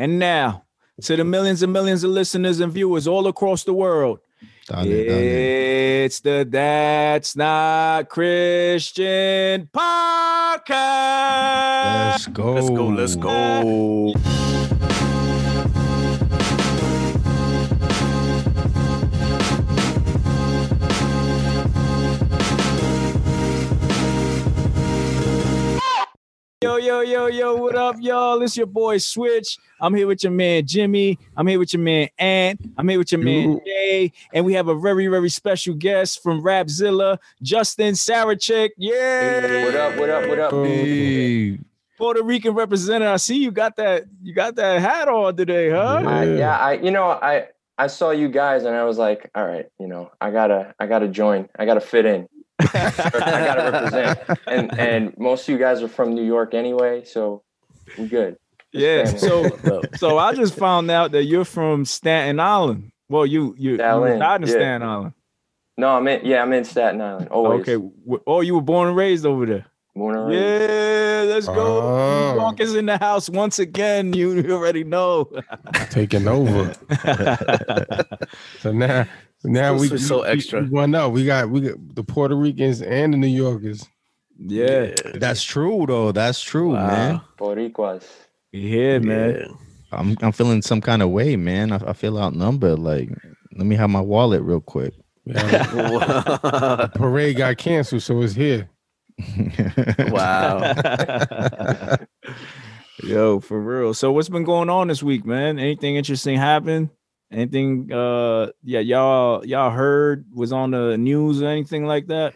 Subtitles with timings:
[0.00, 0.64] And now,
[1.02, 4.20] to the millions and millions of listeners and viewers all across the world,
[4.66, 6.04] Dale, dale.
[6.06, 10.70] it's the That's Not Christian podcast.
[12.12, 12.54] Let's go.
[12.54, 12.86] Let's go.
[12.88, 14.14] Let's go.
[26.80, 28.40] Yo, yo, yo, yo, what up, y'all?
[28.40, 29.58] It's your boy Switch.
[29.82, 31.18] I'm here with your man Jimmy.
[31.36, 32.58] I'm here with your man Ant.
[32.78, 33.60] I'm here with your man Yo.
[33.66, 34.12] Jay.
[34.32, 38.70] And we have a very, very special guest from Rapzilla, Justin Sarachek.
[38.78, 39.64] Yeah.
[39.66, 39.98] What up?
[39.98, 40.28] What up?
[40.30, 40.52] What up?
[40.64, 41.58] Hey.
[41.98, 43.12] Puerto Rican representative.
[43.12, 46.02] I see you got that, you got that hat on today, huh?
[46.06, 49.46] I, yeah, I you know I I saw you guys and I was like, all
[49.46, 51.46] right, you know, I gotta I gotta join.
[51.58, 52.26] I gotta fit in.
[52.60, 54.40] I gotta represent.
[54.46, 57.42] And and most of you guys are from New York anyway, so
[57.98, 58.36] we good.
[58.72, 59.04] Yeah.
[59.04, 59.50] family.
[59.60, 62.92] So so I just found out that you're from Staten Island.
[63.08, 64.54] Well, you you, you Staten Island, reside in yeah.
[64.54, 65.12] Staten Island.
[65.76, 66.24] No, I'm in.
[66.24, 67.28] Yeah, I'm in Staten Island.
[67.28, 67.68] Always.
[67.68, 67.84] Okay.
[68.26, 69.66] Oh, you were born and raised over there.
[69.96, 70.42] Born and raised.
[70.42, 71.80] Yeah, let's go.
[71.82, 72.32] Oh.
[72.32, 74.12] New York is in the house once again.
[74.12, 75.30] You you already know.
[75.90, 76.74] Taking over.
[78.60, 80.62] so now, so now we was so we- extra.
[80.62, 83.86] We, well, no, we got we got the Puerto Ricans and the New Yorkers.
[84.38, 86.12] yeah, That's true though.
[86.12, 87.20] That's true, man.
[87.38, 88.04] Boricuas.
[88.52, 89.36] yeah, man.
[89.38, 89.46] Yeah.
[89.92, 91.72] I'm I'm feeling some kind of way, man.
[91.72, 92.78] I, I feel outnumbered.
[92.78, 93.08] Like,
[93.56, 94.94] let me have my wallet real quick.
[95.24, 98.68] Yeah, parade got canceled, so it's here.
[100.08, 100.74] wow.
[103.02, 103.94] Yo, for real.
[103.94, 105.58] So what's been going on this week, man?
[105.58, 106.90] Anything interesting happen?
[107.32, 107.92] Anything?
[107.92, 112.34] Uh, yeah, y'all y'all heard was on the news or anything like that?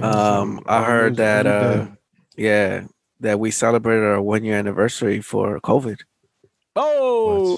[0.00, 1.86] Um, I heard that uh
[2.36, 2.84] yeah,
[3.20, 5.98] that we celebrated our one year anniversary for COVID.
[6.76, 7.56] Oh,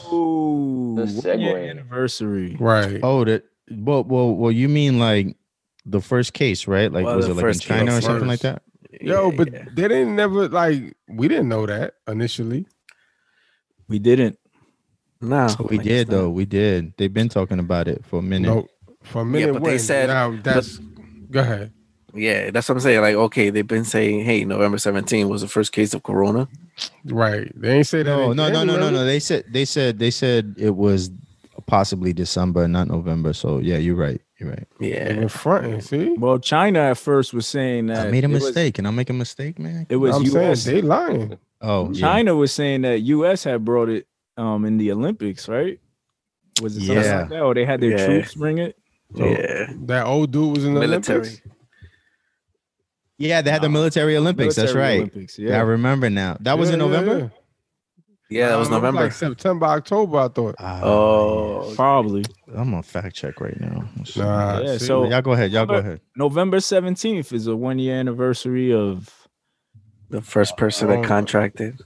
[0.97, 1.71] The one year segue.
[1.71, 2.57] anniversary.
[2.61, 3.01] right.
[3.03, 3.45] oh, that.
[3.71, 4.53] Well, well, well.
[4.53, 5.37] You mean like
[5.85, 6.91] the first case, right?
[6.91, 8.63] Like, Well, was it like in China or something like that?
[9.01, 9.65] Yo, Yeah, but yeah.
[9.75, 12.67] they didn't never like we didn't know that initially.
[13.89, 14.39] We didn't.
[15.21, 16.31] No, We I did though.
[16.31, 16.95] We did.
[16.97, 18.49] They've been talking about it for a minute.
[18.49, 18.67] No,
[19.03, 19.47] for a minute.
[19.55, 20.79] Yeah, but they said- now that's
[21.31, 21.73] go ahead.
[22.15, 23.01] Yeah, that's what I'm saying.
[23.03, 26.49] Like, okay, they've been saying, hey, November 17 was the first case of corona.
[27.05, 27.53] Right.
[27.55, 28.11] They ain't say that.
[28.17, 29.05] No, no, no, no, no, no.
[29.05, 31.11] They said they said they said it was
[31.67, 33.33] possibly December, not November.
[33.35, 34.21] So yeah, you're right.
[34.41, 34.67] You're right.
[34.81, 35.13] They Yeah.
[35.13, 35.81] been fronting.
[35.81, 38.75] See, Well, China at first was saying that I made a it was- mistake.
[38.75, 39.87] Can I make a mistake, man?
[39.91, 40.63] It was, I'm U.S.
[40.63, 41.39] saying they lying.
[41.61, 42.01] Oh, yeah.
[42.01, 43.43] China was saying that U.S.
[43.45, 44.07] had brought it
[44.39, 45.79] um in the Olympics, right?
[46.63, 47.21] Was it something Yeah.
[47.21, 47.41] like that?
[47.43, 48.07] Or they had their Yeah.
[48.07, 48.77] troops bring it?
[49.17, 49.73] So yeah.
[49.87, 51.19] That old dude was in the Military.
[51.21, 51.43] Olympics.
[53.19, 54.55] Yeah, they had the military Olympics.
[54.55, 54.99] That's right.
[54.99, 56.37] Olympics, I remember now.
[56.41, 57.19] That was in November.
[57.19, 57.29] yeah.
[58.31, 59.01] Yeah, that was November.
[59.05, 60.19] like September, October.
[60.19, 60.55] I thought.
[60.59, 62.25] Ah, Oh, Probably.
[62.55, 63.89] I'm on fact check right now.
[64.17, 64.85] Nah, Yeah, see?
[64.85, 65.51] so- y'all go ahead.
[65.51, 66.01] Y'all go ahead.
[66.15, 69.27] November 17th is a one year anniversary of
[70.11, 70.97] the first person Oh.
[71.01, 71.81] that contracted.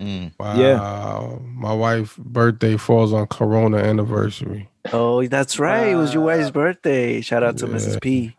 [0.00, 0.32] Mm.
[0.38, 1.38] wow, yeah.
[1.54, 4.68] my wife's birthday falls on Corona anniversary.
[4.92, 5.88] Oh, that's right.
[5.88, 7.20] It was your wife's birthday.
[7.20, 7.72] Shout out to Yeah.
[7.72, 8.00] Mrs.
[8.00, 8.36] P.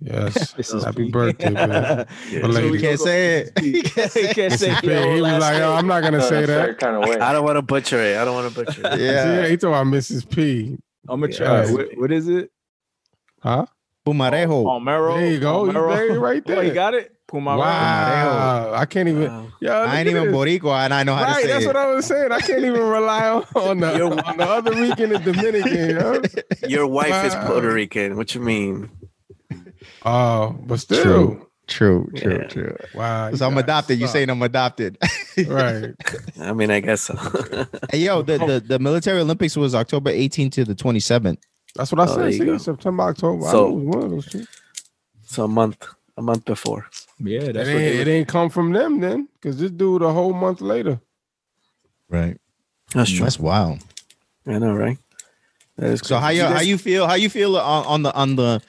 [0.00, 1.10] Yes, This happy P.
[1.10, 2.06] birthday, man.
[2.30, 2.50] Yeah.
[2.50, 3.58] So we Can't say it.
[3.60, 4.80] He can't say Mrs.
[4.80, 5.78] P, your he was like, "Yo, name.
[5.78, 6.78] I'm not gonna say that.
[6.78, 7.18] kind of way.
[7.18, 8.16] I don't want to butcher it.
[8.18, 9.00] I don't want to butcher it.
[9.00, 9.48] Yeah, Yeah.
[9.48, 10.28] he talking about Mrs.
[10.28, 10.76] P.
[11.08, 11.64] I'm gonna try.
[11.64, 11.72] Yeah.
[11.72, 12.50] What, what is it?
[13.40, 13.66] Huh?
[14.06, 14.64] Pumarejo.
[14.64, 15.16] Palmero.
[15.16, 15.64] There you go.
[15.64, 15.96] You Palmero.
[16.08, 17.13] there, right Oh, you got it.
[17.30, 17.58] Pumarero.
[17.58, 19.22] Wow, I can't even.
[19.28, 19.46] Wow.
[19.60, 20.34] Yo, I ain't even this.
[20.34, 21.66] Boricua, and I know how to Right, say that's it.
[21.68, 22.32] what I was saying.
[22.32, 25.96] I can't even rely on, on, the, You're- on the other Rican and Dominican.
[25.96, 26.20] Huh?
[26.68, 28.16] Your wife is Puerto Rican.
[28.16, 28.90] What you mean?
[30.04, 31.46] Oh, but still, True.
[31.66, 32.46] True, true, Yeah.
[32.48, 32.76] true.
[32.94, 33.28] wow.
[33.28, 33.98] Because I'm guys adopted.
[33.98, 34.12] You suck.
[34.12, 34.98] saying I'm adopted.
[35.46, 35.94] right?
[36.40, 37.14] I mean, I guess so.
[37.90, 41.38] hey, yo, the, the, the military Olympics was October 18th to the 27th.
[41.74, 42.34] That's what I Oh, said.
[42.34, 43.46] See, September, October.
[43.50, 44.44] So- knew it was one of those two.
[45.22, 45.86] so a month,
[46.16, 46.86] a month before.
[47.18, 50.32] Yeah, It that's ain't, it ain't come from them then, because this dude a whole
[50.32, 51.00] month later.
[52.08, 52.38] Right.
[52.92, 53.24] That's true.
[53.24, 53.80] That's wild.
[54.46, 54.98] I know, right?
[55.76, 58.36] That is So how you how you feel how you feel on, on the on
[58.36, 58.62] the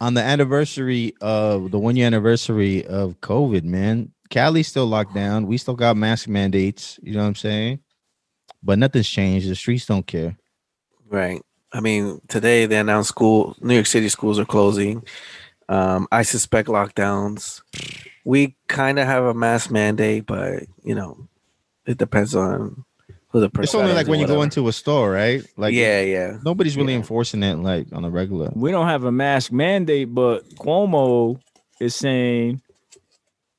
[0.00, 4.12] on the anniversary of the one year anniversary of COVID, man.
[4.30, 5.46] Cali's still locked down.
[5.46, 6.98] We still got mask mandates.
[7.02, 7.80] You know what I'm saying?
[8.62, 9.50] But nothing's changed.
[9.50, 10.36] The streets don't care.
[11.10, 11.42] Right.
[11.72, 15.02] I mean, today they announced school, New York City schools are closing.
[15.72, 17.62] Um, I suspect lockdowns.
[18.24, 21.28] We kind of have a mask mandate, but you know,
[21.86, 22.84] it depends on
[23.28, 23.64] who the person.
[23.64, 25.42] It's only like when you go into a store, right?
[25.56, 26.38] Like yeah, yeah.
[26.44, 26.98] nobody's really Yeah.
[26.98, 28.50] enforcing it like on a regular.
[28.54, 31.40] we don't have a mask mandate, but Cuomo
[31.80, 32.60] is saying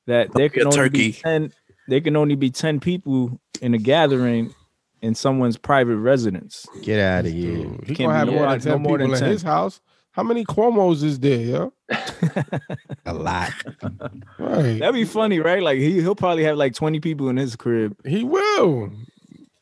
[0.06, 0.98] that there can only turkey.
[1.08, 1.52] be 10
[1.88, 4.54] there can only be ten people in a gathering
[5.02, 6.66] in someone's private residence.
[6.82, 7.68] Get out of here.
[7.84, 9.80] He Can't gonna have more more- than ten no more people than in his house.
[10.14, 11.70] How many Cuomo's is there?
[11.90, 12.42] Yeah,
[13.06, 13.50] A lot.
[14.38, 14.78] right.
[14.78, 15.62] That'd be funny, right?
[15.62, 17.96] Like he he'll probably have like twenty people in his crib.
[18.06, 18.90] he will.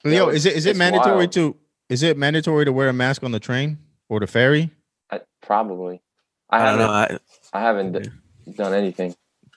[0.05, 1.33] Yo, it's- is it is it mandatory wild.
[1.33, 1.57] to
[1.89, 3.79] is it mandatory to wear a mask on the train
[4.09, 4.71] or the ferry?
[5.11, 6.03] I, probably.
[6.51, 7.13] I, I don't haven't.
[7.13, 7.19] know.
[7.53, 9.15] I, I haven't d- done anything.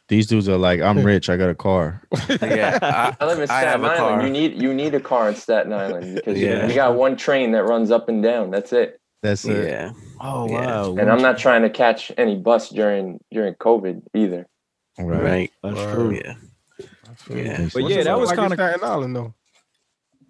[0.07, 2.01] These dudes are like, I'm rich, I got a car.
[2.41, 3.97] yeah, I, I live in Staten Island.
[3.97, 4.23] car.
[4.23, 7.51] You need you need a car in Staten Island because you- you got one train
[7.51, 8.49] that runs up and down.
[8.51, 9.01] That's it.
[9.25, 9.67] That's it.
[9.69, 9.91] yeah.
[10.21, 10.65] Oh Yeah.
[10.65, 10.95] wow.
[10.97, 14.47] And I'm not trying to catch any bus during during COVID either.
[14.99, 15.23] Right.
[15.23, 15.51] Right.
[15.63, 15.93] That's Word.
[15.95, 16.11] true.
[16.15, 16.33] Yeah.
[17.29, 17.35] Yeah.
[17.35, 17.69] Yeah.
[17.73, 19.33] But What's yeah, that was like kind of Staten Island though.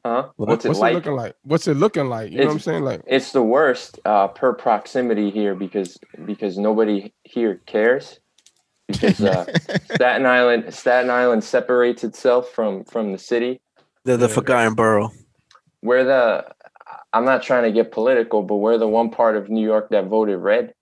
[0.06, 0.30] Huh?
[0.36, 0.92] What- What's it What's like?
[0.92, 1.36] it looking like?
[1.44, 2.32] What's it looking like?
[2.32, 2.84] You know what I'm saying?
[2.84, 8.20] Like, It's the worst uh, per proximity here because because nobody here cares.
[8.88, 9.46] Because uh,
[9.96, 13.62] Staten Island Staten Island separates itself from from the city.
[14.04, 14.34] The the Yeah.
[14.36, 15.10] forgotten borough.
[15.82, 16.46] We're the
[17.16, 20.08] I'm not trying to get political, but we're the one part of New York that
[20.08, 20.74] voted red.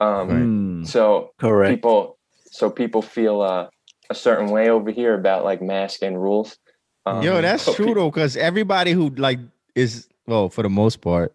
[0.00, 0.84] Um, Hmm.
[0.84, 1.70] So Correct.
[1.70, 2.18] people
[2.50, 3.68] so people feel uh,
[4.08, 6.56] a certain way over here about like mask and rules.
[7.04, 9.38] Um, Yo, that's so true pe- though, because everybody who like
[9.74, 11.34] is well, for the most part,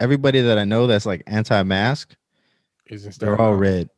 [0.00, 2.16] everybody that I know that's like anti-mask,
[2.86, 3.90] is they're all red.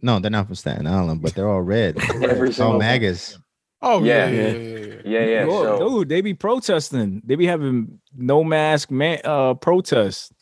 [0.00, 1.96] No, they're not from Staten Island, but they're all red.
[2.22, 2.78] Every all single one.
[2.78, 3.38] magas.
[3.84, 4.30] Oh yeah, Yeah.
[4.30, 4.58] yeah, yeah.
[4.58, 5.00] yeah, yeah.
[5.04, 5.44] Yeah, yeah.
[5.44, 7.22] Yo, So dude, they be protesting.
[7.24, 10.32] They be having no mask man uh protests.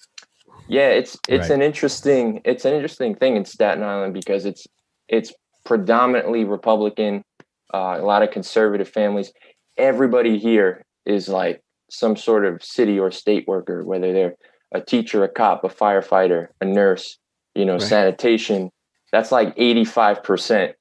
[0.69, 1.55] yeah, it's it's Right.
[1.57, 4.67] an interesting it's an interesting thing in Staten Island because it's
[5.09, 5.33] it's
[5.65, 7.25] predominantly Republican,
[7.75, 9.33] uh, a lot of conservative families.
[9.77, 11.61] Everybody here is like
[11.91, 14.35] some sort of city or state worker, whether they're
[14.73, 17.19] a teacher, a cop, a firefighter, a nurse,
[17.55, 17.83] you know, Right.
[17.83, 18.71] sanitation.
[19.13, 20.75] That's like 85%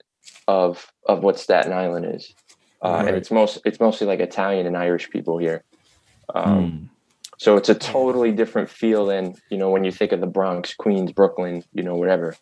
[0.47, 2.33] of of what Staten Island is.
[2.83, 3.07] Uh, Right.
[3.09, 5.63] and it's most it's mostly like Italian and Irish people here.
[6.33, 6.85] Um, Hmm.
[7.37, 10.73] so it's a totally different feel than, you know, when you think of the Bronx,
[10.75, 12.35] Queens, Brooklyn, you know, whatever.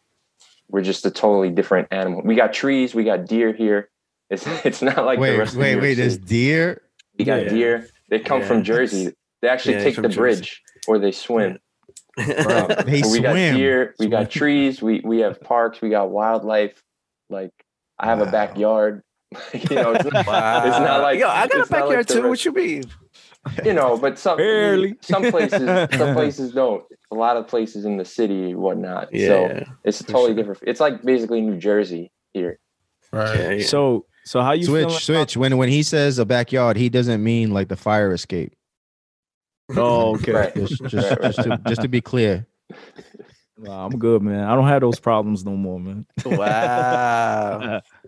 [0.69, 2.21] We're just a totally different animal.
[2.24, 3.89] We got trees, we got deer here.
[4.30, 5.94] It's it's not like the wait, rest wait, New wait.
[5.95, 6.81] There's deer.
[7.18, 7.50] We got Yeah.
[7.50, 7.89] deer.
[8.09, 9.13] They come Yeah, from Jersey.
[9.42, 10.42] They actually yeah, take from the Jersey.
[10.42, 11.59] bridge or they swim.
[12.18, 14.12] Um, They but we got deer, we Swim.
[14.12, 16.81] got trees, we we have parks, we got wildlife.
[17.30, 17.51] Like
[17.97, 18.25] I have Wow.
[18.27, 19.03] a backyard.
[19.54, 20.66] you know, it's not, Wow.
[20.66, 22.16] it's not like Yo, I got a it's not like backyard too.
[22.16, 22.84] rest- What you mean?
[23.64, 24.96] you know, but some Barely.
[25.02, 25.62] some places
[25.98, 26.84] some places don't.
[27.12, 29.10] A lot of places in the city, whatnot.
[29.12, 29.64] So Yeah.
[29.84, 30.34] it's a totally sure.
[30.36, 30.60] different.
[30.68, 32.60] It's like basically New Jersey here.
[33.12, 33.38] Right.
[33.40, 33.66] Yeah, yeah.
[33.66, 35.38] So so how you Switch, feeling switch.
[35.38, 38.54] When when he says a backyard, he doesn't mean like the fire escape.
[39.76, 40.31] Oh, okay.
[40.34, 40.56] Right.
[40.56, 41.22] Just, just, Right, right.
[41.36, 42.46] just, to, just to be clear.
[43.58, 44.44] Nah, I'm good, man.
[44.46, 46.06] I don't have those problems no more, man.
[46.26, 47.81] wow.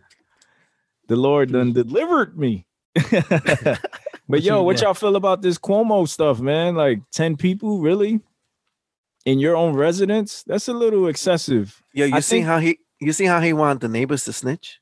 [1.07, 2.65] the Lord done delivered me.
[4.29, 6.75] but yo, what y'all feel about this Cuomo stuff, man?
[6.75, 8.19] Like 10 people, really?
[9.25, 10.43] In your own residence?
[10.43, 11.81] That's a little excessive.
[11.93, 14.33] Yo, you I see think- how he you see how he wanted the neighbors to
[14.33, 14.79] snitch?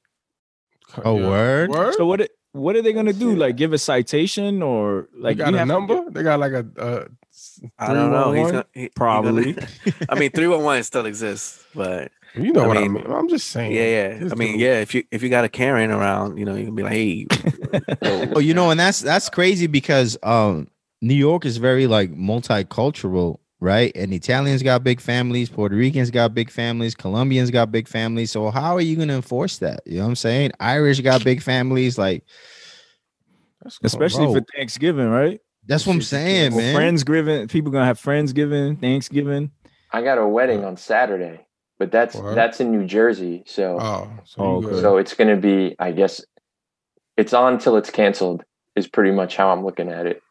[1.05, 1.27] Oh, Yeah.
[1.27, 1.69] word?
[1.71, 1.93] Word.
[1.95, 3.35] So what it- what are they gonna do?
[3.35, 6.09] Like give a citation or Like like you got you a have to number?
[6.11, 6.65] They got like a.
[6.77, 7.05] Uh,
[7.77, 8.31] I don't know.
[8.31, 9.53] He's gonna, he, he Probably.
[9.53, 9.67] gonna-
[10.09, 13.05] I mean, three one one still exists, but you know I what I mean, mean.
[13.07, 13.71] I'm just saying.
[13.71, 14.29] yeah, yeah.
[14.31, 14.79] I mean, dude- yeah.
[14.81, 17.27] If you if you got a Karen around, you know, you can be like, hey,
[18.35, 20.67] Oh, you know, and that's that's crazy because um
[21.01, 23.91] New York is very like multicultural, right?
[23.95, 28.31] And Italians got big families, Puerto Ricans got big families, Colombians got big families.
[28.31, 29.81] So how are you gonna enforce that?
[29.85, 30.51] You know what I'm saying?
[30.59, 32.23] Irish got big families, like
[33.63, 33.85] That's cool.
[33.87, 35.39] especially for Thanksgiving, right?
[35.67, 36.75] that's what I'm saying, Or man.
[36.75, 39.51] Friendsgiving, people gonna have Friendsgiving, Thanksgiving.
[39.91, 41.45] I got a wedding on Saturday,
[41.79, 42.35] but that's Word.
[42.37, 43.43] that's in New Jersey.
[43.47, 44.81] So Oh, so Oh, okay.
[44.81, 46.23] so it's gonna be, I guess,
[47.17, 48.43] it's on till it's canceled.
[48.75, 50.21] Is pretty much how I'm looking at it.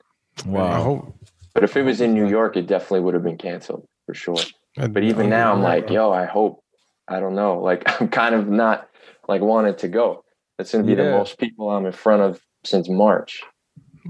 [0.46, 0.82] I Wow.
[0.82, 1.14] hope.
[1.54, 4.36] But if it was in New York, it definitely would have been canceled for sure.
[4.76, 6.62] But even now, I'm like, yo, I hope.
[7.08, 7.58] I don't know.
[7.60, 8.88] Like, I'm kind of not
[9.28, 10.24] like wanted to go.
[10.56, 13.42] That's gonna be the most people I'm in front of since March.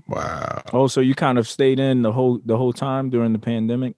[0.09, 0.63] Wow.
[0.73, 3.95] Oh, so you kind of stayed in the whole the whole time during the pandemic?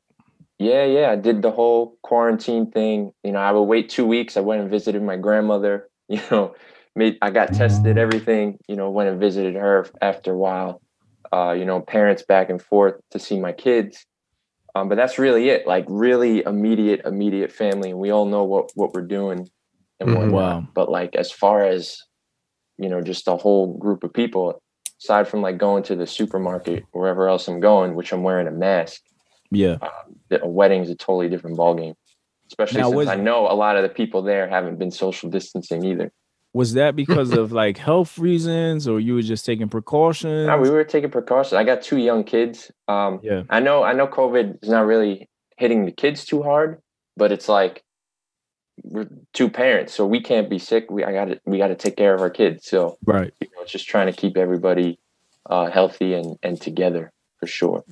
[0.61, 1.11] Yeah, yeah.
[1.11, 3.13] I did the whole quarantine thing.
[3.25, 4.37] You know, I would wait two weeks.
[4.37, 5.89] I went and visited my grandmother.
[6.11, 6.55] You know,
[6.97, 8.59] made I got tested, everything.
[8.69, 10.83] You know, went and visited her after a while.
[11.33, 14.07] Uh, you know, parents back and forth to see my kids.
[14.75, 15.67] Um, but that's really it.
[15.67, 19.49] Like really immediate, immediate family, and we all know what what we're doing
[20.01, 20.15] and Mhm.
[20.17, 20.63] whatnot.
[20.63, 20.69] Wow.
[20.75, 22.03] But like as far as
[22.79, 24.63] you know, just a whole group of people,
[25.03, 28.53] aside from like going to the supermarket, wherever else I'm going, which I'm wearing a
[28.53, 29.03] mask
[29.51, 29.79] Yeah.
[30.31, 31.95] a wedding is a totally different ballgame.
[32.49, 35.31] Especially Now, since was- I know a lot of the people there haven't been social
[35.31, 36.13] distancing either.
[36.53, 40.47] was that because of like health reasons, or you were just taking precautions?
[40.49, 41.55] No, we were taking precautions.
[41.55, 42.73] I got two young kids.
[42.89, 45.29] Um, yeah, I know, I know, COVID is not really
[45.59, 46.81] hitting the kids too hard,
[47.17, 47.85] but it's like
[48.83, 50.91] we're two parents, so we can't be sick.
[50.91, 52.67] We I got to we got to take care of our kids.
[52.67, 53.33] So right.
[53.41, 54.99] you know, it's just trying to keep everybody
[55.49, 57.85] uh, healthy and and together for sure.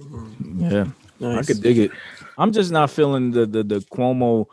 [0.56, 0.86] Yeah,
[1.22, 1.90] I could dig it.
[2.36, 4.46] I'm just not feeling the the the Cuomo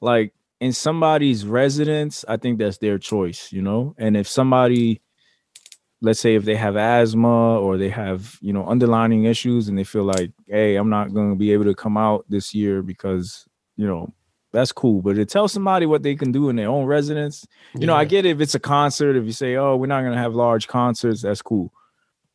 [0.00, 2.24] like in somebody's residence.
[2.28, 3.94] I think that's their choice, you know.
[3.98, 5.02] And if somebody,
[6.00, 9.84] let's say, if they have asthma or they have you know underlining issues, and they
[9.84, 13.46] feel like, hey, I'm not going to be able to come out this year because
[13.76, 14.12] you know
[14.52, 15.02] that's cool.
[15.02, 18.04] But to tell somebody what they can do in their own residence, you know, I
[18.06, 19.16] get it if it's a concert.
[19.16, 21.72] If you say, oh, we're not going to have large concerts, that's cool.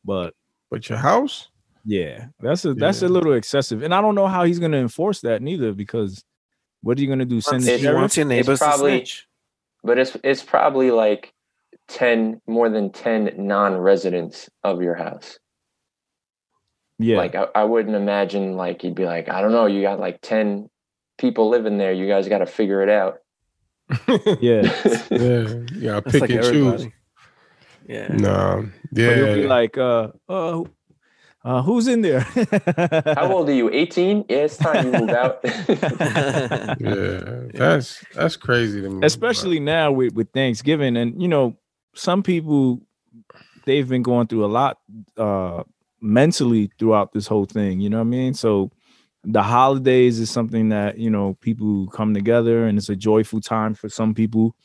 [0.04, 0.34] But
[0.70, 1.48] But your house?
[1.84, 5.20] Yeah, that's a that's a little excessive, and I don't know how he's gonna enforce
[5.22, 5.72] that neither.
[5.72, 6.24] Because
[6.82, 7.40] what are you gonna do?
[7.40, 7.98] Send the It's- He sheriff?
[8.00, 9.26] wants your neighbors to probably- snitch.
[9.84, 11.32] But it's it's probably like
[11.88, 15.38] ten more than ten non-residents of your house.
[16.98, 19.98] Yeah, Like I, I wouldn't imagine like he'd be like, I don't know, you got
[19.98, 20.70] like ten
[21.18, 21.92] people living there.
[21.92, 23.18] You guys got to figure it out.
[24.40, 24.62] yeah.
[25.10, 26.86] Yeah, you pick like and choose.
[27.88, 28.06] Yeah.
[28.08, 30.62] No, But he'll be yeah, like, uh, uh,
[31.44, 32.20] uh, who's in there?
[32.20, 33.70] How old are you?
[33.70, 34.26] 18?
[34.28, 35.40] Yeah, it's time you move out.
[35.44, 37.40] yeah.
[37.54, 39.06] That's that's crazy to me.
[39.06, 41.56] Especially now with with Thanksgiving, and you know,
[41.94, 42.80] some people
[43.66, 44.78] they've been going through a lot
[45.16, 45.62] uh
[46.00, 47.80] mentally throughout this whole thing.
[47.80, 48.34] You know what I mean?
[48.34, 48.70] So
[49.24, 53.74] the holidays is something that you know people come together and it's a joyful time
[53.74, 54.56] for some people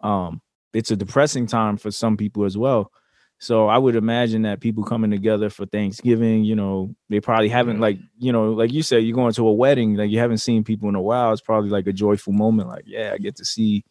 [0.00, 0.40] um
[0.72, 2.90] it's a depressing time for some people as well
[3.38, 7.80] so i would imagine that people coming together for thanksgiving you know they probably haven't
[7.80, 10.64] like you know like you said you're going to a wedding like you haven't seen
[10.64, 13.44] people in a while it's probably like a joyful moment like yeah i get to
[13.44, 13.84] see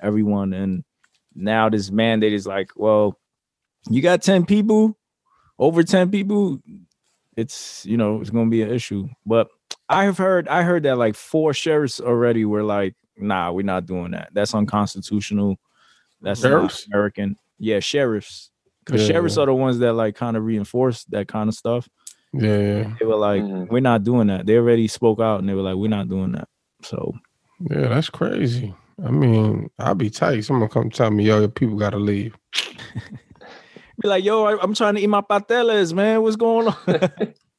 [0.00, 0.52] everyone.
[0.52, 0.84] And
[1.34, 3.18] now this mandate is like well
[3.88, 4.96] you got 10 people
[5.58, 6.58] over 10 people
[7.36, 9.08] it's you know it's gonna be an issue.
[9.24, 9.48] But
[9.88, 13.86] i have heard i heard that like four sheriffs already were like nah we're not
[13.86, 14.30] doing that.
[14.32, 15.56] That's unconstitutional.
[16.20, 16.86] That's Sheriffs?
[16.86, 17.36] american.
[17.58, 18.50] Yeah sheriffs
[18.86, 19.42] because Yeah, sheriffs yeah.
[19.42, 21.88] are the ones that like kind of reinforce that kind of stuff
[22.32, 23.68] yeah, yeah, they were like Mhm.
[23.68, 26.32] we're not doing that they already spoke out and they were like we're not doing
[26.32, 26.48] that
[26.82, 27.12] so
[27.70, 27.88] yeah.
[27.88, 28.74] That's crazy.
[29.02, 30.44] I mean, I'll be tight.
[30.44, 32.36] Someone come tell me, yo, your people gotta leave.
[34.02, 36.76] be like yo I, i'm trying to eat my pateles man what's going on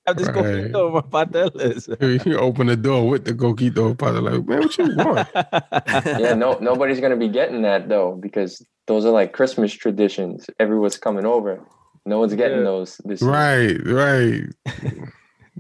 [0.10, 0.68] I just go Right.
[0.68, 1.88] eat my pateles
[2.26, 4.22] you open the door with the coquito pot.
[4.24, 5.28] Like, man, what you want?
[6.22, 10.50] yeah, no, nobody's gonna be getting that though because those are like Christmas traditions.
[10.60, 11.62] Everyone's coming over.
[12.06, 12.64] No one's getting Yeah.
[12.64, 13.32] those this year.
[13.32, 14.44] right, right.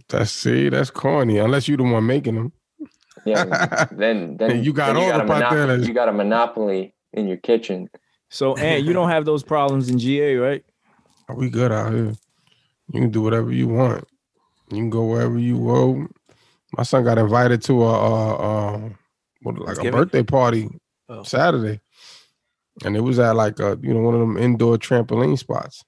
[0.10, 1.38] That's see, that's corny.
[1.38, 2.52] Unless you're the one making them.
[3.26, 6.94] Yeah, then then you got then all got the a monopoly, you got a monopoly
[7.14, 7.90] in your kitchen.
[8.30, 10.64] so and you don't have those problems in ga right
[11.28, 12.14] Are we good out here.
[12.94, 14.06] You can do whatever you want.
[14.72, 16.08] You can go wherever you go.
[16.78, 18.90] My son got invited to a, uh uh
[19.42, 19.92] what, like a Thanksgiving?
[20.00, 20.70] birthday party
[21.10, 21.24] Oh.
[21.24, 21.80] Saturday,
[22.86, 25.84] and it was at like a you know one of them indoor trampoline spots.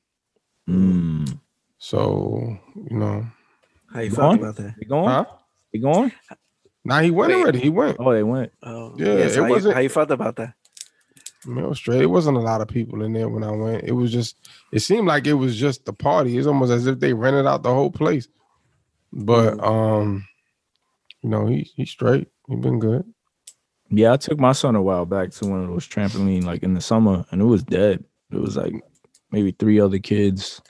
[0.69, 1.39] mm.
[1.77, 2.57] So
[2.89, 3.25] you know,
[3.93, 4.75] How you Go felt about that?
[4.79, 5.25] they going huh?
[5.71, 6.11] they going
[6.83, 7.41] Now he went Wait.
[7.41, 7.59] already.
[7.59, 7.97] He went.
[7.99, 10.53] oh they went Oh, Yeah, so it how, wasn't- how you felt about that?
[11.45, 12.01] I mean, it was straight.
[12.01, 13.85] It wasn't a lot of people in there when I went.
[13.85, 14.35] It was just.
[14.73, 16.37] It seemed like it was just the party.
[16.37, 18.27] It's almost as if they rented out the whole place.
[19.13, 19.65] But Mm.
[19.65, 20.27] um,
[21.21, 22.27] you know, he he's straight.
[22.49, 23.05] He been good.
[23.89, 26.73] Yeah, I took my son a while back to one of those trampoline like in
[26.73, 28.03] the summer, and it was dead.
[28.31, 28.73] It was like
[29.31, 30.61] maybe three other kids.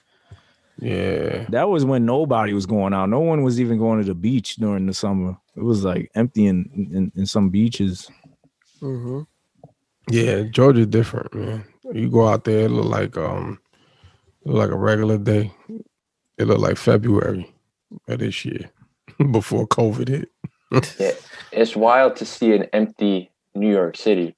[0.77, 1.45] Yeah.
[1.49, 3.09] That was when nobody was going out.
[3.09, 5.37] No one was even going to the beach during the summer.
[5.55, 8.09] It was like empty in in, in some beaches.
[8.81, 9.21] Mm-hmm.
[10.09, 11.65] Yeah, Georgia different, man.
[11.93, 13.59] You go out there, it look like um
[14.45, 15.51] look like a regular day.
[16.37, 17.53] It looked like February
[18.07, 18.71] of this year
[19.31, 20.29] before COVID hit.
[21.51, 24.35] Yeah, it's wild to see an empty New York City.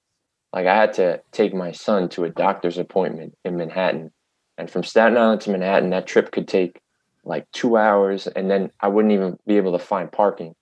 [0.53, 4.11] Like I had to take my son to a doctor's appointment in Manhattan,
[4.57, 6.81] and from Staten Island to Manhattan, that trip could take
[7.23, 10.55] like two hours, and then I wouldn't even be able to find parking.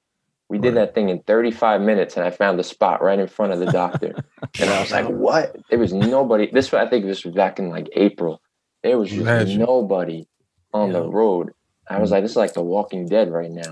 [0.50, 0.86] We did Right.
[0.86, 3.68] that thing in 35 minutes, and I found the spot right in front of the
[3.68, 4.16] doctor.
[4.60, 6.50] and I was like, "What?" There was nobody.
[6.52, 8.42] This I think this was back in like April.
[8.84, 9.60] There was just Imagine.
[9.60, 10.28] nobody
[10.74, 11.54] on the road.
[11.90, 12.14] I was mm.
[12.14, 13.72] like, "This is like The Walking Dead right now."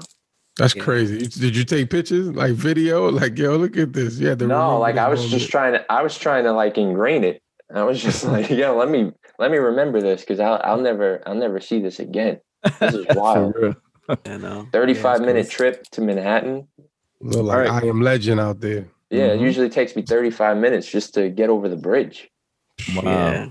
[0.57, 0.83] That's Yeah.
[0.83, 1.15] crazy.
[1.19, 3.09] You- Did you take pictures, like video?
[3.11, 4.19] Like, yo, look at this.
[4.19, 7.41] Yeah, no like i was just trying to i was trying to like ingrain it
[7.73, 11.21] i was just like yo let me let me remember this because I'll, I'll never
[11.27, 12.39] i'll never see this again
[12.79, 13.75] this is wild For real.
[14.25, 14.67] I know.
[14.73, 16.67] 35 Yeah, minute it's trip to manhattan
[17.21, 17.83] look like Alright.
[17.83, 18.87] I am legend out there.
[19.09, 19.35] yeah Mhm.
[19.35, 22.29] it usually takes me 35 minutes just to get over the bridge
[22.95, 23.01] Wow.
[23.03, 23.49] Yeah.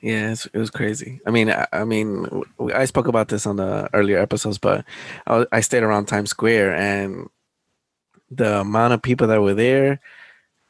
[0.00, 1.20] Yeah, it's, it was crazy.
[1.26, 2.26] I mean, I, I mean,
[2.74, 4.84] I spoke about this on the earlier episodes, but
[5.26, 7.28] I, I stayed around Times Square, and
[8.30, 10.00] the amount of people that were there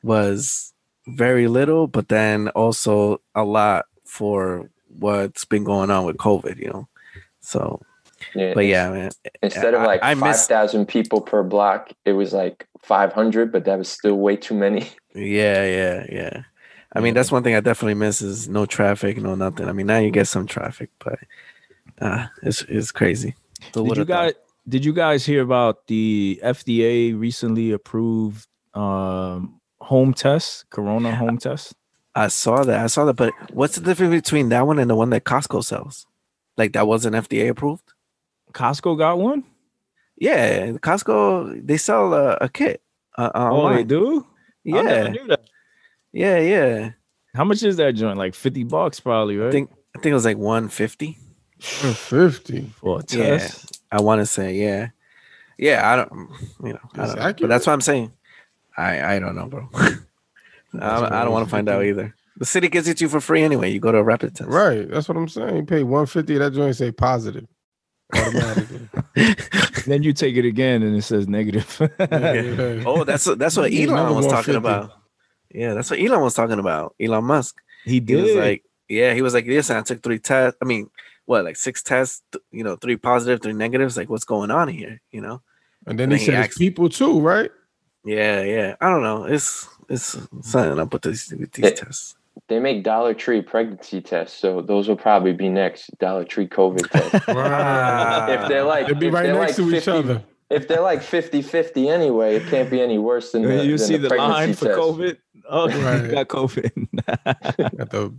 [0.03, 0.73] was
[1.07, 4.69] very little, but then also a lot for
[4.99, 6.59] what's been going on with COVID.
[6.59, 6.89] You know,
[7.41, 7.81] so
[8.35, 9.11] Yeah, but yeah, man,
[9.43, 13.53] Instead of like I five miss- thousand people per block, it was like five hundred,
[13.53, 14.91] but that was still way too many.
[15.15, 16.43] Yeah, yeah, yeah.
[16.93, 19.69] I mean, that's one thing I definitely miss is no traffic, no nothing.
[19.69, 21.19] I mean, now you get some traffic, but
[22.01, 23.37] uh, it's it's crazy.
[23.75, 24.27] Who Did you would've thought?
[24.27, 24.33] guys
[24.69, 31.75] did you guys hear about the FDA recently approved um home test, corona home test?
[32.15, 32.81] I saw that.
[32.81, 33.15] I saw that.
[33.15, 36.07] But what's the difference between that one and the one that Costco sells?
[36.57, 37.93] Like that wasn't FDA approved?
[38.53, 39.45] Costco got one?
[40.17, 42.83] Yeah, Costco they sell a, a kit.
[43.17, 43.87] Uh, Oh, they online.
[43.87, 44.27] do?
[44.67, 45.45] I never yeah, knew that.
[46.13, 46.91] Yeah, yeah.
[47.35, 48.19] How much is that joint?
[48.19, 49.49] Like 50 bucks probably, right?
[49.49, 51.19] I think I think it was like one fifty.
[51.61, 52.73] Fifty.
[52.81, 53.39] for a Yeah.
[53.39, 53.81] test.
[53.93, 54.89] I want to say, yeah,
[55.59, 55.91] yeah.
[55.93, 56.31] I don't,
[56.65, 58.13] you know, I don't but that's what I'm saying.
[58.77, 59.69] I I don't know, bro.
[59.75, 59.91] I,
[60.73, 62.15] don't- I don't want to find out either.
[62.37, 63.71] The city gives it to you for free anyway.
[63.71, 64.89] You go to a rapid test, Right.
[64.89, 65.57] That's what I'm saying.
[65.57, 66.39] You pay one fifty.
[66.39, 67.47] That joint say positive
[68.15, 68.89] automatically.
[69.87, 71.77] Then you take it again and it says negative.
[71.99, 72.83] Yeah.
[72.87, 74.93] Oh, that's that's what Elon was talking about.
[75.53, 76.95] Yeah, that's what Elon was talking about.
[77.01, 77.57] Elon Musk.
[77.85, 78.23] he He did.
[78.23, 80.59] was like, yeah, he was like, listen, I took three tests.
[80.63, 80.91] I mean,
[81.27, 82.23] what, like six tests?
[82.33, 83.97] th- You know, three positive, three negatives.
[83.97, 85.01] Like, what's going on here?
[85.11, 85.43] You know?
[85.87, 87.51] And then Then he he said it's asked- people too, right?
[88.05, 88.77] Yeah, yeah.
[88.81, 89.25] I don't know.
[89.25, 91.71] It's it's something up with these with these Yeah.
[91.71, 92.17] tests.
[92.49, 95.91] They make Dollar Tree pregnancy tests, so those will probably be next.
[95.99, 97.15] Dollar Tree COVID test.
[97.29, 100.23] if they're like, They'd be if right they're next like to each other.
[100.51, 103.97] If they're like 50-50 anyway, it can't be any worse than the, you than see
[103.97, 104.79] the, line pregnancy for test.
[104.79, 105.17] COVID.
[105.49, 106.03] Oh, Right.
[106.05, 106.73] you got COVID.
[107.79, 108.15] Got the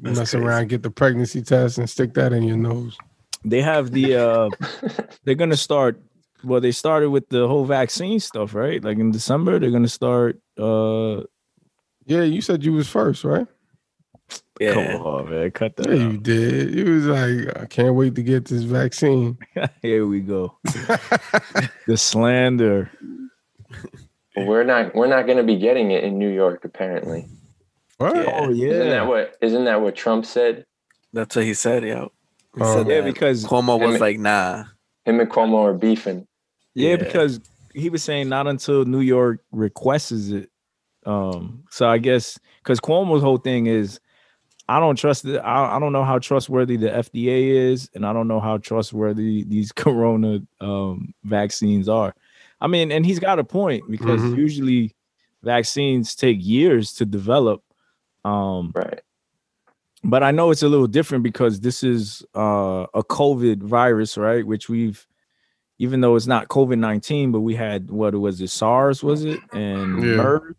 [0.00, 0.44] That's mess crazy.
[0.44, 2.96] around, get the pregnancy test, and stick that in your nose.
[3.44, 4.48] they have the uh
[5.24, 6.00] they're gonna start
[6.42, 10.38] well they started with the whole vaccine stuff right like in december they're gonna start
[10.58, 11.22] uh
[12.06, 13.46] Yeah, you said you was first, right?
[14.60, 14.72] Yeah.
[14.72, 16.74] come on man cut that Yeah, you did.
[16.74, 19.36] You was like, I can't wait to get this vaccine.
[19.82, 22.90] here we go the slander
[24.36, 27.26] We're not we're not going to be getting it in New York apparently.
[27.98, 28.16] What?
[28.16, 28.40] Yeah.
[28.40, 30.64] oh yeah Isn't that what isn't that what Trump said?
[31.12, 32.12] That's what he said, yo.
[32.54, 32.76] He Oh.
[32.76, 34.64] said yeah because Cuomo was Him- like, nah.
[35.04, 36.26] Him and Cuomo are beefing.
[36.74, 36.96] yeah, Yeah.
[36.96, 37.40] because
[37.74, 40.48] he was saying not until new york requests it
[41.04, 44.00] um so i guess because cuomo's whole thing is
[44.68, 48.12] i don't trust it I, I don't know how trustworthy the fda is and i
[48.12, 52.14] don't know how trustworthy these corona um vaccines are
[52.60, 54.36] i mean and he's got a point because Mhm.
[54.36, 54.94] usually
[55.42, 57.62] vaccines take years to develop
[58.24, 59.00] um Right.
[60.04, 64.46] but I know it's a little different because this is uh, a COVID virus, right?
[64.46, 65.04] Which we've,
[65.78, 69.40] even though it's not COVID nineteen, but we had what was it, SARS, was it,
[69.52, 70.16] and Yeah.
[70.16, 70.54] MERS.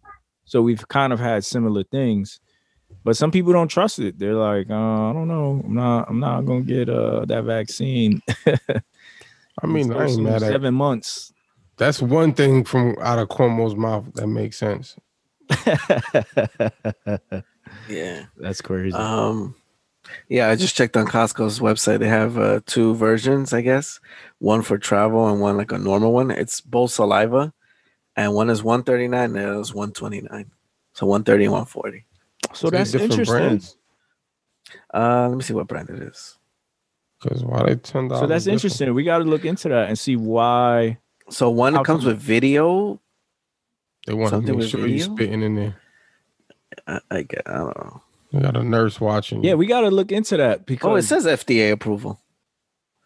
[0.45, 2.39] So we've kind of had similar things,
[3.07, 4.19] but some people don't trust it.
[4.19, 4.73] They're like, uh,
[5.09, 8.21] I don't know, I'm not, I'm not gonna get uh, that vaccine.
[8.45, 11.31] I mean, I ain't mad at seven months.
[11.77, 14.97] That's one thing from out of Cuomo's mouth that makes sense.
[17.89, 18.25] Yeah.
[18.35, 18.93] That's crazy.
[18.93, 19.55] Um,
[20.27, 21.99] yeah, I just checked on Costco's website.
[21.99, 24.01] They have uh, two versions, I guess.
[24.39, 26.29] One for travel and one like a normal one.
[26.31, 27.53] It's both saliva,
[28.17, 30.51] and one is one thirty nine, and the other is one twenty nine.
[30.93, 32.05] So one thirty and one forty.
[32.53, 33.25] So they that's interesting.
[33.25, 33.77] brands?
[34.93, 36.37] Uh, let me see what brand it is.
[37.21, 38.21] Because why they ten dollars?
[38.21, 38.93] So that's interesting.
[38.93, 40.97] We got to look into that and see why.
[41.29, 42.99] So one How comes with video.
[44.05, 45.15] They want to Something make with sure you video?
[45.15, 45.75] spitting in there.
[46.87, 48.01] I, I, get, I don't know.
[48.31, 49.43] You got a nurse watching.
[49.43, 49.57] Yeah, you.
[49.57, 52.19] we got to look into that because Oh, it says FDA approval.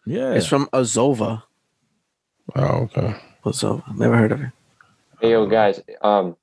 [0.06, 1.42] yeah, It's from Azova.
[2.54, 3.16] Oh, okay.
[3.44, 3.96] Azova.
[3.96, 4.50] Never heard of it.
[5.20, 6.36] Hey yo guys, um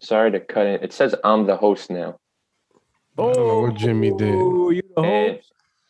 [0.00, 0.82] sorry to cut in.
[0.82, 2.18] It says I'm the host now.
[3.18, 4.34] I don't know what Jimmy did.
[4.34, 5.40] Oh, you the And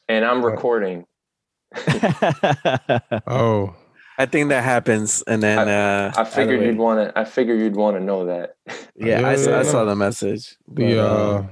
[0.09, 1.07] and I'm recording.
[3.27, 3.75] Oh,
[4.19, 7.61] I think that happens, and then uh, I figured either you'd want to I figured
[7.61, 8.57] you'd want to know that.
[8.95, 9.69] Yeah, I, saw, Yeah, I no.
[9.69, 10.57] saw the message.
[10.69, 11.47] the but, uh, uh,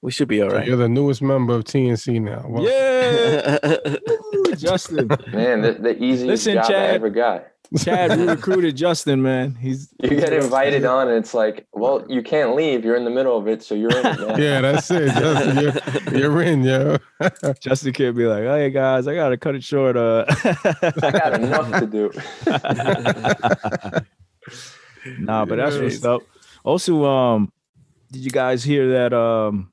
[0.00, 0.66] we should be all right.
[0.66, 2.44] you're the newest member of TNC now.
[2.48, 3.58] Well, yeah,
[4.34, 5.08] Ooh, Justin.
[5.32, 7.46] Man, the, the easiest Listen, job I ever got.
[7.76, 9.54] Chad, we recruited Justin, man.
[9.54, 12.84] He's You get invited on and it's like, well, you can't leave.
[12.84, 14.40] You're in the middle of it, so you're in it, man.
[14.40, 15.12] yeah, that's it.
[15.14, 16.96] Justin, you're, you're in, yo.
[17.60, 19.96] Justin can't be like, hey guys, I gotta cut it short.
[19.96, 22.10] Uh, I got enough to do.
[25.18, 26.22] nah, but that's what's up.
[26.64, 27.52] Also, um,
[28.12, 29.12] did you guys hear that?
[29.12, 29.72] Um,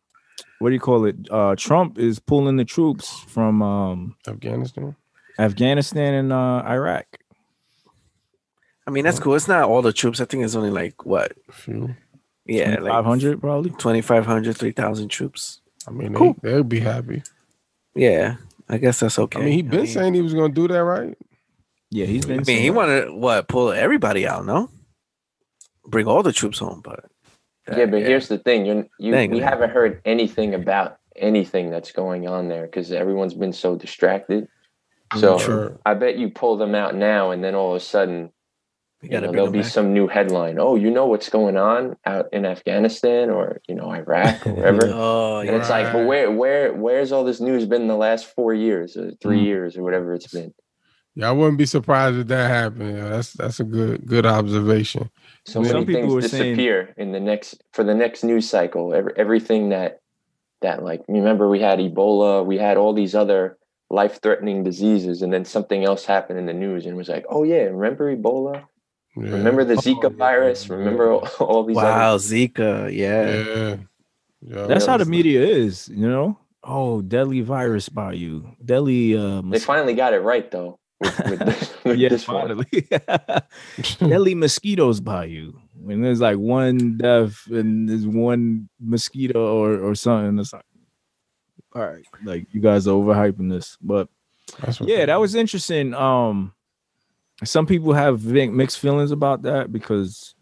[0.59, 1.15] what do you call it?
[1.29, 4.95] Uh, Trump is pulling the troops from um, Afghanistan.
[5.37, 7.05] Afghanistan and uh, Iraq.
[8.87, 9.35] I mean, that's cool.
[9.35, 10.21] It's not all the troops.
[10.21, 11.33] I think it's only like what?
[11.51, 11.95] Few.
[12.45, 13.71] Yeah, like five hundred probably.
[13.71, 15.61] 2,500, 3,000 troops.
[15.87, 16.35] I mean, they, Cool.
[16.43, 17.23] they'll be happy.
[17.95, 18.35] Yeah,
[18.69, 19.39] I guess that's okay.
[19.39, 21.17] I mean, he been saying he was gonna do that, right?
[21.89, 22.41] Yeah, he's been.
[22.41, 22.73] I mean, he that.
[22.75, 24.69] wanted what pull everybody out, no?
[25.87, 27.05] Bring all the troops home, but
[27.75, 30.97] Yeah, but here's the thing: you're, you They ain't we gonna- haven't heard anything about
[31.15, 34.47] anything that's going on there because everyone's been so distracted.
[35.17, 35.79] So Sure.
[35.85, 38.31] I bet you pull them out now, and then all of a sudden,
[39.05, 39.71] you you gotta know, there'll be back.
[39.71, 40.57] some new headline.
[40.59, 44.89] Oh, you know what's going on out in Afghanistan or you know Iraq or wherever.
[44.93, 45.55] Oh, And yeah.
[45.57, 48.97] it's like, but where, where, where's all this news been in the last four years
[48.97, 49.45] or three Mm.
[49.45, 50.53] years or whatever it's been?
[51.17, 52.97] Yeah, I wouldn't be surprised if that happened.
[52.97, 55.09] Yeah, that's that's a good good observation.
[55.45, 58.93] So many people things were saying- disappear in the next for the next news cycle.
[58.93, 60.01] Every, everything that
[60.61, 63.57] that like remember we had Ebola, we had all these other
[63.89, 67.23] life threatening diseases, and then something else happened in the news, and it was like,
[67.29, 68.63] oh yeah, remember Ebola?
[69.17, 69.31] Yeah.
[69.31, 70.67] Remember the Oh, Zika yeah, virus?
[70.67, 70.75] yeah.
[70.75, 71.75] Remember all, all these?
[71.75, 73.29] Wow, Other, Zika, yeah.
[73.45, 73.75] Yeah.
[74.41, 74.67] Yeah.
[74.67, 76.37] That's how the it's- media is, you know.
[76.67, 79.15] Oh, deadly virus by you, deadly.
[79.15, 80.79] Uh, they finally got it right though.
[80.99, 82.65] With, with this, with yeah, this finally.
[83.99, 85.59] deadly mosquitoes by you.
[85.79, 90.65] When there's like one death and there's one mosquito or or something, it's like,
[91.75, 94.07] all right, like you guys are overhyping this, but
[94.81, 95.93] yeah, that was interesting.
[95.93, 96.53] Um,
[97.43, 100.35] some people have mixed feelings about that because,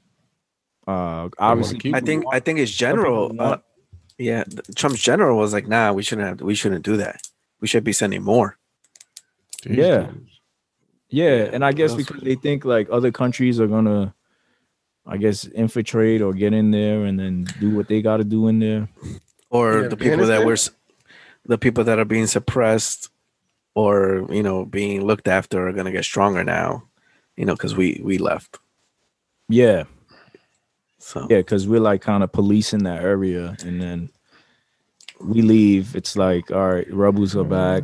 [0.88, 3.36] uh, obviously, I think I think it's general.
[3.40, 3.58] Uh,
[4.18, 4.44] yeah,
[4.76, 6.42] Trump's general was like, "Nah, we shouldn't have.
[6.42, 7.22] We shouldn't do that.
[7.62, 8.58] We should be sending more."
[9.64, 9.98] These Yeah.
[10.04, 10.30] dudes.
[11.10, 14.14] Yeah, Yeah, and I guess because they think like other countries are gonna,
[15.06, 18.48] I guess, infiltrate or get in there and then do what they got to do
[18.48, 18.90] in there.
[19.50, 20.58] or In the people that were
[21.46, 23.10] the people that are being suppressed
[23.76, 26.84] or you know being looked after are going to get stronger now
[27.38, 28.60] you know because we we left
[29.50, 29.84] Yeah,
[31.04, 34.10] so yeah, because we're like kind of policing that area, and then
[35.20, 35.98] we leave.
[35.98, 37.84] It's like, all right, rebels are mm-hmm.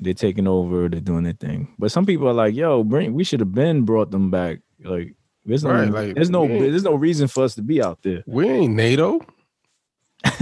[0.00, 0.88] They're taking over.
[0.88, 1.74] They're doing their thing.
[1.78, 3.12] But some people are like, yo, bring.
[3.12, 4.60] We should have been brought them back.
[4.82, 8.02] Like, there's no, Right, like, there's no, there's no reason for us to be out
[8.02, 8.24] there.
[8.26, 9.20] We ain't NATO.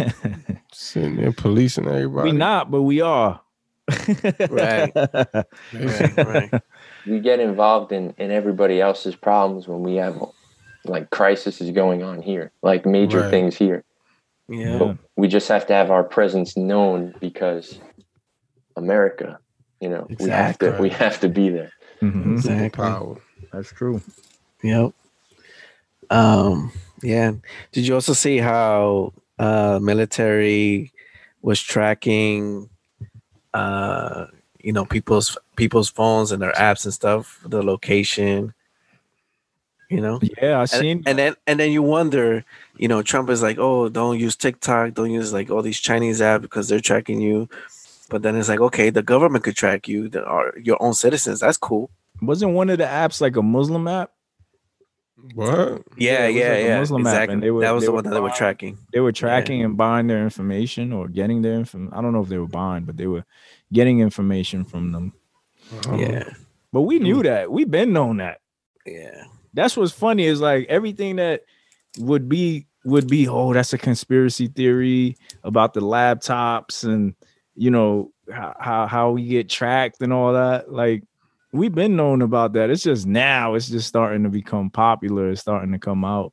[0.73, 2.31] Sitting there policing everybody.
[2.31, 3.41] we not, but we are.
[4.51, 4.93] Right.
[4.95, 6.63] right, right.
[7.07, 10.21] we get involved in in everybody else's problems when we have
[10.85, 13.31] like crisis is going on here, like major Right.
[13.31, 13.85] things here.
[14.49, 14.95] yeah Yeah.
[15.17, 17.81] We just have to have our presence known because
[18.77, 19.39] America,
[19.81, 21.73] you know, we have to we have to be there.
[22.03, 22.33] Mhm.
[22.33, 23.17] exactly Power.
[23.53, 24.01] That's true.
[24.63, 24.93] Yep.
[26.11, 26.73] Um.
[27.03, 27.33] Yeah.
[27.73, 30.93] Did you also see how uh military
[31.43, 32.69] was tracking,
[33.57, 34.27] uh,
[34.61, 38.55] you know, people's people's phones and their apps and stuff, the location.
[39.89, 41.03] You know, Yeah, I and, seen.
[41.07, 42.45] and then and then you wonder,
[42.77, 46.21] you know, Trump is like, oh, don't use TikTok, don't use like all these Chinese
[46.21, 47.49] apps because they're tracking you.
[48.11, 51.41] But then it's like, okay, the government could track you, the, are your own citizens.
[51.41, 51.91] That's cool.
[52.21, 54.11] wasn't one of the apps like a Muslim app?
[55.35, 55.83] What?
[55.97, 56.79] Yeah, it was yeah, yeah.
[56.81, 57.33] Muslim app, exactly.
[57.35, 58.79] and they were- that was they the were one that they were tracking.
[58.93, 61.93] They were tracking and buying their information or getting their information.
[61.95, 63.25] I don't know if they were buying, but they were
[63.73, 65.13] getting information from them.
[65.89, 66.25] Um, Yeah,
[66.73, 67.51] But we knew that.
[67.51, 68.41] We've been known that.
[68.87, 71.43] yeah, That's what's funny is like everything that
[71.99, 77.15] would be would be oh that's a conspiracy theory about the laptops and
[77.57, 80.71] you know how how, how we get tracked and all that.
[80.71, 81.03] Like
[81.57, 82.71] we've been known about that.
[82.71, 85.31] It's just now it's just starting to become popular.
[85.31, 86.33] It's starting to come out,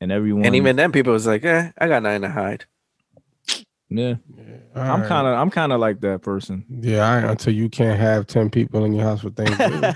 [0.00, 0.44] and everyone.
[0.44, 2.64] and even then, people was like, "Eh, I got nothing to hide."
[3.90, 5.08] yeah, Yeah, I'm alright.
[5.08, 6.64] kind of I'm kind of like that person.
[6.68, 9.94] Yeah, I, until you can't have ten people in your house for Thanksgiving.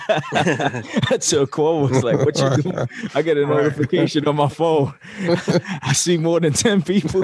[1.10, 3.62] That's a quote was like, "What you doing?" I get a Right.
[3.64, 4.92] notification on my phone.
[5.82, 7.22] I see more than ten people.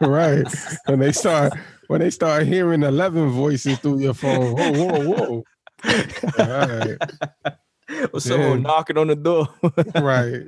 [0.00, 0.46] right.
[0.86, 1.52] When they start
[1.88, 4.54] when they start hearing eleven voices through your phone.
[4.56, 5.44] Whoa, whoa, whoa.
[6.38, 6.98] All right.
[8.12, 9.48] or someone knocking on the door.
[10.00, 10.42] Right.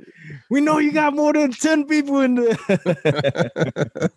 [0.49, 2.57] we know you got more than 10 people in there.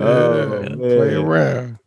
[0.00, 0.68] Oh, yeah.
[0.68, 1.78] Oh, play around.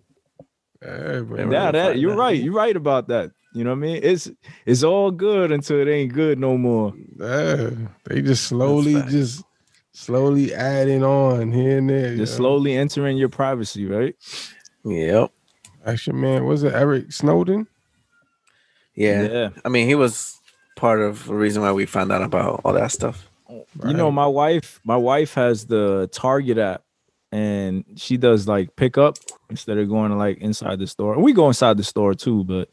[0.81, 1.49] Yeah, man.
[1.49, 2.17] now that you're that.
[2.17, 2.41] right.
[2.41, 3.31] You're right about that.
[3.53, 3.99] You know what I mean?
[4.01, 4.31] It's
[4.65, 6.93] it's all good until it ain't good no more.
[7.19, 7.71] Yeah,
[8.05, 9.43] they just slowly, just
[9.91, 12.15] slowly adding on here and there.
[12.15, 12.37] Just yo.
[12.37, 14.15] slowly entering your privacy, right?
[14.85, 15.31] Yep.
[15.85, 17.67] Actually, man, was it Eric Snowden?
[18.99, 19.21] Yeah.
[19.23, 19.49] yeah.
[19.65, 20.39] I mean, he was
[20.75, 23.27] part of the reason why we found out about all that stuff.
[23.49, 26.83] You know, my wife, my wife has the Target app
[27.31, 29.17] and she does like pickup
[29.49, 31.17] instead of going to like inside the store.
[31.19, 32.69] We go inside the store too, but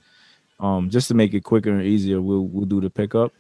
[0.61, 3.33] um, just to make it quicker and easier, we'll we'll do the pickup.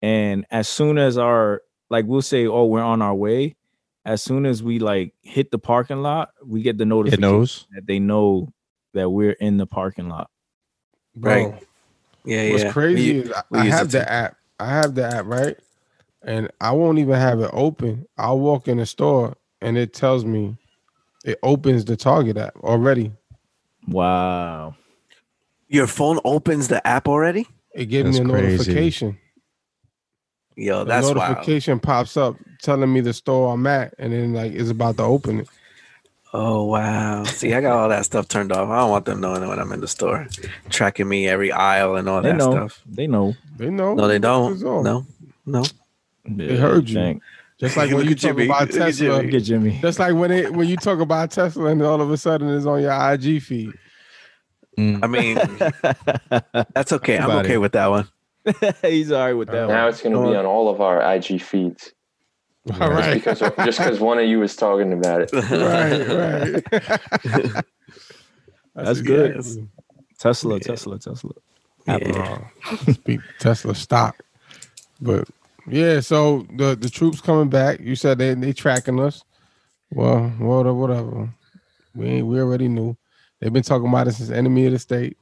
[0.00, 3.56] And as soon as our like we'll say, oh, we're on our way.
[4.04, 7.66] As soon as we like hit the parking lot, we get the It notification knows.
[7.72, 8.52] that they know
[8.94, 10.28] that we're in the parking lot.
[11.14, 11.66] Bro, Right.
[12.24, 12.72] Yeah, What's yeah.
[12.72, 14.10] crazy We- is I, we I have the too.
[14.10, 14.36] app.
[14.60, 15.56] I have the app, right?
[16.24, 18.06] And I won't even have it open.
[18.16, 20.56] I'll walk in the store and it tells me
[21.24, 23.12] it opens the Target app already.
[23.88, 24.76] Wow.
[25.68, 27.48] Your phone opens the app already?
[27.74, 28.52] It gives me a crazy.
[28.52, 29.18] notification.
[30.54, 31.16] Yo, The that's wild.
[31.38, 35.02] notification pops up telling me the store I'm at, and then like it's about to
[35.02, 35.48] open it.
[36.34, 37.24] Oh wow!
[37.24, 38.68] See, I got all that stuff turned off.
[38.70, 40.26] I don't want them knowing when I'm in the store,
[40.70, 42.50] tracking me every aisle and all They that know.
[42.52, 42.82] stuff.
[42.86, 43.34] They know.
[43.58, 43.92] They know.
[43.94, 44.54] No, they don't.
[44.54, 44.62] It's.
[44.62, 45.04] No,
[45.44, 45.64] no.
[46.24, 46.94] They heard you.
[46.94, 47.20] Dang.
[47.58, 48.46] Just like when you talk Jimmy.
[48.46, 48.92] about Look at Tesla.
[48.92, 49.26] Jimmy.
[49.26, 49.78] Look at Jimmy.
[49.82, 52.64] Just like when it when you talk about Tesla and all of a sudden it's
[52.66, 53.72] on your IG feed.
[54.78, 55.00] Mm.
[55.02, 57.18] I mean, that's okay.
[57.18, 57.58] I'm okay it.
[57.58, 58.08] with that one.
[58.82, 59.68] He's all right with that.
[59.68, 59.88] Now one.
[59.90, 61.92] it's going to be on all of our IG feeds
[62.70, 63.14] All just right.
[63.14, 65.32] because just because one of you was talking about it.
[65.50, 67.64] right, right.
[68.74, 69.36] That's good.
[69.36, 69.68] exactly-
[70.18, 70.60] Tesla, Yeah.
[70.60, 71.32] Tesla, Tesla.
[71.88, 72.40] Yeah.
[72.64, 74.22] Uh, speak Tesla stock.
[75.00, 75.28] But
[75.66, 77.80] yeah, so the the troops coming back.
[77.80, 79.24] You said they they tracking us.
[79.90, 81.34] Well, whatever, whatever.
[81.94, 82.96] We ain't, we already knew.
[83.40, 85.16] They've been talking about it since enemy of the state.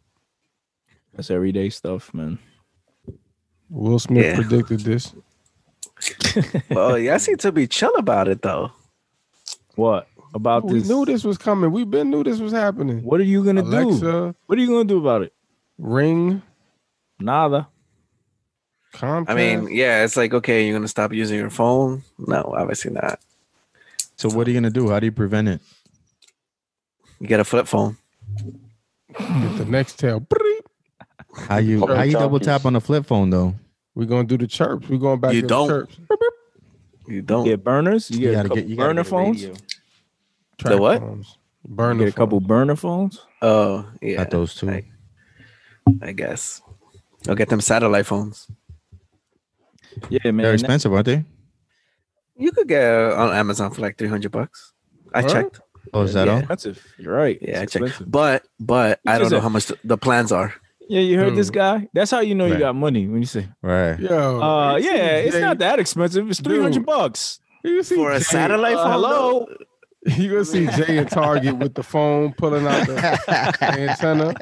[1.14, 2.38] That's everyday stuff, man.
[3.70, 4.34] Will Smith Yeah.
[4.36, 5.14] predicted this.
[6.70, 8.72] Well, y'all seem to be chill about it though.
[9.76, 10.88] What about We this?
[10.88, 11.70] We knew this was coming.
[11.70, 13.02] We've been knew this was happening.
[13.02, 14.34] What are you gonna do?
[14.46, 15.32] What are you gonna do about it?
[15.78, 16.42] Ring,
[17.18, 17.68] Nada.
[18.92, 19.30] Comcast.
[19.30, 22.02] I mean, yeah, it's like okay, you're gonna stop using your phone?
[22.18, 23.20] No, obviously not.
[24.16, 24.90] So what are you gonna do?
[24.90, 25.60] How do you prevent it?
[27.20, 27.96] You get a flip phone.
[29.16, 30.26] get the Nextel.
[31.48, 33.54] How you how you double tap on the flip phone though?
[33.94, 34.88] We're gonna do the chirps.
[34.88, 35.68] We're going back You to don't.
[35.68, 35.98] the chirps.
[37.08, 37.44] You don't.
[37.44, 38.10] Get burners.
[38.10, 39.42] You get a gotta couple you gotta burner get a phones.
[39.44, 39.56] radio.
[40.58, 40.98] Track what?
[41.00, 41.38] phones.
[41.68, 42.48] You Burner get a couple phones.
[42.48, 43.20] burner phones.
[43.42, 44.16] Oh, yeah.
[44.18, 44.70] Got those two.
[44.70, 44.84] I,
[46.02, 46.62] I guess.
[47.28, 48.46] I'll get them satellite phones.
[50.08, 50.38] Yeah, man.
[50.38, 51.24] They're expensive, aren't they?
[52.36, 54.72] You could get uh, on Amazon for like three hundred bucks.
[55.12, 55.32] I What?
[55.32, 55.60] checked.
[55.92, 56.34] Oh, is that Yeah.
[56.34, 56.38] all?
[56.38, 56.86] expensive.
[56.98, 57.38] You're right.
[57.42, 57.84] Yeah, I It's checked.
[57.86, 58.10] expensive.
[58.10, 60.54] But but I don't know a- how much the, the plans are.
[60.90, 61.88] Yeah, you heard this guy.
[61.94, 63.98] That's how you know you got money when you say, Right.
[63.98, 66.28] Yo, "Uh, you see yeah, it's not that expensive.
[66.28, 68.92] It's three hundred bucks." You see For a Jay- satellite uh, phone?
[68.92, 69.46] hello?
[70.06, 74.34] You gonna see Jay at Target with the phone pulling out the antenna,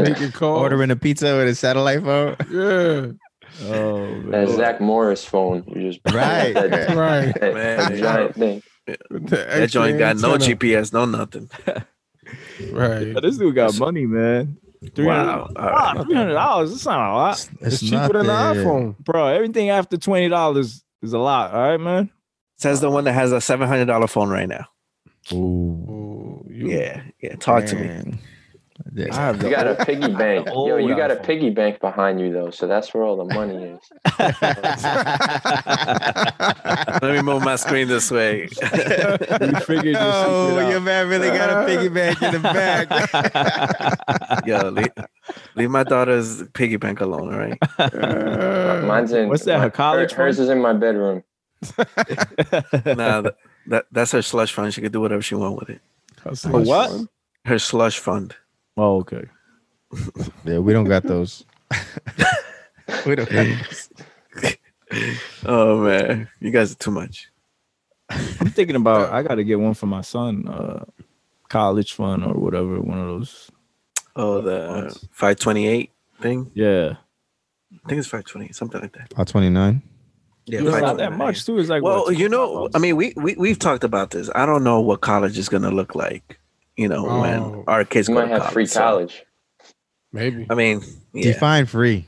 [0.00, 0.60] making calls.
[0.60, 2.36] Ordering a pizza with a satellite phone.
[2.50, 3.06] Yeah,
[3.68, 4.48] Oh, That.
[4.50, 5.64] Zach Morris phone.
[5.74, 6.52] You just Right.
[6.54, 7.34] that, right.
[7.40, 8.62] that, Man, that giant thing.
[8.86, 10.54] The That extra joint got no antenna.
[10.56, 11.50] GPS, no nothing.
[12.72, 13.08] Right.
[13.08, 14.56] Yeah, this dude got money, man.
[14.94, 15.46] Three Wow.
[15.54, 15.56] hundred.
[15.58, 16.04] All right.
[16.06, 16.72] Three hundred dollars.
[16.72, 18.64] It's not a lot, It's, cheaper than the nothing.
[18.64, 18.98] iPhone.
[18.98, 19.26] bro.
[19.28, 21.52] Everything after twenty dollars is a lot.
[21.52, 22.10] All right, man.
[22.58, 24.66] Says the one that has a seven hundred dollar phone right now.
[25.32, 25.36] Ooh.
[25.36, 27.36] Ooh, Yeah, yeah.
[27.36, 28.18] Talk to me.
[28.92, 29.06] Man.
[29.08, 29.16] Yeah.
[29.16, 30.46] I You got a piggy bank.
[30.48, 33.56] Yo, you got a piggy bank behind you though, so that's where all the money
[33.56, 33.80] is.
[37.02, 38.48] Let me move my screen this way.
[39.44, 40.82] You figured your Oh, secret your out.
[40.82, 42.88] man really got a piggy bank in the back.
[44.46, 44.92] Yo, leave,
[45.54, 47.58] leave my daughter's piggy bank alone, all right?
[47.78, 49.28] Uh, Mine's in.
[49.28, 51.22] What's that, her my- college hers is in my bedroom.
[51.78, 54.72] Nah, that, that that's her slush fund.
[54.74, 55.80] She could do whatever she want with it.
[56.24, 56.90] a For what?
[56.90, 57.08] fund.
[57.46, 58.34] Her slush fund.
[58.76, 59.24] Oh, okay.
[60.44, 61.44] yeah, we don't got those.
[63.06, 63.88] we don't got those.
[65.44, 67.28] Oh man, you guys are too much.
[68.10, 69.12] I'm thinking about.
[69.12, 70.46] I got to get one for my son.
[70.46, 70.84] Uh,
[71.48, 72.80] college fund or whatever.
[72.80, 73.50] One of those.
[74.14, 76.50] Oh, the five twenty eight thing.
[76.54, 76.94] Yeah.
[77.84, 79.12] I think it's five twenty eight, something like that.
[79.12, 79.82] About 29.
[80.46, 81.58] Yeah, It's not that much too.
[81.58, 82.70] It's like Well, what, you know, $25?
[82.74, 84.30] I mean, we we we've talked about this.
[84.34, 86.38] I don't know what college is gonna look like.
[86.76, 87.20] You know, Oh.
[87.20, 88.52] when our kids You go might to have college.
[88.52, 89.24] free so, college.
[90.12, 90.46] Maybe.
[90.50, 90.82] I mean,
[91.12, 91.22] yeah.
[91.32, 92.06] Define free.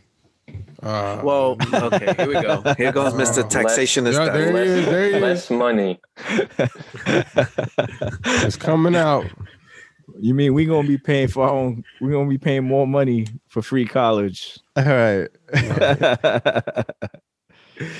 [0.83, 2.63] Uh, Well, okay, here we go.
[2.77, 3.45] Here goes Mr.
[3.45, 4.13] Uh, Taxationist.
[4.13, 4.87] Yeah, there he is.
[4.87, 5.23] There he is.
[5.23, 6.01] Less money.
[8.47, 9.27] It's coming out.
[10.21, 11.85] You mean we gonna be paying for our own?
[12.01, 14.59] We gonna be paying more money for free college?
[14.77, 15.29] All right.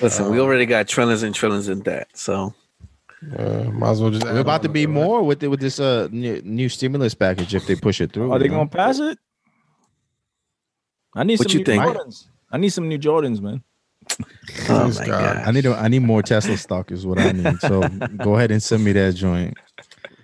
[0.01, 2.09] Listen, we already got trillions and trillions in debt.
[2.15, 2.55] So
[3.37, 4.25] Uh, might as well just.
[4.25, 4.95] We're about to be it, right?
[4.95, 8.31] more with the, with this uh new, new stimulus package if they push it through.
[8.31, 8.57] Are they know?
[8.59, 9.19] gonna pass it?
[11.15, 11.83] I need What some you new think?
[11.83, 12.27] Jordans.
[12.51, 13.63] I need some new Jordans, man.
[14.69, 15.37] oh my god.
[15.49, 17.59] I need a, I need more Tesla stock is what I need.
[17.61, 17.81] So
[18.23, 19.57] go ahead and send me that joint.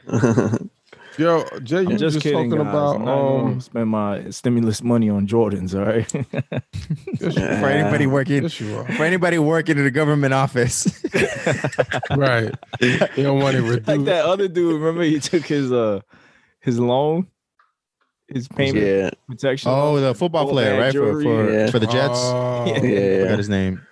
[1.19, 2.75] Yo, Jay, you I'm just, just kidding, talking guys.
[2.75, 3.61] about I'm not um.
[3.61, 5.75] spend my stimulus money on Jordans.
[5.79, 6.11] All right.
[7.21, 11.05] yes, you For anybody working, Yes, for anybody working in the government office.
[12.11, 12.53] Right.
[12.81, 14.81] You don't want it like that other dude.
[14.81, 16.01] Remember, he took his uh
[16.61, 17.27] his loan,
[18.29, 19.71] his payment yeah, protection.
[19.71, 20.03] oh, loan.
[20.03, 20.93] the football player, right?
[20.95, 21.71] For for, Yeah.
[21.71, 22.19] for the Jets.
[22.23, 22.83] Oh, Yeah.
[22.83, 23.87] yeah, Forgot his name.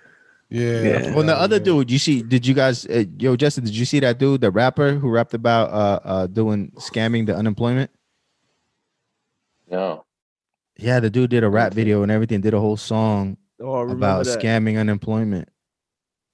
[0.51, 0.81] Yeah.
[0.81, 1.15] Yeah.
[1.15, 3.99] Well, the other dude, you see, did you guys, uh, yo, Justin, did you see
[4.01, 7.89] that dude, the rapper who rapped about uh uh doing scamming the unemployment?
[9.69, 10.05] No.
[10.77, 14.25] Yeah, the dude did a rap video and everything, did a whole song Oh, about
[14.25, 14.39] that.
[14.39, 15.47] scamming unemployment.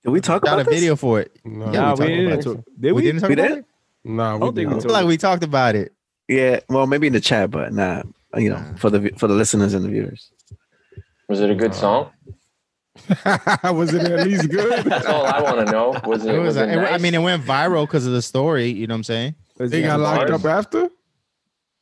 [0.04, 0.80] did we talk Got about a this?
[0.80, 1.38] video for it.
[1.44, 2.40] No, Nah, we we didn't.
[2.40, 2.44] it.
[2.44, 3.02] talk- Did we we?
[3.02, 3.58] didn't talk We about did?
[3.60, 3.66] it.
[4.06, 5.94] Nah, we don't think we I feel like we talked about it.
[6.30, 8.04] Yeah, well, maybe in the chat, but nah,
[8.38, 10.32] you know, for the for the listeners and the viewers.
[11.28, 12.12] Was it a good song?
[13.74, 14.86] was it at least good?
[14.86, 16.00] That's all I want to know.
[16.06, 16.36] Was it?
[16.36, 18.68] It was was, it it- I mean, it went viral because of the story.
[18.70, 19.36] You know what I'm saying?
[19.60, 20.90] He got locked up after.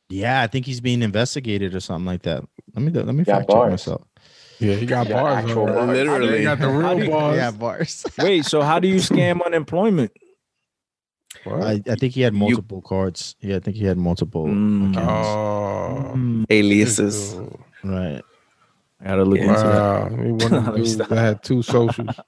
[0.08, 2.44] Yeah, I think he's being investigated or something like that.
[2.74, 4.02] Let me let me Got fact check myself.
[4.58, 5.44] Yeah, he got He got bars.
[5.44, 5.88] actual bars.
[5.90, 6.28] Literally.
[6.28, 7.36] They got the real you- bars.
[7.36, 8.06] Yeah, bars.
[8.18, 10.12] Wait, so how do you scam unemployment?
[11.44, 13.36] I, I think he had multiple cards.
[13.40, 14.90] Yeah, I think he had multiple Mm.
[14.92, 15.28] accounts.
[15.28, 17.36] Oh, Mm, Aliases.
[17.84, 18.22] Right.
[19.00, 19.44] I gotta look Yeah.
[19.48, 20.12] into that.
[20.12, 21.08] Wow, he one of Let the me dudes stop.
[21.08, 22.16] that had two socials.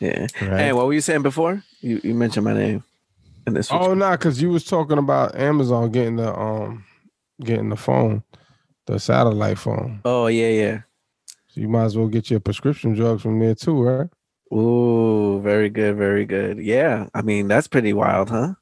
[0.00, 0.28] Yeah.
[0.40, 0.60] Right.
[0.60, 1.60] Hey, what were you saying before?
[1.80, 2.84] You you mentioned my name.
[3.48, 3.68] In this.
[3.72, 6.84] oh, nah, because you was talking about Amazon getting the um
[7.42, 8.22] getting the phone,
[8.86, 10.00] the satellite phone.
[10.04, 10.80] oh yeah, yeah.
[11.48, 14.08] So you might as well get your prescription drugs from there too, right?
[14.56, 16.58] Ooh, very good, very good.
[16.60, 18.54] Yeah, I mean that's pretty wild, huh?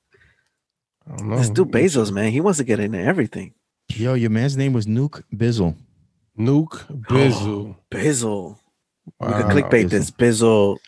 [1.07, 1.37] I don't know.
[1.37, 3.53] This dude Bezos, man, he wants to get into everything.
[3.91, 5.77] Yo, your man's name was Nuke Bizzle.
[6.39, 7.75] Nuke Bizzle.
[7.75, 8.57] Oh, Bizzle.
[9.21, 9.37] We Wow.
[9.37, 10.11] could ah, clickbait this.
[10.11, 10.79] Bizzle,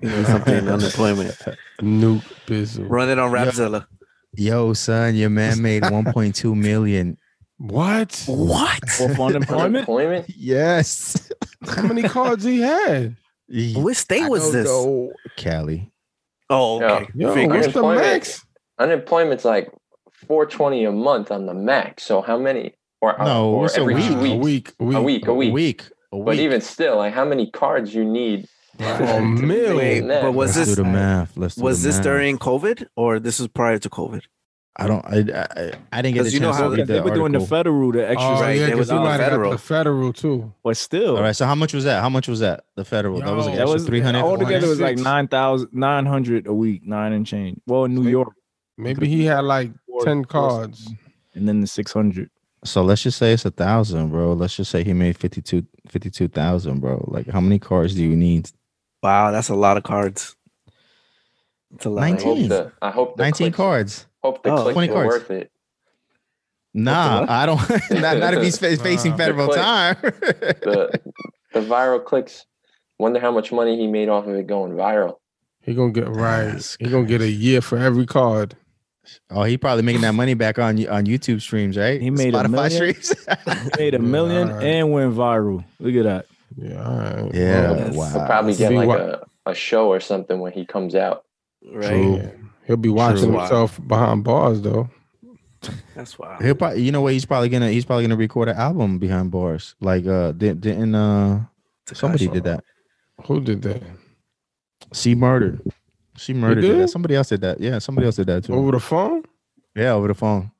[0.00, 1.36] you know, something unemployment.
[1.80, 2.86] Nuke Bizzle.
[2.88, 3.86] Run it on Rapzilla.
[4.34, 7.16] Yo, son, your man made 1.2 million.
[7.58, 8.22] What?
[8.26, 8.82] What?
[9.00, 9.50] Off unemployment?
[9.50, 10.26] Unemployment?
[10.36, 11.30] Yes.
[11.66, 13.16] How many cards he had?
[13.48, 14.66] Which state I was don't this?
[14.66, 15.12] know.
[15.36, 15.90] Cali.
[16.50, 17.06] Oh, okay.
[17.14, 17.48] Yo, Figures.
[17.48, 18.06] what's the Unemployment.
[18.06, 18.46] max?
[18.78, 19.70] Unemployment's like
[20.26, 22.02] 420 a month on the max.
[22.04, 22.74] So how many?
[23.06, 24.06] Or, uh, No, or it's a week.
[24.08, 24.32] two A week.
[24.34, 24.74] A week.
[24.80, 25.26] A week.
[25.28, 25.52] A week.
[26.12, 26.24] A week.
[26.26, 28.48] But even still, like how many cards you need?
[28.78, 30.08] A million.
[30.08, 31.36] But was Let's this do the math.
[31.36, 32.04] Let's do was the this math.
[32.04, 34.22] during COVID or this was prior to COVID?
[34.78, 35.02] I don't.
[35.06, 37.14] I I, I didn't get the you know how to Well, read they the were
[37.14, 38.28] doing the federal, the extra.
[38.28, 39.50] Oh, Right, yeah, they 'cause was he on might have got federal.
[39.52, 40.52] the federal too.
[40.62, 41.34] But still, All right.
[41.34, 42.02] So how much was that?
[42.02, 42.64] How much was that?
[42.74, 43.20] The federal.
[43.20, 44.20] that was like that was 300.
[44.20, 44.66] altogether.
[44.66, 45.04] It was like 400.
[45.04, 47.58] nine thousand nine hundred a week, nine and change.
[47.66, 48.32] Well, in New Maybe- York,
[48.76, 50.90] Maybe he had like Four- 10 cards.
[51.34, 52.28] and then the six hundred.
[52.64, 54.32] So let's just say it's a thousand, bro.
[54.32, 57.04] Let's just say he made 52 52,000, bro.
[57.08, 58.50] Like how many cards do you need?
[59.02, 60.34] Wow, that's a lot of cards.
[61.74, 62.02] It's a lot.
[62.04, 62.48] I hope 19.
[62.48, 64.06] the I hope the 19 clicks, cards.
[64.22, 65.06] Hope the Oh, clicks 20 cards.
[65.08, 65.50] worth it.
[66.74, 67.24] Nah.
[67.28, 67.60] I don't.
[67.90, 69.16] not, not if he's fa- facing Nah.
[69.16, 69.62] federal The click.
[69.64, 69.96] time.
[70.00, 71.00] The
[71.54, 72.46] the viral clicks.
[72.98, 75.16] Wonder how much money he made off of it going viral.
[75.60, 76.76] He gonna get right.
[76.80, 78.56] He gonna get a year for every card.
[79.30, 82.00] Oh, he probably making that money back on on YouTube streams, right?
[82.00, 82.70] He made a million?
[82.70, 83.14] streams.
[83.78, 84.64] Made a million alright.
[84.64, 85.64] and went viral.
[85.80, 86.26] Look at that.
[86.56, 87.34] Yeah, all right.
[87.34, 87.94] Yeah, Yes.
[87.96, 88.10] wow.
[88.12, 91.24] He'll probably get like what- a, a show or something when he comes out.
[91.72, 91.88] right.
[91.88, 92.16] True.
[92.16, 92.30] yeah.
[92.66, 93.38] He'll be watching True.
[93.38, 94.88] himself behind bars though.
[95.94, 96.42] That's wild.
[96.42, 97.12] He'll probably, you know what?
[97.12, 99.74] He's probably gonna he's probably gonna record an album behind bars.
[99.80, 101.40] Like uh, did, didn't uh
[101.92, 102.62] somebody did that?
[103.26, 103.82] Who did that?
[104.92, 105.60] C murdered.
[106.16, 106.80] She murdered did did?
[106.82, 106.88] that.
[106.88, 107.60] Somebody else did that.
[107.60, 108.54] Yeah, somebody else did that too.
[108.54, 109.22] Over the phone?
[109.74, 110.50] yeah, over the phone.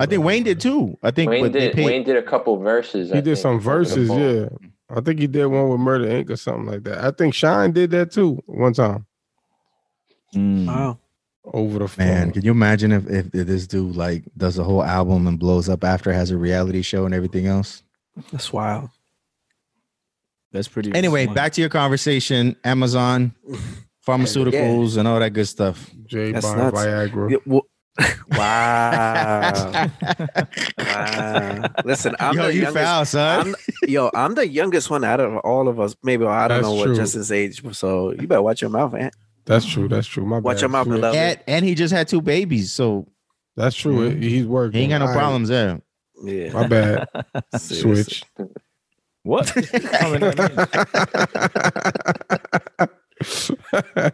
[0.00, 0.96] I think Wayne did too.
[1.02, 3.08] I think Wayne did paid- Wayne did a couple verses.
[3.10, 4.48] He I did think, some verses, yeah.
[4.88, 6.30] I think he did one with Murder Inc.
[6.30, 7.04] or something like that.
[7.04, 9.04] I think Shyne did that too one time
[10.34, 10.66] Mm.
[10.66, 10.98] Wow.
[11.44, 12.06] over the phone.
[12.06, 15.38] Man, can you imagine if, if if this dude like does a whole album and
[15.38, 17.82] blows up after has a reality show and everything else?
[18.30, 18.88] That's wild.
[20.52, 20.94] That's pretty.
[20.94, 21.34] Anyway, insane.
[21.34, 22.56] back to your conversation.
[22.64, 23.34] Amazon,
[24.06, 25.90] pharmaceuticals, and all that good stuff.
[26.06, 26.78] Jay That's by nuts.
[26.78, 27.30] Viagra.
[27.30, 27.66] Yeah, well-
[28.30, 29.90] wow.
[30.78, 31.68] wow.
[31.84, 32.84] Listen, I'm Yo, the you youngest.
[32.84, 33.48] foul, son.
[33.48, 33.54] I'm,
[33.88, 35.94] yo, I'm the youngest one out of all of us.
[36.02, 36.96] Maybe well, I don't That's know what true.
[36.96, 39.10] Justin's age, so you better watch your mouth, man.
[39.44, 39.88] That's true.
[39.88, 40.24] That's true.
[40.24, 40.44] My bad.
[40.44, 40.60] Watch bad.
[40.62, 40.96] your mouth, Switch.
[40.96, 41.16] beloved.
[41.18, 43.06] and, and he just had two babies, so
[43.56, 44.08] That's true.
[44.10, 44.78] He's working.
[44.78, 45.82] he ain't got no problems there.
[46.24, 46.52] Yeah.
[46.52, 47.08] My bad.
[47.58, 48.24] Switch.
[49.22, 49.52] what?
[53.22, 54.10] Coming at me.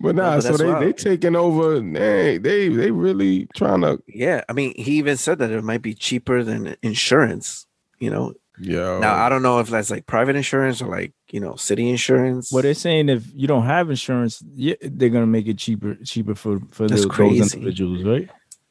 [0.00, 0.82] but nah, but so they wild.
[0.82, 1.80] they taking over.
[1.80, 4.02] They they they really trying to.
[4.06, 4.42] Yeah.
[4.48, 7.66] I mean, he even said that it might be cheaper than insurance.
[7.98, 8.34] You know.
[8.60, 8.98] Yeah.
[8.98, 12.50] Now I don't know if that's like private insurance or like you know city insurance.
[12.52, 16.34] Well, they're saying if you don't have insurance, yeah, they're gonna make it cheaper, cheaper
[16.34, 17.38] for for That's the, crazy.
[17.40, 18.28] those individuals, right?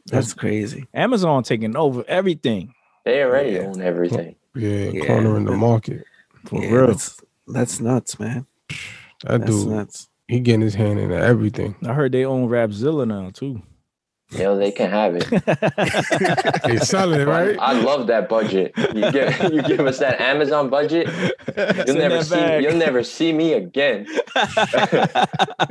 [0.07, 0.87] That's crazy.
[0.93, 2.73] Amazon taking over everything
[3.05, 3.59] They already Yeah.
[3.67, 4.35] own everything.
[4.55, 5.05] Yeah, Yeah.
[5.05, 6.05] cornering the market.
[6.45, 6.87] for Yeah, real.
[6.87, 8.45] That's, that's nuts, man.
[9.23, 10.07] That That's dude, nuts.
[10.27, 11.75] he getting his hand into everything.
[11.85, 13.61] I heard they own Rapzilla now too.
[14.31, 15.25] You know, they can have it.
[16.67, 17.55] They selling it, right?
[17.61, 18.73] I love that budget.
[18.93, 22.61] You give you give us that Amazon budget, you'll in never see bag.
[22.63, 24.05] you'll never see me again.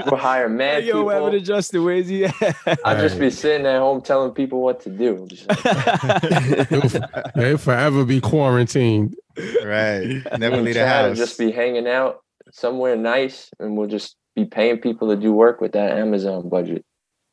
[0.06, 1.54] We'll hire mad Yo, what happened to people.
[1.56, 1.84] Justin?
[1.84, 2.78] Where's he at?
[2.84, 5.26] I'll just be sitting at home telling people what to do.
[5.28, 7.02] Just like, He'll,
[7.34, 9.16] he'll forever be quarantined.
[9.64, 10.22] Right.
[10.38, 11.16] Never leave the house.
[11.16, 12.22] just be hanging out
[12.56, 16.84] somewhere nice, and we'll just be paying people to do work with that Amazon budget.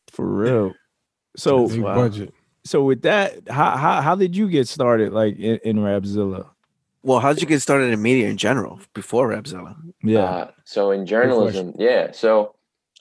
[0.09, 0.73] For real.
[1.37, 1.95] So wow.
[1.95, 2.33] budget.
[2.65, 6.49] so with that, how how how did you get started like in, in Rapzilla?
[7.03, 9.75] Well, how did you get started in media in general before Rapzilla?
[10.01, 10.19] Yeah.
[10.19, 12.11] Uh, so in journalism, yeah.
[12.11, 12.55] So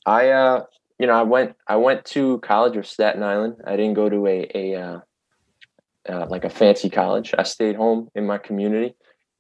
[0.04, 0.64] I, uh,
[0.98, 3.56] you know, I went, I went to college of Staten Island.
[3.64, 5.00] I didn't go to a, a, uh,
[6.08, 7.32] uh, like a fancy college.
[7.38, 8.96] I stayed home in my community,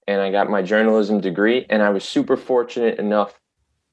[0.06, 1.66] and I got my journalism degree.
[1.68, 3.38] And I was super fortunate enough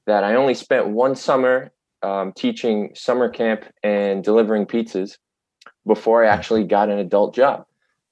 [0.06, 5.18] that I only spent one summer um, teaching summer camp and delivering pizzas
[5.86, 7.66] before I actually got an adult job.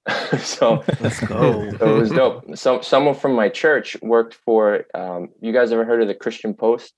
[0.40, 1.64] so Let's go.
[1.64, 2.58] it was dope.
[2.58, 4.86] Some someone from my church worked for.
[4.94, 6.94] Um, you guys ever heard of the Christian Post?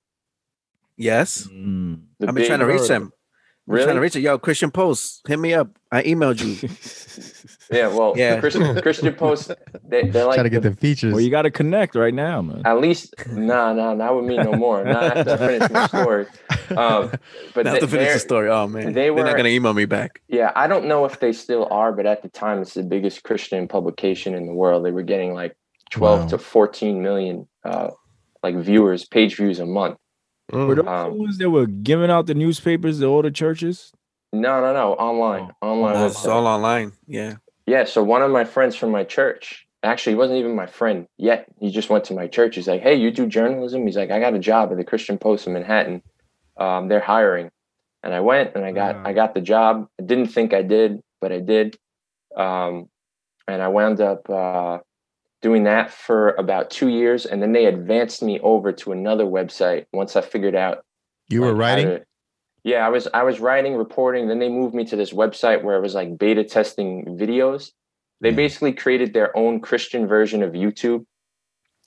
[0.95, 1.47] yes.
[1.47, 2.01] Mm.
[2.19, 3.11] The I've been trying to reach them.
[3.67, 4.21] I'm trying to reach it.
[4.21, 5.69] Yo, Christian Post, hit me up.
[5.91, 6.69] I emailed you.
[7.71, 7.87] Yeah.
[7.87, 8.39] Well, Yeah.
[8.39, 9.51] Christian Christian Post.
[9.87, 11.13] They, they're like Try to get the- the features.
[11.13, 12.61] well, you got to connect right now, man.
[12.65, 14.83] at least nah nah not with me no more.
[14.83, 16.25] Not after I finish my story.
[16.75, 17.11] Um,
[17.53, 18.49] but Now they, to finish the story.
[18.49, 20.21] Oh man, they they are were- not gonna email me back.
[20.27, 23.23] Yeah, I don't know if they still are, but at the time, it's the biggest
[23.23, 24.83] Christian publication in the world.
[24.85, 25.55] They were getting like
[25.91, 26.27] twelve Wow.
[26.27, 27.89] to fourteen million uh,
[28.43, 29.97] like viewers, page views a month.
[30.51, 30.75] Were Mm.
[30.77, 33.91] those Um, the ones that were giving out the newspapers to all the churches?
[34.33, 35.95] No, no, no, online, online.
[35.97, 36.31] Oh, it's website.
[36.31, 36.91] all online.
[37.07, 37.35] Yeah.
[37.69, 41.05] Yeah, so one of my friends from my church, actually, he wasn't even my friend
[41.17, 41.45] yet.
[41.59, 42.55] He just went to my church.
[42.55, 45.19] He's like, "Hey, you do journalism?" He's like, "I got a job at the Christian
[45.19, 46.01] Post in Manhattan.
[46.57, 47.51] Um, they're hiring."
[48.01, 49.03] And I went and I got Wow.
[49.05, 49.87] I got the job.
[49.99, 51.77] I didn't think I did, but I did.
[52.35, 52.89] Um,
[53.47, 54.79] and I wound up uh,
[55.43, 59.85] doing that for about two years, and then they advanced me over to another website
[59.93, 60.83] once I figured out
[61.27, 61.85] you were like, how writing?
[61.85, 62.05] to-
[62.63, 64.27] yeah, I was I was writing, reporting.
[64.27, 67.71] Then they moved me to this website where it was like beta testing videos.
[68.21, 68.35] They Yeah.
[68.35, 71.05] basically created their own Christian version of YouTube,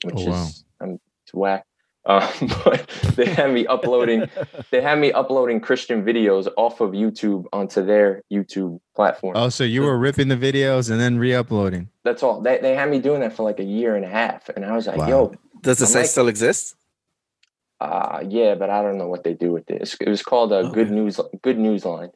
[0.05, 0.45] which Oh, wow.
[0.45, 1.65] is um, it's whack.
[2.05, 2.27] Um,
[2.65, 4.29] but they had me uploading.
[4.73, 9.35] They had me uploading Christian videos off of YouTube onto their YouTube platform.
[9.37, 11.89] Oh, so you were ripping the videos and then re-uploading.
[12.03, 12.41] That's all.
[12.41, 14.73] They they had me doing that for like a year and a half, and I
[14.75, 15.09] was like, Wow.
[15.09, 16.75] "Yo, Does the I'm site like- still exist?
[17.83, 19.97] Uh, yeah," but I don't know what they do with this.
[20.01, 22.11] It was called a Good News Good News Line,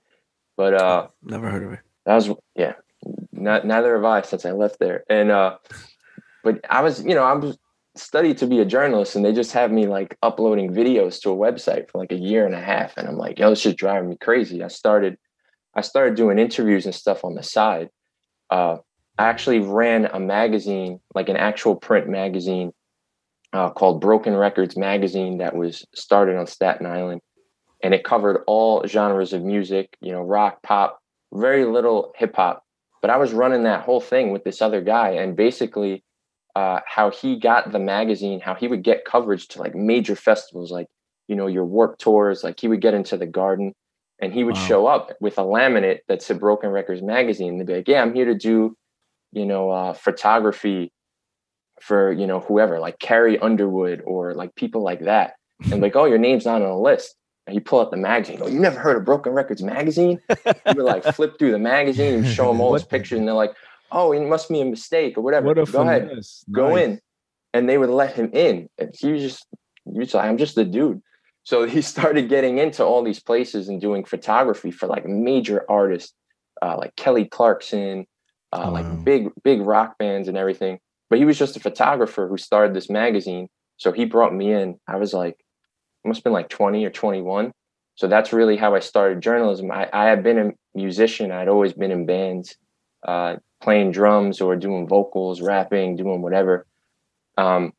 [0.56, 1.08] but uh.
[1.22, 1.80] Never heard of it.
[2.06, 2.74] that was yeah
[3.32, 5.56] not, neither have i since i left there and uh
[6.42, 7.58] but i was you know i was
[7.94, 11.36] studied to be a journalist and they just have me like uploading videos to a
[11.36, 14.08] website for like a year and a half and i'm like yo this is driving
[14.08, 15.16] me crazy i started
[15.74, 17.88] i started doing interviews and stuff on the side
[18.50, 18.76] uh
[19.18, 22.72] i actually ran a magazine like an actual print magazine
[23.56, 27.20] uh, called broken records magazine that was started on staten island
[27.82, 31.00] and it covered all genres of music you know rock pop
[31.32, 32.62] very little hip hop.
[33.02, 36.02] But I was running that whole thing with this other guy, and basically,
[36.56, 40.72] uh, how he got the magazine, how he would get coverage to like major festivals,
[40.72, 40.86] like
[41.28, 42.42] you know your Warp tours.
[42.42, 43.74] Like he would get into the Garden,
[44.20, 44.62] and he would Wow.
[44.62, 47.50] show up with a laminate that said Broken Records magazine.
[47.50, 48.76] And they'd be like, "Yeah, I'm here to do,
[49.32, 50.90] you know, uh, photography
[51.80, 55.34] for you know whoever, like Carrie Underwood or like people like that."
[55.70, 57.14] And like, "Oh, your name's not on the list."
[57.46, 58.38] And he pull out the magazine.
[58.42, 60.20] Oh, you never heard of Broken Records magazine?
[60.28, 63.34] he would like flip through the magazine and show them all his pictures, and they're
[63.34, 63.54] like,
[63.92, 66.44] "Oh, it must be a mistake or whatever." What Go ahead, finesse.
[66.50, 67.00] go in,
[67.54, 68.68] and they would let him in.
[68.78, 69.46] And he was just,
[69.84, 71.00] he was like, "I'm just a dude."
[71.44, 76.12] So he started getting into all these places and doing photography for like major artists,
[76.60, 78.06] uh, like Kelly Clarkson,
[78.52, 80.80] uh, like big big rock bands and everything.
[81.08, 83.48] But he was just a photographer who started this magazine.
[83.76, 84.78] So he brought me in.
[84.88, 85.38] I was like,
[86.04, 87.52] must have been like 20 or 21
[87.96, 89.70] so that's really how I started journalism.
[89.72, 91.32] I, I had been a musician.
[91.32, 92.56] I'd always been in bands,
[93.06, 96.66] uh, playing drums or doing vocals, rapping, doing whatever.
[97.38, 97.72] Um,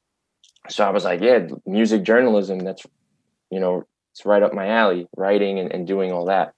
[0.70, 2.60] so I was like, yeah, music journalism.
[2.60, 2.84] That's,
[3.52, 6.54] you know, it's right up my alley, writing and, and doing all that.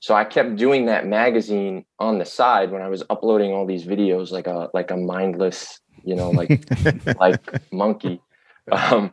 [0.00, 3.86] So I kept doing that magazine on the side when I was uploading all these
[3.86, 6.64] videos, like a like a mindless, you know, like
[7.18, 7.40] like
[7.72, 8.20] monkey.
[8.70, 9.12] Um,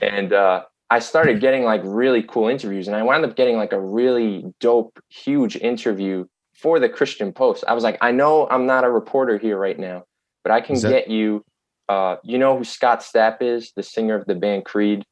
[0.00, 3.72] and uh, I started getting like really cool interviews, and I wound up getting like
[3.72, 6.24] a really dope, huge interview
[6.54, 7.64] for the Christian Post.
[7.68, 10.04] I was like, I know I'm not a reporter here right now,
[10.42, 11.44] but I can that- get you.
[11.88, 15.04] Uh, you know who Scott Stapp is, the singer of the band Creed.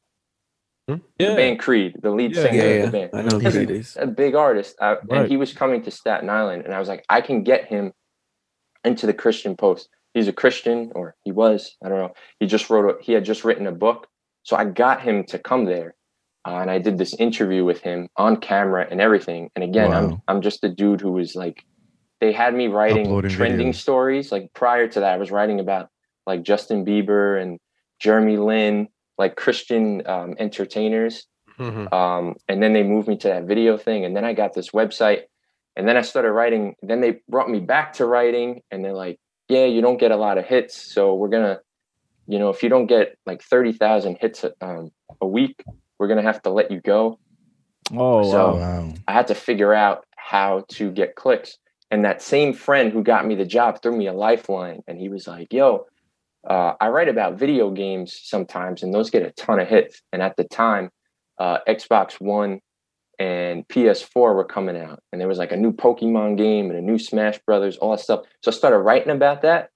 [0.87, 1.35] The Yeah.
[1.35, 3.63] band Creed, the lead Yeah, singer Yeah, of the band I know He's who a-
[3.63, 3.97] it is.
[3.99, 5.21] a big artist, uh, Right.
[5.21, 7.93] and he was coming to Staten Island, and I was like, I can get him
[8.85, 9.89] into the Christian Post.
[10.13, 11.75] He's a Christian, or he was.
[11.83, 12.13] I don't know.
[12.39, 12.89] He just wrote.
[12.99, 14.07] A, he had just written a book,
[14.43, 15.95] so I got him to come there,
[16.47, 19.49] uh, and I did this interview with him on camera and everything.
[19.55, 21.63] And again, I'm I'm just a dude who was like,
[22.19, 23.75] they had me writing Uploading trending videos.
[23.75, 24.31] stories.
[24.31, 25.89] Like prior to that, I was writing about
[26.25, 27.59] like Justin Bieber and
[27.99, 28.87] Jeremy Lin,
[29.17, 31.25] like Christian um, entertainers
[31.59, 31.91] Mhm.
[31.91, 34.69] um, and then they moved me to that video thing and then i got this
[34.69, 35.21] website
[35.75, 39.17] and then i started writing then they brought me back to writing and they're like
[39.49, 40.75] yeah you don't get a lot of hits.
[40.93, 41.59] So we're gonna
[42.27, 44.91] you know if you don't get like 30000 hits um,
[45.21, 45.63] a week
[45.99, 47.19] we're gonna have to let you go.
[47.91, 48.81] Oh, So- wow.
[48.81, 48.93] Wow.
[49.07, 51.57] i had to figure out how to get clicks.
[51.89, 54.81] And that same friend who got me the job threw me a lifeline.
[54.87, 55.85] And he was like yo
[56.47, 60.01] uh, i write about video games sometimes and those get a ton of hits.
[60.11, 60.89] And at the time
[61.39, 62.59] uh, xbox one
[63.19, 66.81] and ps4 were coming out and there was like a new pokemon game and a
[66.81, 69.69] new smash brothers all that stuff so i started writing about that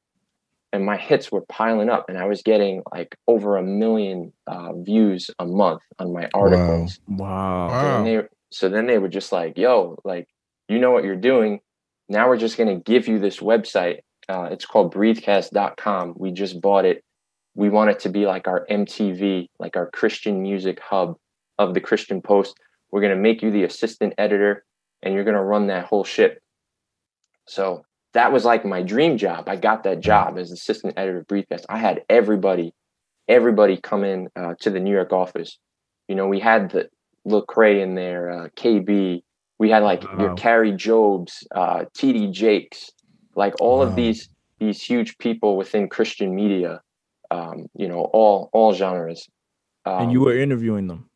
[0.73, 4.73] and my hits were piling up and i was getting like over a million uh,
[4.73, 7.69] views a month on my articles Wow.
[7.69, 7.81] so Wow.
[7.81, 10.27] then they so then they were just like, "Yo, like
[10.67, 11.61] you know what you're doing.
[12.09, 13.99] Now we're just gonna give you this website.
[14.27, 16.15] Uh, it's called breathecast.com.
[16.17, 17.03] We just bought it.
[17.55, 21.15] We want it to be like our MTV, like our Christian music hub
[21.59, 22.57] of the Christian Post.
[22.91, 24.65] We're gonna make you the assistant editor,
[25.01, 26.41] and you're gonna run that whole ship."
[27.47, 27.83] So
[28.13, 29.47] that was like my dream job.
[29.47, 31.65] I got that job as assistant editor of Breathecast.
[31.69, 32.73] I had everybody,
[33.27, 35.57] everybody come in uh, to the New York office.
[36.07, 36.89] You know, we had the
[37.27, 39.21] Lecrae in there, uh, KB.
[39.59, 42.91] We had like your Kari Jobe, uh, TD Jakes,
[43.35, 43.85] like all Wow.
[43.85, 44.27] of these
[44.59, 46.81] these huge people within Christian media.
[47.29, 49.29] Um, you know, all all genres.
[49.85, 51.09] Um, and you were interviewing them.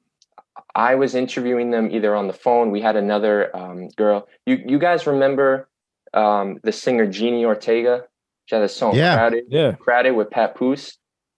[0.75, 2.69] I was interviewing them either on the phone.
[2.69, 4.27] We had another um, girl.
[4.45, 5.69] You you guys remember
[6.13, 8.03] um, the singer Jeannie Ortega?
[8.45, 9.15] She had a song Yeah.
[9.15, 9.71] "Crowded," Yeah.
[9.73, 10.97] "Crowded" with Papoose.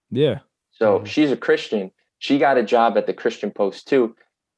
[0.09, 0.39] Yeah.
[0.71, 1.05] So Mhm.
[1.05, 1.91] she's a Christian.
[2.19, 4.15] She got a job at the Christian Post too,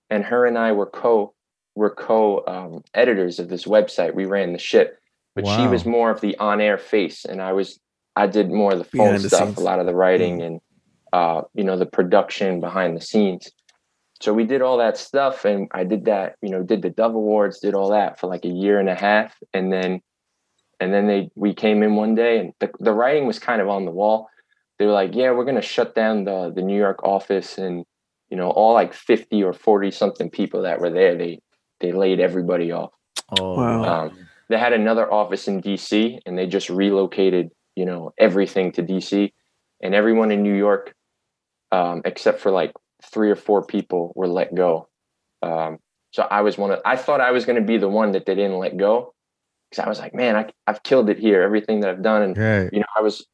[0.10, 1.34] and her and I were co
[1.76, 4.14] were co um, editors of this website.
[4.16, 4.98] We ran the ship,
[5.36, 7.80] but she was more of the on air face, and I was
[8.16, 9.58] I did more of the phone Behind stuff, scenes.
[9.58, 10.62] a lot of the writing, and
[11.12, 13.52] uh, you know the production behind the scenes.
[14.22, 16.36] So we did all that stuff, and I did that.
[16.41, 18.95] You know, did the Dove Awards, did all that for like a year and a
[18.95, 20.01] half, and then
[20.80, 23.70] and then they we came in one day, and the the writing was kind of
[23.70, 24.30] on the wall
[24.80, 27.86] they were like, "Yeah, we're gonna shut down the the New York office," and
[28.30, 31.41] you know, all like fifty or forty something people that were there, they
[31.82, 32.91] they laid everybody off.
[33.39, 33.84] Oh, Wow.
[33.84, 38.82] Um, they had another office in DC, and they just relocated, you know, everything to
[38.82, 39.32] DC,
[39.84, 40.95] and everyone in New York,
[41.72, 42.72] um, except for like
[43.04, 44.88] three or four people, were let go.
[45.41, 45.80] Um,
[46.12, 46.80] so I was one of.
[46.86, 49.14] I thought I was going to be the one that they didn't let go,
[49.70, 51.41] because I was like, man, I, I've killed it here.
[51.41, 52.70] Everything that I've done, and Right.
[52.74, 53.26] you know, I was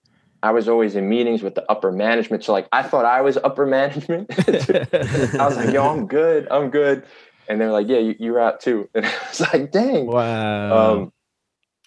[0.43, 2.43] I was always in meetings with the upper management.
[2.43, 4.30] So like I thought I was upper management.
[4.47, 6.47] I was like, yo, I'm good.
[6.51, 7.03] I'm good.
[7.47, 8.89] And they're like, yeah, you, you're out too.
[8.95, 10.05] And I was like, dang.
[10.07, 10.93] wow.
[10.93, 11.13] Um,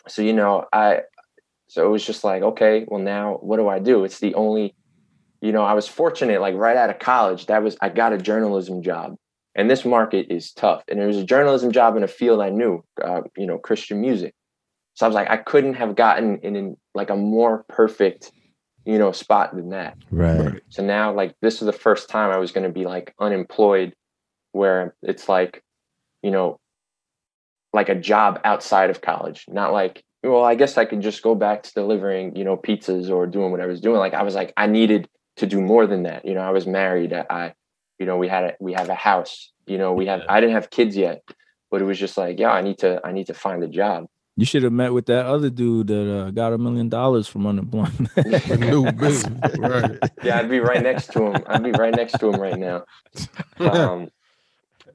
[0.09, 1.03] so you know, I
[1.69, 4.05] so it was just like, okay, well now what do I do?
[4.05, 4.75] It's the only,
[5.41, 8.19] you know, I was fortunate, like right out of college, that was I got a
[8.19, 9.17] journalism job.
[9.55, 10.85] And this market is tough.
[10.89, 14.01] And it was a journalism job in a field I knew, uh, you know, Christian
[14.01, 14.35] music.
[14.95, 18.31] So I was like, I couldn't have gotten in, in like a more perfect,
[18.85, 19.97] you know, spot than that.
[20.11, 20.61] Right.
[20.69, 23.95] So now, like, this is the first time I was going to be like unemployed,
[24.53, 25.63] where it's like,
[26.23, 26.59] you know,
[27.73, 31.35] like a job outside of college, not like, well, I guess I could just go
[31.35, 33.99] back to delivering, you know, pizzas or doing what I was doing.
[33.99, 35.09] Like, I was like, I needed
[35.39, 36.25] to do more than that.
[36.25, 37.13] You know, I was married.
[37.13, 37.55] I, I
[37.99, 39.51] you know, we had a, we have a house.
[39.67, 40.23] You know, we have.
[40.29, 41.23] I didn't have kids yet,
[41.71, 44.07] but it was just like, yeah, I need to, I need to find a job.
[44.37, 47.47] you should have met with that other dude that uh, got a million dollars from
[47.47, 48.09] unemployment.
[48.17, 49.99] A new business, right?
[50.23, 51.43] yeah, I'd be right next to him.
[51.47, 52.85] I'd be right next to him right now.
[53.59, 54.09] Um,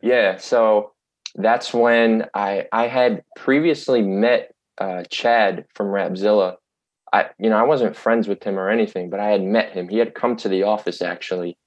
[0.01, 0.93] yeah, so
[1.35, 6.55] that's when I I had previously met uh, Chad from Rapzilla.
[7.13, 9.87] I you know I wasn't friends with him or anything, but I had met him.
[9.87, 11.57] He had come to the office actually.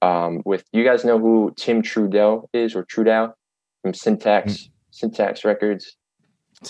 [0.00, 3.34] Um, with you guys know who Tim Trudeau is or Trudeau
[3.82, 5.96] from Syntax Syntax Records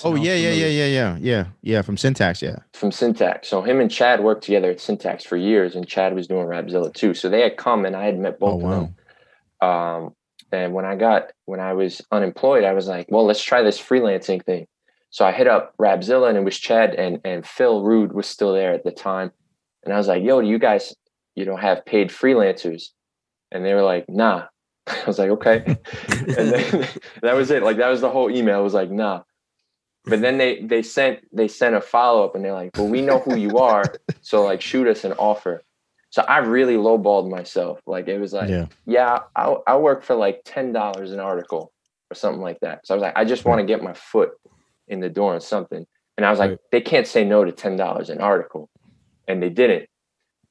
[0.03, 1.83] Oh yeah, yeah, yeah, yeah, yeah, yeah, yeah.
[1.83, 2.57] From syntax, yeah.
[2.73, 3.49] from Syntax.
[3.49, 6.93] So him and Chad worked together at Syntax for years, and Chad was doing Rapzilla
[6.93, 7.15] too.
[7.15, 8.91] So they had come, and I had met both Oh of wow.
[9.61, 9.69] them.
[9.69, 10.15] Um,
[10.51, 13.81] and when I got when I was unemployed, I was like, well, let's try this
[13.81, 14.67] freelancing thing.
[15.15, 18.53] So I hit up Rapzilla and it was Chad and and Phil Rude was still
[18.53, 19.31] there at the time.
[19.85, 20.93] And I was like, yo, do you guys,
[21.37, 22.87] you know, have paid freelancers?
[23.53, 24.47] And they were like, nah.
[24.89, 25.63] I was like, okay.
[26.09, 26.89] and then
[27.23, 27.63] that was it.
[27.63, 28.59] Like that was the whole email.
[28.59, 29.23] It was like, nah.
[30.05, 33.01] But then they they sent they sent a follow up and they're like, well, we
[33.01, 33.85] know who you are,
[34.21, 35.63] so like shoot us an offer.
[36.11, 37.79] So I really lowballed myself.
[37.87, 38.67] Like it was like, Yeah.
[38.85, 41.73] yeah, I I work for like ten dollars an article
[42.11, 42.85] or something like that.
[42.85, 44.33] So I was like, I just want to get my foot
[44.89, 45.87] in the door on something.
[46.17, 46.59] And I was like, Right.
[46.73, 48.69] they can't say no to ten dollars an article,
[49.27, 49.89] and they didn't.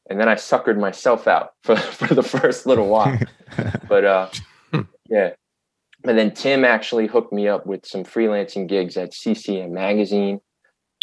[0.10, 3.18] And then I suckered myself out for for the first little while.
[3.88, 4.30] but uh,
[5.10, 5.32] yeah.
[6.06, 10.42] And then Tim actually hooked me up with some freelancing gigs at CCM Magazine.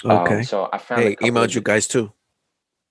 [0.05, 0.43] Um, Okay.
[0.43, 1.03] so I found.
[1.03, 2.12] hey, emailed you guys too.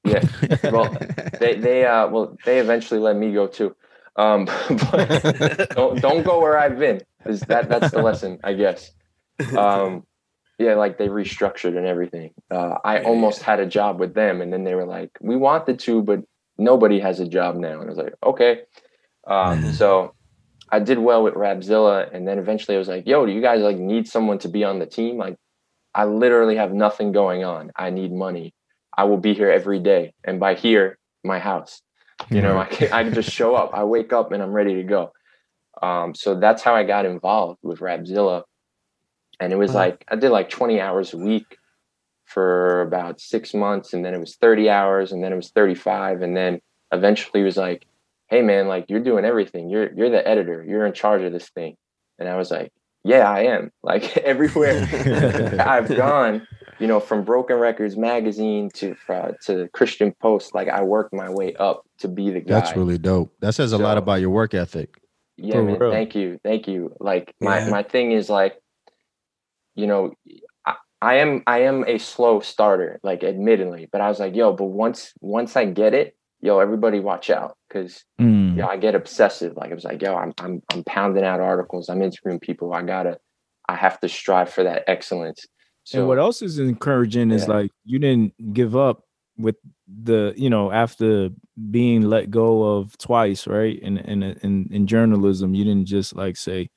[0.04, 0.24] Yeah.
[0.72, 0.96] Well,
[1.40, 3.76] they they uh well they eventually let me go too.
[4.16, 4.46] Um,
[4.92, 7.02] but don't don't go where I've been.
[7.26, 8.92] Is that that's the lesson, I guess.
[9.56, 10.04] Um,
[10.60, 12.32] yeah, like they restructured and everything.
[12.52, 13.08] Uh, I Yeah.
[13.08, 16.20] almost had a job with them, and then they were like, "We wanted to, but
[16.58, 18.64] nobody has a job now." And I was like, "Okay."
[19.26, 19.74] Um, Mhm.
[19.74, 20.14] so
[20.72, 23.62] I did well with Rapzilla, and then eventually I was like, "Yo, do you guys
[23.62, 25.38] like need someone to be on the team?" Like,
[25.96, 27.72] I literally have nothing going on.
[27.76, 28.54] I need money.
[28.98, 31.82] I will be here every day, and by here, my house.
[32.30, 33.72] You know, I can I can just show up.
[33.74, 35.14] I wake up and I'm ready to go.
[35.82, 38.44] Um, so that's how I got involved with Rapzilla,
[39.40, 39.82] and it was Wow.
[39.82, 41.58] like I did like 20 hours a week
[42.26, 46.22] for about six months, and then it was 30 hours, and then it was 35,
[46.22, 46.60] and then
[46.92, 47.86] eventually it was like,
[48.28, 49.70] "Hey, man, like you're doing everything.
[49.70, 50.64] You're you're the editor.
[50.68, 51.76] You're in charge of this thing,"
[52.20, 52.72] and I was like,
[53.04, 54.76] "Yeah, I am." Like everywhere
[55.66, 56.46] I've gone,
[56.80, 61.30] you know, from Broken Records magazine to uh, to Christian Post, like I worked my
[61.32, 62.60] way up to be the guy.
[62.60, 63.34] That's really dope.
[63.40, 65.02] That says a lot about your work ethic.
[65.38, 65.80] yeah, man.
[65.80, 66.94] Thank you, thank you.
[67.00, 67.70] Like my Yeah.
[67.72, 68.60] my thing is like,
[69.76, 70.14] you know,
[70.66, 74.54] I, I am I am a slow starter, like admittedly, but I was like, yo,
[74.54, 78.58] but once once I get it, yo, everybody watch out, because Mm.
[78.58, 79.56] yeah, I get obsessive.
[79.56, 82.74] Like I was like, yo, I'm I'm I'm pounding out articles, I'm interviewing people.
[82.74, 83.18] I gotta,
[83.68, 85.46] I have to strive for that excellence.
[85.84, 89.04] So and what else is encouraging is like you didn't give up
[89.38, 89.56] with
[89.88, 91.30] the you know after
[91.72, 96.36] being let go of twice right in in in, in journalism you didn't just like
[96.36, 96.70] say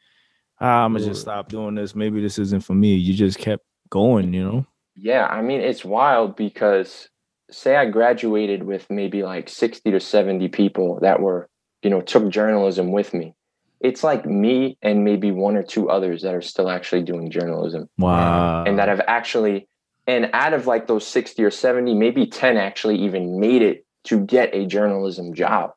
[0.63, 4.33] i'm gonna just stop doing this maybe this isn't for me you just kept going
[4.33, 7.09] you know Yeah, I mean, it's wild because
[7.51, 11.49] say I graduated with maybe like 60 to 70 people that were,
[11.83, 13.35] you know, took journalism with me.
[13.81, 17.89] It's like me and maybe one or two others that are still actually doing journalism
[17.99, 19.69] wow and that have actually,
[20.07, 24.21] and out of like those 60 or 70, maybe 10 actually even made it to
[24.21, 25.73] get a journalism job.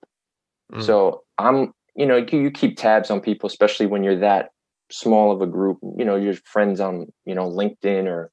[0.71, 0.83] Mm.
[0.83, 4.49] So I'm, you know, you, you keep tabs on people, especially when you're that
[4.91, 8.31] small of a group, you know, your friends on, you know, LinkedIn or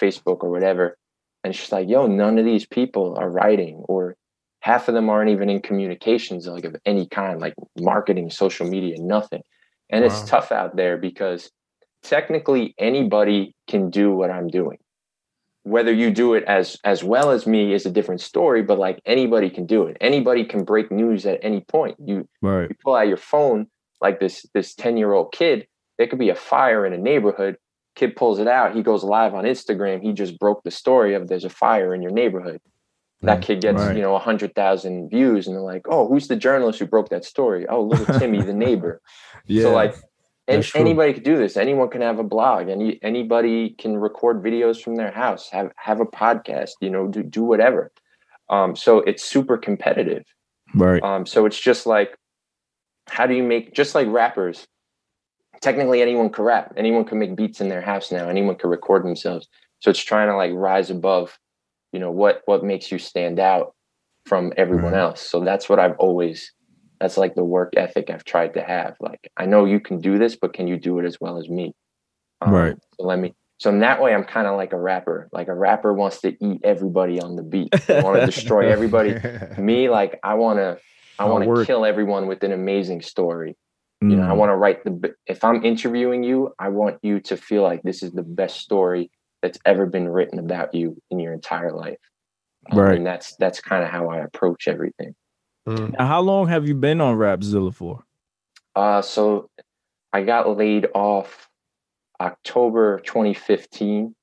[0.00, 0.98] Facebook or whatever.
[1.44, 4.16] And she's like, yo, none of these people are writing or
[4.60, 8.96] half of them aren't even in communications like of any kind, like marketing, social media,
[8.98, 9.42] nothing.
[9.90, 11.50] And it's tough out there because
[12.02, 14.78] technically anybody can do what I'm doing.
[15.64, 19.00] Whether you do it as as well as me is a different story, but like
[19.04, 19.96] anybody can do it.
[20.00, 21.96] Anybody can break news at any point.
[22.04, 23.68] You right you pull out your phone
[24.00, 25.66] like this this 10 year old kid
[26.02, 27.56] there could be a fire in a neighborhood.
[27.94, 28.74] Kid pulls it out.
[28.74, 30.02] He goes live on instagram.
[30.02, 32.60] He just broke the story of there's a fire in your neighborhood.
[33.20, 33.94] That kid gets Right.
[33.94, 37.24] you know a 100000 views and they're like oh who's the journalist who broke that
[37.24, 37.68] story?
[37.68, 39.00] Oh little timmy the neighbor.
[39.46, 39.94] Yeah so like
[40.48, 41.56] and anybody could do this.
[41.56, 42.68] Anyone can have a blog.
[42.68, 47.22] Any anybody can record videos from their house have have a podcast you know do,
[47.22, 47.92] do whatever.
[48.48, 50.24] Um so it's super competitive.
[50.74, 51.00] Right.
[51.02, 52.16] Um, so it's just like,
[53.08, 54.66] how do you make just like rappers?
[55.62, 56.74] Technically, anyone can rap.
[56.76, 58.28] Anyone can make beats in their house now.
[58.28, 59.48] Anyone can record themselves.
[59.78, 61.38] So it's trying to like rise above,
[61.92, 63.74] you know, what what makes you stand out
[64.26, 65.20] from everyone else.
[65.20, 66.52] So that's what I've always.
[67.00, 68.96] That's like the work ethic I've tried to have.
[69.00, 71.48] Like I know you can do this, but can you do it as well as
[71.48, 71.74] me?
[72.40, 72.76] Um, Right.
[72.98, 73.34] So let me.
[73.58, 75.28] So in that way, I'm kind of like a rapper.
[75.32, 77.70] Like a rapper wants to eat everybody on the beat.
[77.86, 79.14] They want to destroy everybody
[79.58, 80.78] me like i want to
[81.18, 83.56] i want to kill everyone with an amazing story
[84.08, 84.36] you know i Mm.
[84.36, 87.82] want to write the b- if i'm interviewing you i want you to feel like
[87.82, 89.10] this is the best story
[89.42, 91.98] that's ever been written about you in your entire life
[92.70, 92.96] Um, Right.
[92.96, 95.14] and that's that's kind of how i approach everything
[95.68, 95.92] Mm.
[95.98, 98.02] now how long have you been on rapzilla for
[98.74, 99.48] uh so
[100.12, 101.48] i got laid off
[102.20, 104.14] october 2015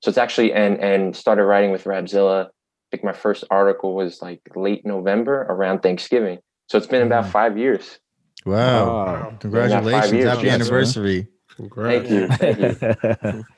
[0.00, 2.50] so it's actually and and started writing with rapzilla i
[2.90, 7.30] think my first article was like late november around thanksgiving so it's been about Mhm.
[7.30, 7.98] five years
[8.44, 8.86] Wow.
[8.86, 9.36] Wow.
[9.40, 10.12] Congratulations.
[10.12, 11.28] years, Happy anniversary.
[11.56, 12.08] Congrats.
[12.08, 12.28] Thank you.
[12.28, 13.44] Thank you.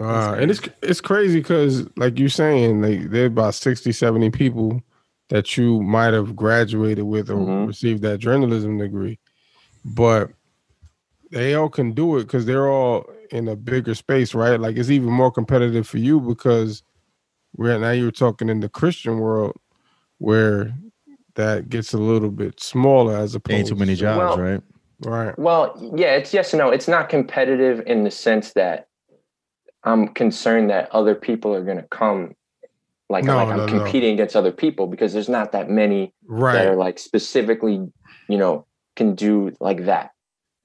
[0.00, 4.30] Uh, and it's it's crazy because like you're saying, like there are about 60, 70
[4.30, 4.80] people
[5.30, 7.66] that you might have graduated with or Mhm.
[7.66, 9.18] received that journalism degree,
[9.84, 10.30] but
[11.32, 14.60] they all can do it because they're all in a bigger space, right?
[14.60, 16.82] Like it's even more competitive for you because
[17.56, 19.56] we're now you're talking in the Christian world
[20.18, 20.74] where
[21.34, 24.62] that gets a little bit smaller as opposed Ain't too many jobs, Well, right?
[25.00, 25.38] right?
[25.38, 26.70] Well, yeah, it's yes and no.
[26.70, 28.88] It's not competitive in the sense that
[29.84, 32.34] I'm concerned that other people are going to come,
[33.08, 33.80] like, No, like no, I'm no.
[33.82, 37.88] competing against other people because there's not that many that are like specifically,
[38.28, 38.66] you know,
[38.96, 40.10] can do like that.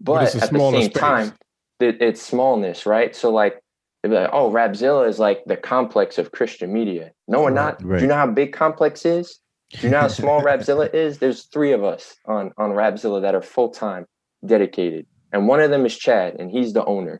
[0.01, 0.93] But But, at the same space.
[0.93, 1.34] time,
[1.80, 3.16] it, it's smallness, right?
[3.16, 3.61] So like,
[4.03, 7.11] like, oh, Rapzilla is like the complex of Christian media.
[7.28, 7.84] No, we're Right, not.
[7.84, 7.97] right.
[7.99, 9.39] Do you know how big complex is?
[9.80, 11.19] Do you know how small Rapzilla is?
[11.19, 14.05] There's three of us on on Rapzilla that are full time
[14.45, 17.19] dedicated, and one of them is Chad, and he's the owner,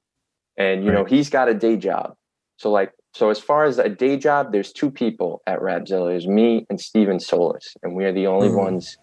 [0.58, 2.14] and you know he's got a day job.
[2.58, 6.10] So like, so as far as a day job, there's two people at Rapzilla.
[6.10, 8.56] There's me and Steven Solis, and we are the only Mhm.
[8.58, 8.98] ones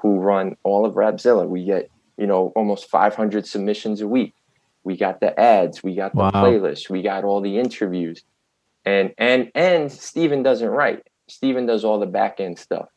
[0.00, 1.46] who run all of Rapzilla.
[1.48, 1.88] We get
[2.18, 4.34] you know almost 500 submissions a week.
[4.84, 6.30] We got the ads, we got the Wow.
[6.32, 8.22] playlist, we got all the interviews,
[8.84, 11.02] and and and Steven doesn't write.
[11.28, 12.88] Steven does all the back end stuff.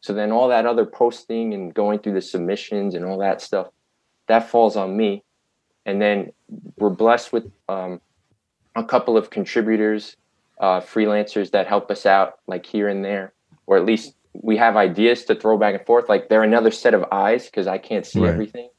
[0.00, 3.68] So then all that other posting and going through the submissions and all that stuff,
[4.28, 5.24] that falls on me.
[5.84, 6.32] And then
[6.76, 8.00] we're blessed with um,
[8.76, 10.16] a couple of contributors,
[10.60, 13.32] uh, freelancers that help us out, like here and there,
[13.66, 16.08] or at least we have ideas to throw back and forth.
[16.08, 18.30] Like they're another set of eyes because I can't see Right.
[18.30, 18.70] everything.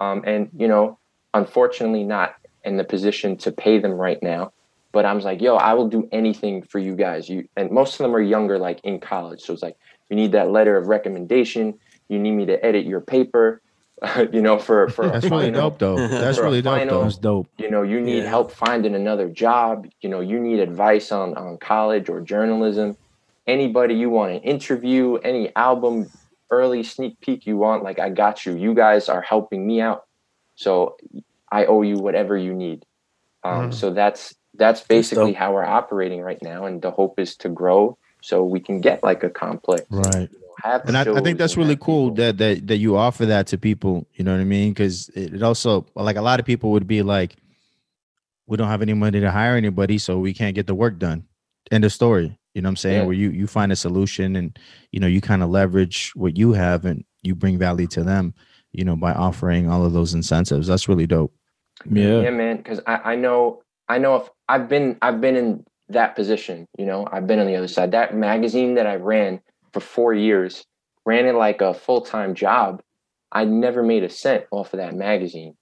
[0.00, 0.98] Um, and you know,
[1.34, 4.52] unfortunately, not in the position to pay them right now.
[4.92, 7.28] But I was like, yo, I will do anything for you guys.
[7.28, 9.42] You and most of them are younger, like in college.
[9.42, 9.76] So it's like,
[10.08, 11.78] you need that letter of recommendation.
[12.08, 13.60] You need me to edit your paper,
[14.32, 15.96] you know, for for a That's really final dope, though.
[16.08, 17.04] That's really dope, final- though.
[17.04, 17.48] That's dope.
[17.58, 18.28] you know you need Yeah.
[18.28, 22.96] help finding another job you know you need advice on on college or journalism
[23.46, 26.10] anybody you want to interview any album
[26.50, 30.04] early sneak peek you want like i got you you guys are helping me out
[30.56, 30.96] so
[31.50, 32.84] i owe you whatever you need
[33.44, 33.74] um, Mhm.
[33.74, 35.36] so that's that's basically dope.
[35.40, 37.96] how we're operating right now and the hope is to grow
[38.26, 40.28] so we can get like a complex Right.
[40.32, 42.16] you know, have and I, I think that's really have cool people.
[42.24, 45.34] that, that that you offer that to people you know what i mean because it,
[45.34, 47.36] it also like a lot of people would be like
[48.46, 51.24] we don't have any money to hire anybody so we can't get the work done
[51.70, 53.04] end of story you know what i'm saying Yeah.
[53.04, 54.58] where you you find a solution and
[54.92, 58.34] you know you kind of leverage what you have and you bring value to them
[58.72, 61.32] you know by offering all of those incentives that's really dope
[61.84, 62.20] Yeah.
[62.22, 66.16] yeah man because I, I know i know if i've been i've been in that
[66.16, 67.92] position you know i've been on the other side.
[67.92, 69.40] That magazine that i ran
[69.72, 70.64] for four years
[71.04, 72.82] ran it like a full-time job.
[73.32, 75.54] I never made a cent off of that magazine.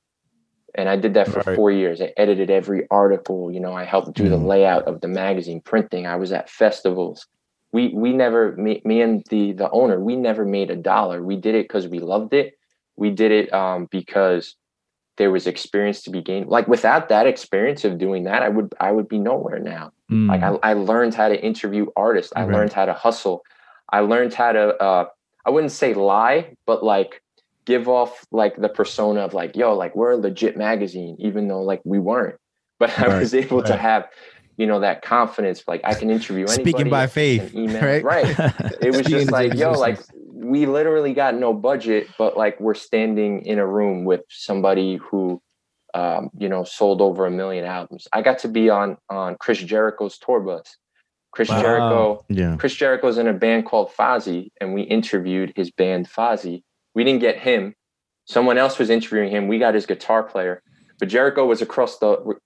[0.75, 1.57] And i did that for Right.
[1.57, 2.01] four years.
[2.01, 4.47] I edited every article you know i helped do the Mhm.
[4.47, 6.07] layout of the magazine printing.
[6.07, 7.27] I was at festivals.
[7.73, 11.23] We we never me, me and the the owner we never made a dollar.
[11.23, 12.55] We did it because we loved it.
[12.97, 14.57] We did it um, because
[15.17, 16.49] there was experience to be gained.
[16.49, 19.93] Like without that experience of doing that i would i would be nowhere now.
[20.11, 20.29] Mm.
[20.29, 22.33] like I, I learned how to interview artists.
[22.37, 22.55] I Right.
[22.55, 23.43] learned how to hustle.
[23.91, 25.07] I learned how to uh
[25.47, 27.23] i wouldn't say lie but like
[27.65, 31.63] give off like the persona of like yo like we're a legit magazine even though
[31.63, 32.39] like we weren't.
[32.79, 34.09] But i was able to have
[34.57, 38.05] you know that confidence like i can interview anybody speaking by faith right?
[38.05, 38.37] Right.
[38.81, 39.99] It was just like yo like
[40.33, 45.41] we literally got no budget but like we're standing in a room with somebody who
[45.95, 48.09] um, you know sold over a million albums.
[48.13, 50.77] I got to be on on chris jericho's tour bus.
[51.33, 51.61] Chris Wow.
[51.61, 52.57] jericho yeah.
[52.57, 56.63] Chris jericho's in a band called fozzy and we interviewed his band fozzy.
[56.95, 57.75] We didn't get him.
[58.27, 59.49] Someone else was interviewing him.
[59.49, 60.63] We got his guitar player.
[60.99, 62.37] But jericho was across the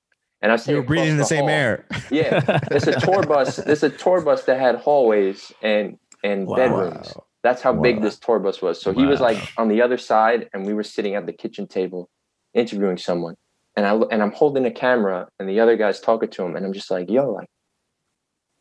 [0.42, 1.48] and i was you were saying breathing the across same hall.
[1.48, 1.86] air.
[2.10, 2.60] Yeah.
[2.70, 6.56] It's a tour bus it's a tour bus that had hallways and and Wow.
[6.56, 7.12] bedrooms.
[7.44, 8.80] That's how big this tour bus was.
[8.82, 11.66] So he was like on the other side and we were sitting at the kitchen
[11.68, 12.08] table
[12.54, 13.34] interviewing someone.
[13.76, 16.66] And i and i'm holding a camera and the other guy's talking to him and
[16.66, 17.48] i'm just like yo like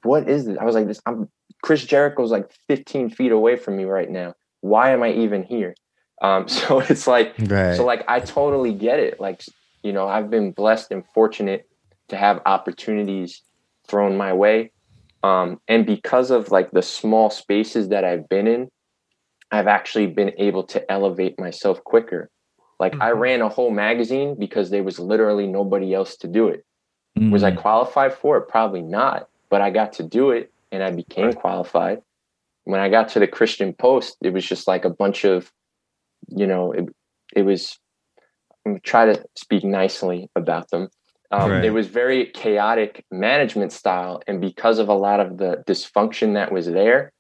[0.04, 0.58] what is this?
[0.60, 1.28] I was like this i'm
[1.64, 4.34] chris jericho's like 15 feet away from me right now.
[4.62, 5.74] Why am i even here?
[6.22, 7.76] Um so it's like right.
[7.76, 9.20] so like I totally get it.
[9.20, 9.42] Like
[9.84, 11.68] you know, I've been blessed and fortunate
[12.10, 13.42] to have opportunities
[13.88, 14.72] thrown my way.
[15.24, 18.70] Um, and because of like the small spaces that I've been in,
[19.52, 22.30] I've actually been able to elevate myself quicker.
[22.80, 23.20] Like I Mhm.
[23.20, 26.64] ran a whole magazine because there was literally nobody else to do it.
[27.32, 27.58] Was I Mm.
[27.58, 28.48] qualified for it?
[28.48, 32.02] Probably not, but I got to do it and I became qualified.
[32.66, 35.52] When I got to the Christian Post, it was just like a bunch of,
[36.28, 36.86] you know, it,
[37.36, 37.80] it was,
[38.84, 40.90] try to speak nicely about them.
[41.32, 41.66] Um, Right.
[41.66, 46.52] It was very chaotic management style, and because of a lot of the dysfunction that
[46.52, 47.12] was there,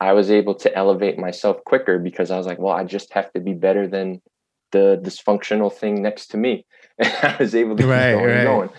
[0.00, 3.32] I was able to elevate myself quicker because I was like, well, I just have
[3.34, 4.20] to be better than
[4.72, 6.66] the dysfunctional thing next to me.
[6.98, 8.36] And I was able to keep Right, going right.
[8.36, 8.70] and going.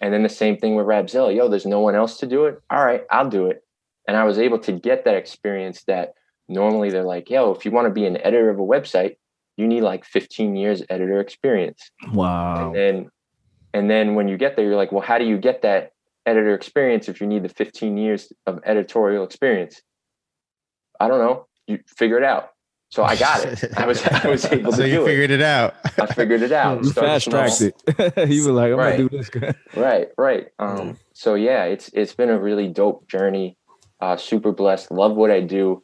[0.00, 1.34] And then the same thing with Rapzilla.
[1.34, 2.60] Yo, there's no one else to do it.
[2.70, 3.64] All right, I'll do it.
[4.06, 6.14] And I was able to get that experience that
[6.48, 9.16] normally they're like, yo, if you want to be an editor of a website,
[9.56, 11.90] you need like 15 years editor experience.
[12.12, 12.66] Wow.
[12.66, 13.10] And then
[13.72, 15.92] and then when you get there, you're like, well, how do you get that
[16.26, 19.82] editor experience if you need the 15 years of editorial experience?
[21.00, 21.46] I don't know.
[21.66, 22.50] You figure it out.
[22.90, 23.64] So I got it.
[23.76, 25.06] I was I was able so to you do it.
[25.06, 25.74] figured it out.
[25.98, 26.84] I figured it out.
[26.84, 27.40] You fast small.
[27.48, 28.28] tracked it.
[28.28, 28.96] he was like, I'm Right.
[28.96, 29.30] gonna do this.
[29.74, 30.46] Right, right.
[30.60, 33.56] Um, so yeah, it's it's been a really dope journey.
[34.00, 34.92] Uh, super blessed.
[34.92, 35.82] Love what I do.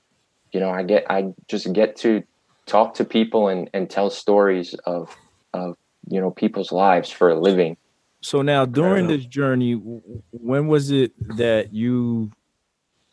[0.53, 2.23] You know, I get I just get to
[2.67, 5.17] talk to people and and tell stories of
[5.53, 5.77] of
[6.09, 7.77] you know people's lives for a living.
[8.23, 9.75] So now during this journey,
[10.31, 12.31] when was it that you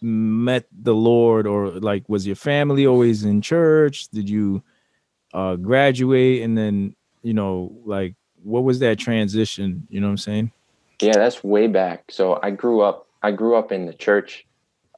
[0.02, 4.10] met the Lord or like was your family always in church?
[4.10, 4.64] Did you
[5.34, 9.88] uh graduate and then, you know, like what was that transition?
[9.90, 10.52] You know what I'm saying?
[11.02, 12.06] Yeah, that's way back.
[12.10, 13.08] So I grew up.
[13.22, 14.47] I grew up in the church.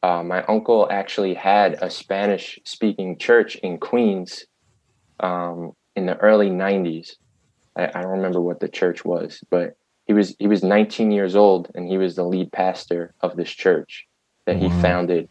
[0.02, 4.46] Uh, my uncle actually had a Spanish speaking church in Queens
[5.20, 7.12] um, in the early '90s.
[7.76, 9.76] I, I don't remember what the church was, but
[10.06, 13.50] he was he was 19 years old and he was the lead pastor of this
[13.52, 14.08] church
[14.46, 14.82] that he Wow.
[14.82, 15.30] founded.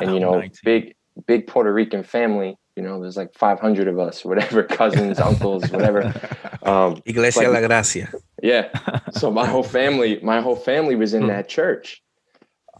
[0.00, 0.50] and you know, 19.
[0.64, 0.94] big
[1.26, 2.56] big Puerto Rican family.
[2.76, 6.12] You know, there's like 500 of us, whatever, cousins, uncles, whatever.
[6.64, 8.10] Um, Iglesia Like- La Gracia.
[8.42, 8.70] yeah.
[9.12, 11.28] So my whole family, my whole family was in Hmm.
[11.28, 12.02] that church.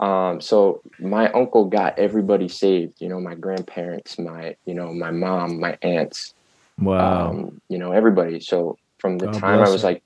[0.00, 5.10] Um, so my uncle got everybody saved, you know, my grandparents, my, you know, my
[5.10, 6.34] mom, my aunts,
[6.78, 7.30] Wow.
[7.30, 8.40] um, you know, everybody.
[8.40, 9.88] So from the God time I was him.
[9.90, 10.02] like,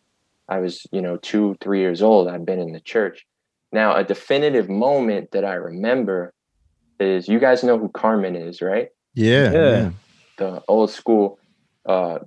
[0.49, 3.27] I was, you know, two, three years old, I've been in the church.
[3.73, 6.33] Now, a definitive moment that I remember
[7.01, 8.89] is you guys know who Carmen is, right?
[9.15, 9.53] Yeah.
[9.53, 9.71] Yeah.
[9.71, 9.91] yeah.
[10.37, 11.39] The old school
[11.87, 12.19] uh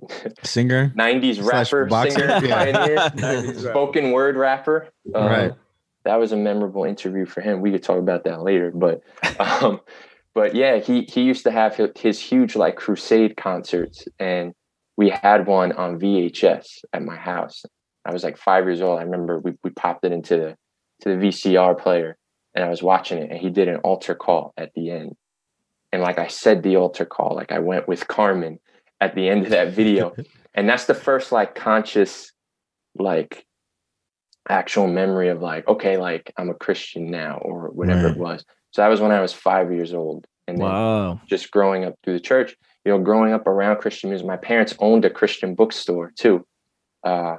[0.42, 0.92] Singer.
[0.98, 2.56] 90s rapper, singer, Yeah.
[2.56, 4.88] pioneer, 90s spoken word rapper.
[5.14, 5.52] Um, Right.
[6.04, 7.60] That was a memorable interview for him.
[7.60, 9.02] We could talk about that later, but
[9.40, 9.80] um,
[10.34, 14.54] but yeah, he he used to have his, his huge like crusade concerts, and
[14.96, 17.62] we had one on VHS at my house.
[18.04, 18.98] I was like five years old.
[18.98, 20.56] I remember we we popped it into the
[21.02, 22.16] to the VCR player,
[22.54, 25.16] and I was watching it, and he did an altar call at the end,
[25.92, 28.58] and like I said the altar call, like I went with Carmen
[29.00, 30.14] at the end of that video,
[30.54, 32.32] and that's the first like conscious
[32.96, 33.46] like
[34.48, 38.12] actual memory of like okay like i'm a christian now or whatever Right.
[38.12, 41.20] it was so that was when i was five years old and then Wow.
[41.28, 44.74] just growing up through the church you know growing up around christian music my parents
[44.80, 46.44] owned a christian bookstore too
[47.04, 47.36] uh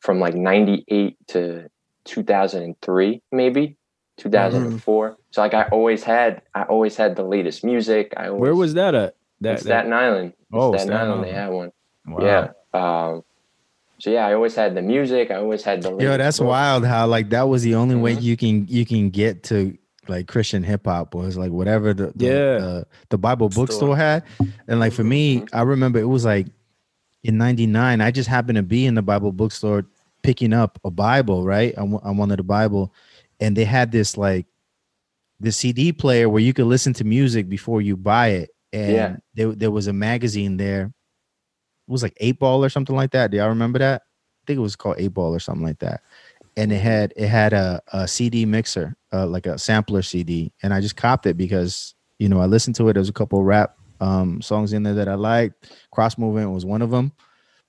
[0.00, 1.68] from like 98 to
[2.04, 3.76] 2003 maybe
[4.18, 8.54] 2004 so like i always had i always had the latest music i always, Where
[8.54, 9.16] was that at?
[9.40, 11.70] That, in staten island Oh, staten, Staten island they had one
[12.06, 12.22] Wow.
[12.22, 13.22] yeah um
[14.00, 16.48] so yeah i always had the music i always had the Yo, that's book.
[16.48, 18.22] wild how like that was the only way Mhm.
[18.22, 19.76] you can you can get to
[20.08, 22.58] like Christian hip hop was like whatever the, the Yeah.
[22.58, 23.66] the, the Bible Store.
[23.66, 24.24] bookstore had.
[24.66, 26.48] And like for me, I remember it was like
[27.22, 29.86] in 99, I just happened to be in the Bible bookstore
[30.24, 31.72] picking up a Bible, right?
[31.78, 32.92] I, I wanted a Bible.
[33.38, 34.46] And they had this like
[35.38, 38.50] the CD player where you could listen to music before you buy it.
[38.72, 39.16] And Yeah.
[39.34, 40.92] there, there was a magazine there.
[41.90, 43.32] It was like eight ball or something like that.
[43.32, 44.02] Do y'all remember that?
[44.02, 46.02] I think it was called eight ball or something like that.
[46.56, 50.72] And it had it had a, a CD mixer, uh, like a sampler CD, and
[50.72, 52.92] I just copped it because you know I listened to it.
[52.92, 55.72] There's a couple of rap um, songs in there that I liked.
[55.90, 57.12] Cross movement was one of them,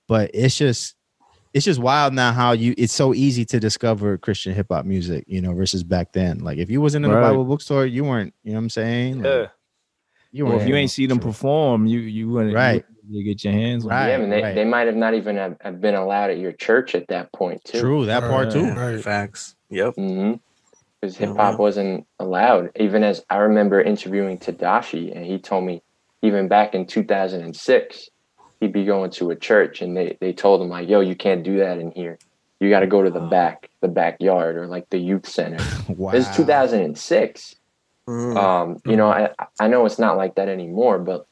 [0.06, 0.94] but it's just
[1.52, 5.24] it's just wild now how you it's so easy to discover Christian hip hop music,
[5.26, 6.38] you know, versus back then.
[6.38, 7.30] Like if you wasn't in a Right.
[7.30, 8.34] Bible bookstore, you weren't.
[8.44, 9.18] You know what I'm saying?
[9.18, 9.46] Like, Yeah.
[10.30, 12.84] You Well, if you ain't see them perform, you you wouldn't Right.
[13.08, 13.90] You get your hands on.
[13.90, 13.94] it.
[13.94, 14.08] Right.
[14.08, 14.54] yeah, I mean, they, right.
[14.54, 17.62] they might have not even have, have been allowed at your church at that point
[17.64, 17.80] too.
[17.80, 18.52] True that part Right.
[18.52, 18.66] too.
[18.70, 19.02] Right.
[19.02, 19.56] Facts.
[19.70, 19.94] Yep.
[19.96, 20.34] Mm-hmm.
[21.00, 22.70] Because hip hop wasn't allowed.
[22.78, 25.82] Even as I remember interviewing Tedashii, and he told me
[26.22, 28.08] even back in 2006,
[28.60, 31.42] he'd be going to a church, and they they told him like, "Yo, you can't
[31.42, 32.20] do that in here.
[32.60, 33.28] You got to go to the Wow.
[33.30, 36.12] back, the backyard, or like the youth center." Wow.
[36.12, 37.56] This is 2006.
[38.08, 38.36] Mm.
[38.36, 39.30] um you know i
[39.60, 41.24] i know it's not like that anymore but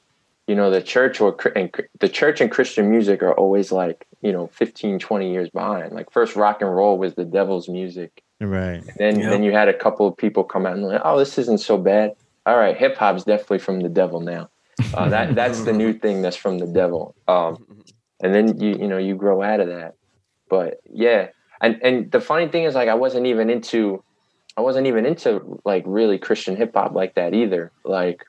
[0.46, 1.70] you know the church or and
[2.00, 5.92] the church and christian music are always like you know 15 20 years behind.
[5.92, 8.22] Like first rock and roll was the devil's music.
[8.40, 8.82] Right.
[8.96, 9.30] then Yeah.
[9.30, 11.76] then you had a couple of people come out and like oh this isn't so
[11.78, 12.14] bad.
[12.46, 14.48] All right hip hop's definitely from the devil now.
[14.94, 17.14] Uh, that that's the new thing that's from the devil.
[17.28, 17.64] Um
[18.22, 19.94] and then you you know you grow out of that.
[20.48, 21.28] But yeah.
[21.60, 24.02] And and the funny thing is like I wasn't even into
[24.56, 27.70] I wasn't even into like really Christian hip hop like that either.
[27.84, 28.24] Like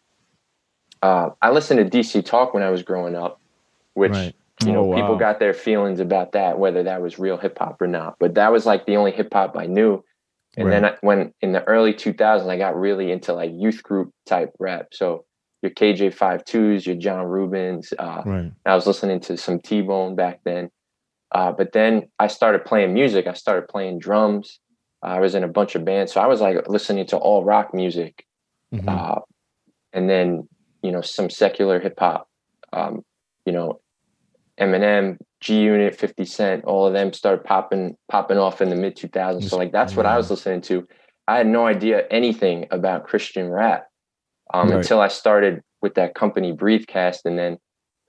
[1.02, 3.40] uh I listened to DC Talk when I was growing up,
[3.94, 4.36] which Right.
[4.64, 7.82] you know Oh, people got their feelings about that whether that was real hip hop
[7.82, 8.16] or not.
[8.20, 10.04] But that was like the only hip hop I knew.
[10.58, 14.12] And then I, when in the early 2000s I got really into like youth group
[14.26, 14.88] type rap.
[14.92, 15.24] So
[15.62, 18.52] your KJ Five Twos, your John Reubens, uh, Right.
[18.66, 20.70] I was listening to some T Bone back then.
[21.32, 23.26] Uh, but then I started playing music.
[23.28, 24.60] I started playing drums.
[25.02, 26.12] I was in a bunch of bands.
[26.12, 28.26] So I was like listening to all rock music.
[28.74, 28.90] Mhm.
[28.90, 29.22] Uh,
[29.94, 30.48] and then,
[30.82, 32.28] you know, some secular hip hop.
[32.74, 33.04] Um,
[33.46, 33.82] you know,
[34.60, 38.96] Eminem, G Unit, 50 Cent, all of them started popping popping off in the mid
[38.96, 39.50] 2000s.
[39.50, 40.88] So like that's what I was listening to.
[41.28, 43.88] I had no idea anything about Christian rap
[44.54, 44.78] um, Right.
[44.78, 47.58] until I started with that company Breathecast, and then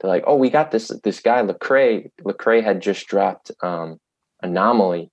[0.01, 2.11] they're like, "Oh, we got this this guy Lecrae.
[2.23, 3.99] Lecrae had just dropped um,
[4.43, 5.11] Anomaly,"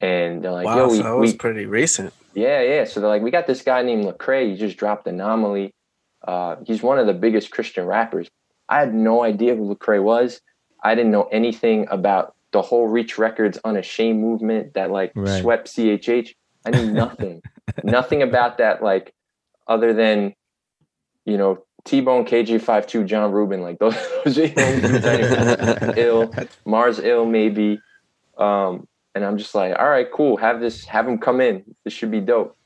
[0.00, 2.12] and they're like, wow, "Yo, we, so that was we pretty recent.
[2.34, 4.50] yeah, yeah." So they're like, "We got this guy named Lecrae.
[4.50, 5.72] He just dropped Anomaly.
[6.26, 8.28] Uh, he's one of the biggest Christian rappers."
[8.68, 10.40] I had no idea who Lecrae was.
[10.82, 15.40] I didn't know anything about the whole Reach Records Unashamed movement that like Right.
[15.40, 16.34] swept CHH.
[16.66, 17.42] I knew nothing,
[17.82, 18.82] nothing about that.
[18.82, 19.12] Like
[19.66, 20.34] other than
[21.24, 23.94] you know T-Bone, KJ52, John Reubens, like those,
[24.24, 25.92] those are the only dudes I knew.
[25.96, 27.80] Ill, Mars Ill, maybe.
[28.38, 30.36] Um, and I'm just like, all right, cool.
[30.36, 31.64] Have this, have him come in.
[31.84, 32.56] This should be dope.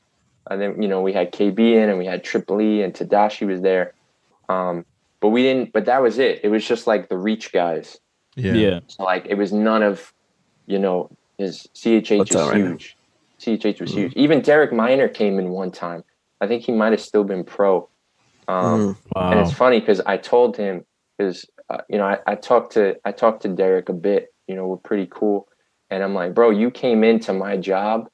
[0.49, 3.47] And then you know we had KB in, and we had Triple E, and Tedashii
[3.47, 3.93] was there.
[4.49, 4.85] Um,
[5.19, 5.73] but we didn't.
[5.73, 6.41] But that was it.
[6.43, 7.97] It was just like the Reach guys.
[8.35, 8.53] Yeah.
[8.53, 8.79] Yeah.
[8.87, 10.13] So like it was none of,
[10.67, 12.67] you know, his CHH What's was up right now?
[12.69, 12.97] huge.
[13.39, 13.95] CHH was Mhm.
[13.95, 14.13] huge.
[14.15, 16.03] Even Derek Minor came in one time.
[16.39, 17.89] I think he might have still been pro.
[18.47, 18.95] Um, Mm.
[19.15, 19.31] Wow.
[19.31, 20.85] and it's funny because I told him
[21.17, 24.33] because uh, you know I, I talked to I talked to Derek a bit.
[24.47, 25.47] You know, we're pretty cool,
[25.89, 28.07] and I'm like, bro, you came into my job,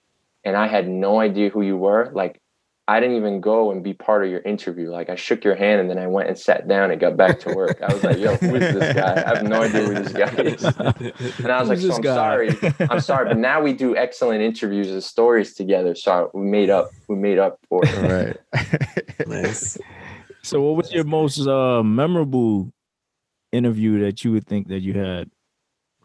[0.44, 2.12] and I had no idea who you were.
[2.14, 2.40] Like,
[2.86, 4.92] I didn't even go and be part of your interview.
[4.92, 7.40] Like, I shook your hand, and then I went and sat down and got back
[7.42, 7.82] to work.
[7.82, 9.24] I was like, yo, who is this guy?
[9.26, 10.64] I have no idea who this guy is.
[11.44, 12.16] And I was like, so this I'm guy?
[12.16, 12.58] sorry.
[12.90, 15.96] I'm sorry, but now we do excellent interviews and stories together.
[15.96, 16.90] So we made up.
[17.08, 18.38] We made up for it.
[18.52, 19.28] Right.
[19.28, 19.78] nice.
[20.42, 22.74] So, what was your most uh, memorable
[23.54, 25.30] interview that you would think that you had?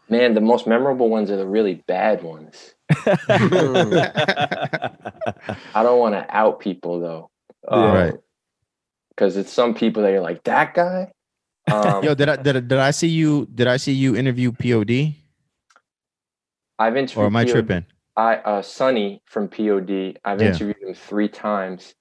[0.07, 2.73] Man, the most memorable ones are the really bad ones.
[3.29, 4.89] I
[5.83, 7.29] don't want to out people though.
[7.69, 8.15] Right.
[9.09, 11.11] Because it's some people that are like, that guy?
[11.71, 13.45] Um, Yo, did I did, I- did I see you?
[13.53, 15.13] Did I see you interview POD?
[16.79, 17.85] I've interviewed Or am I POD tripping?
[18.17, 20.17] I uh Sonny from POD.
[20.25, 20.47] I've Yeah.
[20.47, 21.93] interviewed him three times.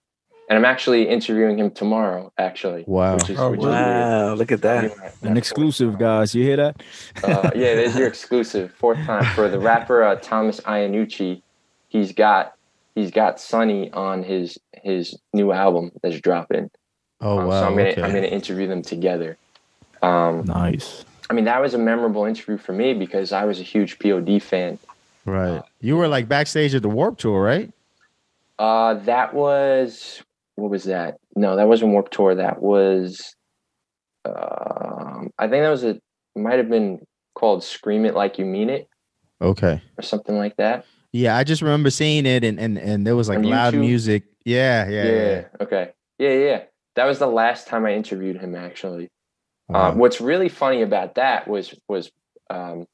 [0.49, 2.85] And I'm actually interviewing him tomorrow, actually.
[2.87, 3.15] Wow.
[3.17, 4.85] Which is, Oh, which Wow, look at that.
[4.85, 5.13] is weird.
[5.23, 6.35] An exclusive, guys.
[6.35, 6.83] You hear that?
[7.23, 8.73] Uh, yeah, there's your exclusive.
[8.73, 11.43] Fourth time for the rapper uh, Thomas Iannucci.
[11.89, 12.55] He's got
[12.95, 16.71] he's got Sonny on his his new album that's dropping.
[17.21, 17.61] Oh Um, wow.
[17.61, 18.03] So I'm gonna okay.
[18.03, 19.37] I'm gonna interview them together.
[20.03, 21.05] Um, Nice.
[21.29, 24.41] I mean, that was a memorable interview for me because I was a huge POD
[24.43, 24.79] fan.
[25.27, 25.61] Right.
[25.83, 27.71] You were like backstage at the Warped Tour, right?
[28.59, 30.23] Uh, that was
[30.59, 31.19] what was that?
[31.37, 32.35] No, that wasn't Warped Tour.
[32.35, 33.35] That was,
[34.25, 36.01] um, I think that was a
[36.37, 37.01] might have been
[37.35, 38.89] called "Scream It Like You Mean It"
[39.41, 39.81] Okay.
[39.97, 40.85] or something like that.
[41.13, 43.81] Yeah, I just remember seeing it and and and there was like On loud YouTube?
[43.81, 44.25] music.
[44.45, 45.45] Yeah, yeah, yeah.
[45.61, 45.91] Okay.
[46.19, 46.63] Yeah, yeah.
[46.97, 48.55] That was the last time I interviewed him.
[48.55, 49.09] Actually,
[49.69, 49.91] Wow.
[49.91, 52.11] uh, what's really funny about that was was
[52.51, 52.87] um,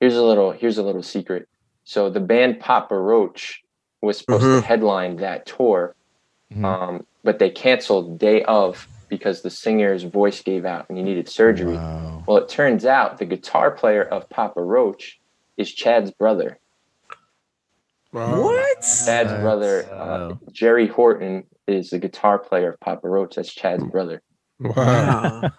[0.00, 1.46] here's a little here's a little secret.
[1.84, 3.60] So the band Papa Roach
[4.00, 4.60] was supposed Mhm.
[4.60, 5.94] to headline that tour,
[6.54, 6.64] Mhm.
[6.64, 11.28] um, but they canceled day of because the singer's voice gave out and he needed
[11.28, 11.76] surgery.
[11.76, 12.24] Wow.
[12.26, 15.20] Well, it turns out the guitar player of Papa Roach
[15.56, 16.58] is Chad's brother.
[18.12, 18.42] Wow.
[18.42, 18.76] What?
[18.78, 20.34] Chad's That's- brother, uh.
[20.50, 23.36] Jerry Horton, is the guitar player of Papa Roach.
[23.36, 24.20] That's Chad's brother.
[24.60, 24.72] Wow.
[24.74, 25.50] Wow.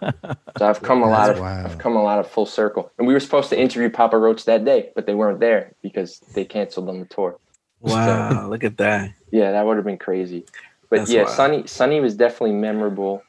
[0.58, 1.64] So I've come a lot That's of wow.
[1.64, 2.90] I've come a lot of full circle.
[2.98, 6.20] And we were supposed to interview Papa Roach that day, but they weren't there because
[6.34, 7.38] they canceled on the tour.
[7.80, 8.48] Wow.
[8.48, 9.10] Look at that.
[9.30, 10.46] Yeah, that would have been crazy.
[10.94, 11.34] But That's yeah, wild.
[11.34, 13.24] Sonny Sonny was definitely memorable.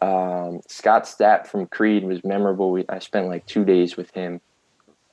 [0.00, 2.70] Um, Scott Stapp from Creed was memorable.
[2.70, 4.40] We, I spent like two days with him.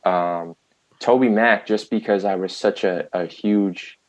[0.06, 0.56] Um,
[1.00, 4.00] Toby Mac, just because I was such a, a huge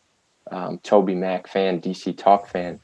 [0.53, 2.79] um, Toby Mac fan, DC Talk fan.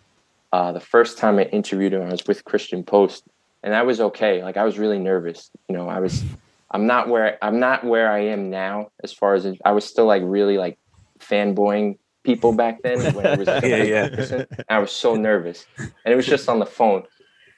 [0.53, 3.23] Uh, the first time I interviewed him, I was with Christian Post,
[3.63, 4.43] and I was okay.
[4.43, 5.49] Like I was really nervous.
[5.69, 6.25] You know, I was.
[6.73, 10.07] I'm not where I'm not where I am now as far as I was still
[10.07, 10.77] like really like
[11.21, 14.09] fanboying people back then when it was like Yeah, yeah.
[14.09, 14.47] person.
[14.69, 15.67] I was so nervous,
[16.05, 17.05] and it was just on the phone.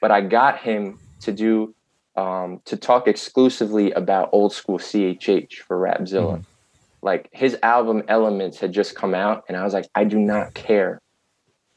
[0.01, 1.75] But I got him to do
[2.15, 6.41] um, to talk exclusively about old school CHH for Rapzilla,
[7.01, 10.53] like his album Elements had just come out, and I was like, I do not
[10.53, 11.01] care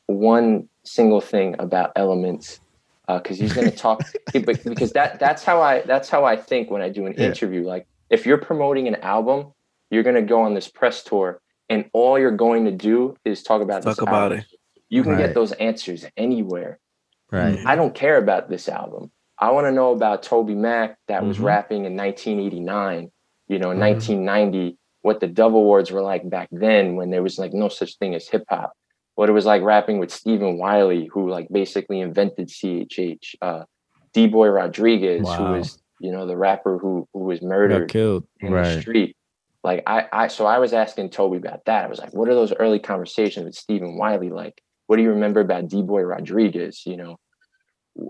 [0.07, 2.61] one single thing about Elements
[3.09, 6.83] because he's going to talk because that that's how I that's how I think when
[6.83, 7.27] I do an Yeah.
[7.27, 7.65] interview.
[7.67, 9.53] Like if you're promoting an album,
[9.91, 13.43] you're going to go on this press tour, and all you're going to do is
[13.43, 14.39] talk about Talk this about album.
[14.39, 14.47] it.
[14.89, 15.19] You can Right.
[15.27, 16.79] get those answers anywhere.
[17.31, 17.59] Right.
[17.67, 19.11] I don't care about this album.
[19.39, 21.45] I want to know about Toby Mac that was Mhm.
[21.45, 23.11] rapping in 1989,
[23.49, 23.81] you know, in Mhm.
[23.81, 27.97] 1990, what the Dove Awards were like back then when there was like no such
[27.99, 28.73] thing as hip hop.
[29.15, 33.37] What it was like rapping with Stephen Wiley, who like basically invented CHH.
[33.43, 33.65] Uh,
[34.15, 35.35] D Boy Rodriguez, Wow.
[35.37, 38.25] who was, you know, the rapper who who was Got murdered killed.
[38.41, 38.75] in Right.
[38.77, 39.17] the street.
[39.65, 41.85] Like I, I, so I was asking Toby about that.
[41.85, 44.63] I was like, what are those early conversations with Stephen Wiley like?
[44.87, 46.83] What do you remember about D Boy Rodriguez?
[46.87, 47.19] You know,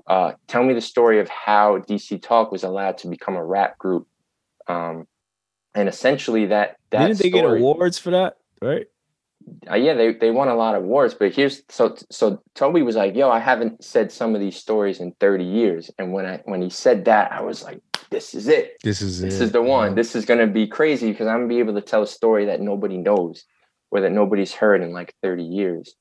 [0.06, 3.78] uh, tell me the story of how DC Talk was allowed to become a rap
[3.78, 4.06] group.
[4.68, 5.06] Um,
[5.74, 8.36] and essentially that that Didn't they get awards for that?
[8.60, 8.86] Right.
[9.70, 12.96] uh, yeah, they, they won a lot of awards, but here's so so Toby was
[12.96, 16.42] like, "Yo, I haven't said some of these stories in 30 years." And when I
[16.44, 17.80] when he said that, I was like,
[18.10, 18.76] "This is it.
[18.82, 19.44] This is This it.
[19.44, 19.94] is the one.
[19.94, 22.06] This is going to be crazy because I'm going to be able to tell a
[22.06, 23.44] story that nobody knows
[23.90, 25.94] or that nobody's heard in like 30 years."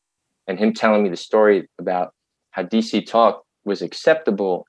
[0.48, 2.14] And him telling me the story about
[2.52, 4.66] how DC Talk was acceptable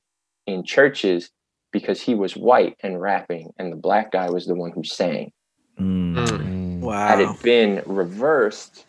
[0.47, 1.31] in churches
[1.71, 5.33] because he was white and rapping, and the black guy was the one who sang
[5.79, 6.17] Mm.
[6.17, 7.09] Mm.
[7.09, 8.85] had it been reversed,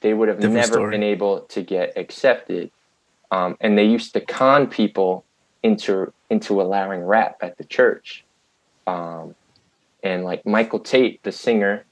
[0.00, 0.90] they would have Different never story.
[0.90, 2.72] been able to get accepted.
[3.30, 5.24] Um, and they used to con people
[5.66, 8.24] into into allowing rap at the church.
[8.86, 9.34] Um,
[10.02, 11.84] and like Michael Tate, the singer,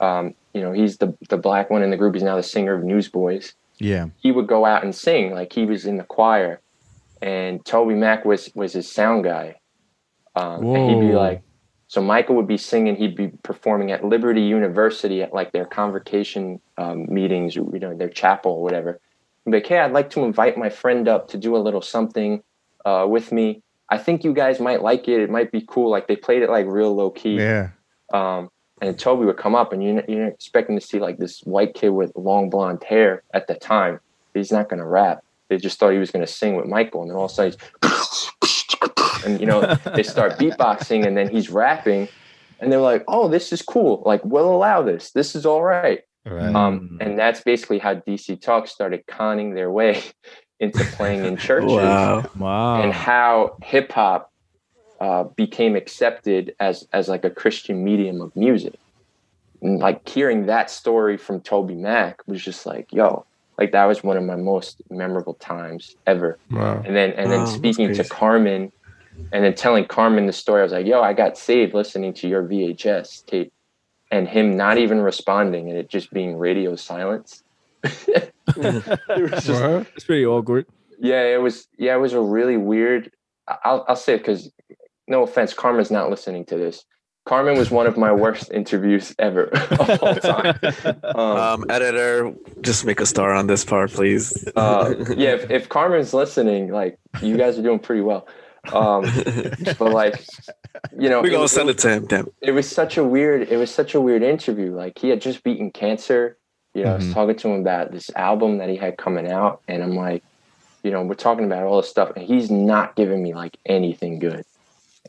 [0.00, 2.14] um, you know, he's the the black one in the group.
[2.14, 3.54] He's now the singer of Newsboys.
[3.80, 4.08] Yeah.
[4.16, 5.32] he would go out and sing.
[5.32, 6.60] Like he was in the choir.
[7.20, 9.56] And toby mac was was his sound guy.
[10.36, 11.42] Um, and he'd be like
[11.88, 12.96] so michael would be singing.
[12.96, 18.08] He'd be performing at liberty university at like their convocation um, meetings you know their
[18.08, 19.00] chapel or whatever.
[19.44, 21.82] He'd be like hey i'd like to invite my friend up to do a little
[21.82, 22.42] something
[22.84, 26.06] uh, with me i think you guys might like it it might be cool like
[26.08, 27.70] they played it like real low key Yeah.
[28.12, 28.50] um,
[28.80, 31.88] and Toby would come up, and you're, you're expecting to see like this white kid
[31.88, 33.98] with long blonde hair at the time.
[34.34, 35.24] He's not going to rap.
[35.48, 37.34] They just thought he was going to sing with Michael, and then all of a
[37.34, 42.06] sudden, he's and you know they start beatboxing, and then he's rapping,
[42.60, 44.00] and they're like, "Oh, this is cool.
[44.06, 45.10] Like, we'll allow this.
[45.10, 46.54] This is all right." Right.
[46.54, 50.02] Um, and that's basically how DC Talk started conning their way
[50.60, 52.24] into playing in churches Wow.
[52.36, 52.82] Wow.
[52.82, 54.30] and how hip hop
[55.00, 58.74] uh, became accepted as as like a Christian medium of music.
[59.62, 63.24] And like hearing that story from Toby Mac was just like, yo,
[63.58, 66.38] like that was one of my most memorable times ever.
[66.50, 66.82] Wow.
[66.84, 68.04] And then and then that's speaking to.
[68.04, 68.72] Carmen
[69.32, 72.28] and then telling Carmen the story, I was like, yo, I got saved listening to
[72.28, 73.52] your VHS tape
[74.10, 77.42] and him not even responding and it just being radio silence.
[77.84, 79.86] It was just What?
[79.96, 80.66] It's pretty awkward.
[80.98, 81.68] yeah, it was.
[81.78, 83.10] Yeah, it was a really weird.
[83.46, 84.50] I- I'll I'll say it because,
[85.06, 86.84] no offense, Carmen's not listening to this.
[87.26, 89.44] Carmen was one of my worst interviews ever
[89.78, 90.58] of all time.
[91.04, 94.48] Um, Um, editor, just make a star on this part, please.
[94.56, 98.26] uh, yeah, if, if Carmen's listening, like you guys are doing pretty well.
[98.72, 99.02] Um,
[99.78, 100.24] but like,
[100.98, 102.06] you know, We're gonna was- send it to him.
[102.06, 102.28] Damn.
[102.42, 105.42] it was such a weird it was such a weird interview like he had just
[105.42, 106.36] beaten cancer
[106.74, 107.14] you know i was Mhm.
[107.14, 110.22] talking to him about this album that he had coming out and i'm like
[110.84, 114.18] you know we're talking about all this stuff and he's not giving me like anything
[114.18, 114.44] good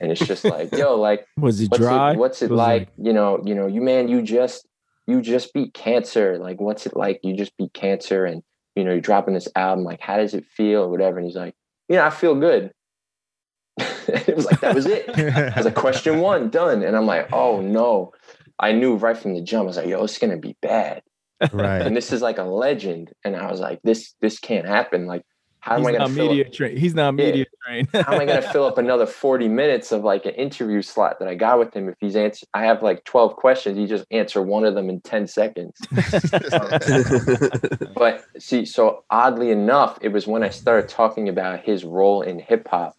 [0.01, 2.11] and it's just like yo like Was it what's dry?
[2.13, 4.67] it, what's it Was like you know you know you man you just
[5.07, 8.41] you just beat cancer like what's it like you just beat cancer and
[8.75, 11.35] you know you're dropping this album like how does it feel or whatever and he's
[11.35, 11.55] like
[11.89, 12.71] you know i feel good
[13.77, 16.83] it was like that was it I was like, question one, done.
[16.83, 18.13] And I'm like, oh no.
[18.59, 19.63] I knew right from the jump.
[19.63, 21.01] I was like, yo, it's gonna be bad.
[21.51, 21.81] Right.
[21.81, 23.11] And this is like a legend.
[23.23, 25.05] And I was like, this this can't happen.
[25.05, 25.23] Like,
[25.61, 26.77] how am I gonna media up, trained.
[26.77, 27.25] He's not Yeah.
[27.25, 27.89] media trained.
[27.93, 31.27] how am I gonna fill up another 40 minutes of like an interview slot that
[31.27, 34.41] I got with him if he's answer I have like 12 questions, he just answer
[34.41, 35.75] one of them in 10 seconds.
[37.95, 42.39] But see, so oddly enough, it was when I started talking about his role in
[42.39, 42.93] hip hop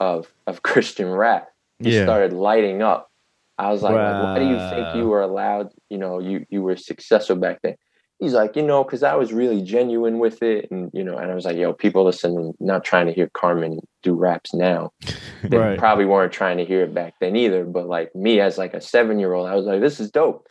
[0.00, 1.48] of of Christian rap.
[1.78, 2.04] He Yeah.
[2.04, 3.10] started lighting up.
[3.58, 6.62] I was like, like, why do you think you were allowed, you know, you you
[6.62, 7.76] were successful back then?
[8.18, 10.70] He's like, you know, because I was really genuine with it.
[10.70, 13.80] And, you know, and I was like, yo, people listening, not trying to hear Carmen
[14.02, 14.92] do raps now.
[15.42, 15.78] They Right.
[15.78, 17.64] probably weren't trying to hear it back then either.
[17.64, 20.46] But like me as like a seven year old, I was like, this is dope.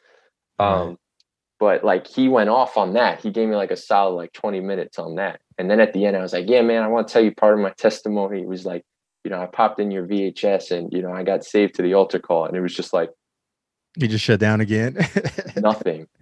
[0.59, 0.97] Um,
[1.59, 3.21] but like he went off on that.
[3.21, 5.39] He gave me like a solid like 20 minutes on that.
[5.57, 7.33] And then at the end, I was like, yeah, man, I want to tell you
[7.33, 8.41] part of my testimony.
[8.41, 8.83] It was like,
[9.23, 11.93] you know, I popped in your VHS and, you know, I got saved to the
[11.93, 12.45] altar call.
[12.45, 13.09] And it was just like,
[13.97, 14.97] You just shut down again.
[15.55, 16.07] nothing.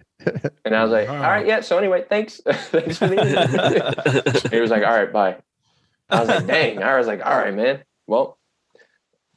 [0.64, 1.62] And I was like, all right, yeah.
[1.62, 2.40] So anyway, thanks.
[2.46, 5.36] thanks for the he was like, all right, bye.
[6.08, 6.80] I was like, dang.
[6.80, 7.82] I was like, all right, man.
[8.06, 8.38] Well,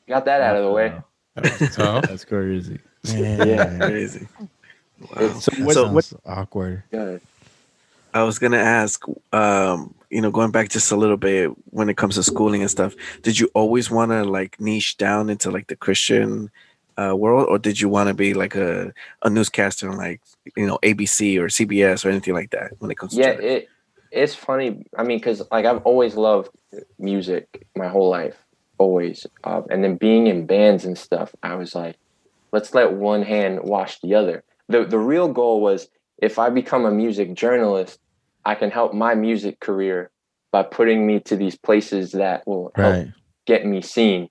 [0.08, 0.90] got that out of the way.
[0.90, 1.04] Wow.
[1.38, 2.06] That.
[2.08, 2.80] That's crazy.
[3.04, 3.78] Yeah.
[3.80, 4.28] Crazy.
[4.40, 5.08] Wow.
[5.22, 5.74] It's- So what?
[5.74, 6.14] So- what?
[6.24, 6.84] awkward.
[6.92, 7.20] Good.
[8.16, 11.98] I was gonna ask, um, you know, going back just a little bit when it
[11.98, 12.96] comes to schooling and stuff.
[13.22, 16.50] Did you always want to like niche down into like the Christian
[16.98, 20.22] uh, world, or did you want to be like a a newscaster on like
[20.56, 23.44] you know ABC or CBS or anything like that when it comes to yeah church?
[23.44, 23.70] it
[24.12, 26.50] it's funny i mean because like i've always loved
[26.98, 28.38] music my whole life
[28.78, 31.98] always uh, and then being in bands and stuff i was like
[32.52, 36.86] let's let one hand wash the other the the real goal was if i become
[36.86, 38.00] a music journalist
[38.46, 40.12] i can help my music career
[40.56, 43.12] by putting me to these places that will help Right.
[43.46, 44.30] get me seen.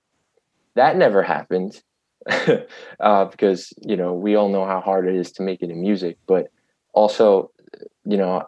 [0.75, 1.83] That never happened
[2.99, 5.79] uh, because you know we all know how hard it is to make it in
[5.83, 6.47] music but
[6.95, 7.51] also
[8.07, 8.43] you know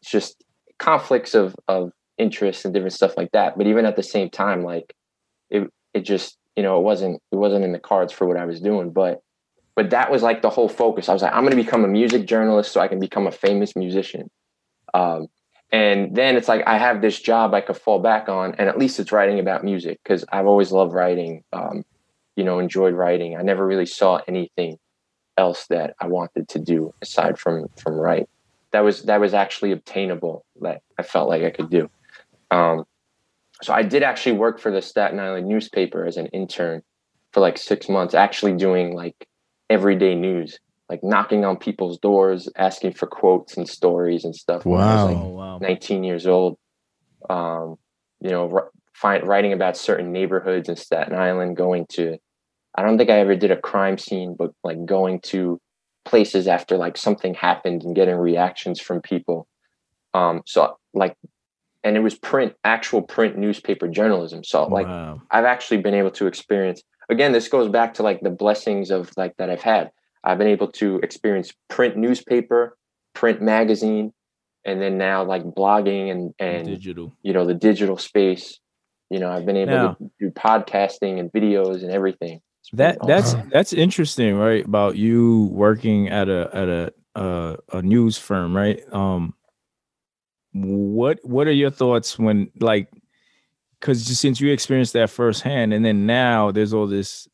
[0.00, 0.44] it's just
[0.78, 3.58] conflicts of of interest and different stuff like that.
[3.58, 4.94] But even at the same time like
[5.50, 8.44] it it just you know it wasn't it wasn't in the cards for what i
[8.44, 8.92] was doing.
[8.92, 9.22] But
[9.74, 11.08] but that was like the whole focus.
[11.08, 13.32] I was like i'm going to become a music journalist so i can become a
[13.32, 14.30] famous musician
[14.94, 15.28] um,
[15.70, 18.78] and then it's like i have this job i could fall back on and at
[18.78, 21.84] least it's writing about music because i've always loved writing um,
[22.38, 23.36] you know enjoyed writing.
[23.36, 24.78] I never really saw anything
[25.36, 28.28] else that i wanted to do aside from from write.
[28.70, 31.90] That was that was actually obtainable that i felt like i could do.
[32.52, 32.84] Um,
[33.60, 36.82] so i did actually work for the staten island newspaper as an intern
[37.32, 39.26] for like six months actually doing like
[39.68, 44.80] everyday news like knocking on people's doors asking for quotes and stories and stuff when
[44.80, 45.58] I was, like, Oh wow.
[45.58, 46.58] 19 years old
[47.28, 47.76] um,
[48.20, 52.16] you know r- find, writing about certain neighborhoods in staten island going to
[52.74, 55.60] i don't think i ever did a crime scene but like going to
[56.04, 59.46] places after like something happened and getting reactions from people
[60.14, 61.16] um, so like
[61.84, 65.20] and it was print actual print newspaper journalism so like wow.
[65.30, 69.10] I've actually been able to experience again this goes back to like the blessings of
[69.16, 69.90] like that I've had.
[70.24, 72.76] I've been able to experience print newspaper,
[73.14, 74.12] print magazine,
[74.64, 77.12] and then now like blogging and and digital.
[77.22, 78.58] you know the digital space.
[79.10, 82.40] You know, I've been able Now- to do podcasting and videos and everything.
[82.74, 83.48] That that's awesome.
[83.50, 84.64] that's interesting, right?
[84.64, 88.80] About you working at a at a uh, a news firm, right?
[88.92, 89.32] Um,
[90.52, 92.88] what what are your thoughts when like
[93.80, 97.26] because since you experienced that firsthand, and then now there's all this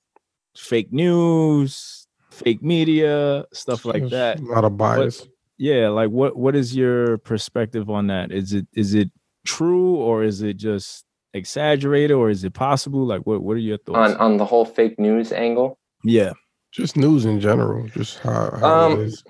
[0.56, 2.03] fake news,
[2.34, 4.40] fake media, stuff like that.
[4.40, 5.26] A lot of bias.
[5.56, 8.32] Yeah, like what what is your perspective on that?
[8.32, 9.10] Is it is it
[9.46, 13.06] true or is it just exaggerated or is it possible?
[13.06, 14.14] Like what what are your thoughts?
[14.14, 15.78] on on the whole fake news angle.
[16.02, 16.32] yeah.
[16.72, 17.86] Just news in general.
[17.86, 19.22] Just how, how Um, it is.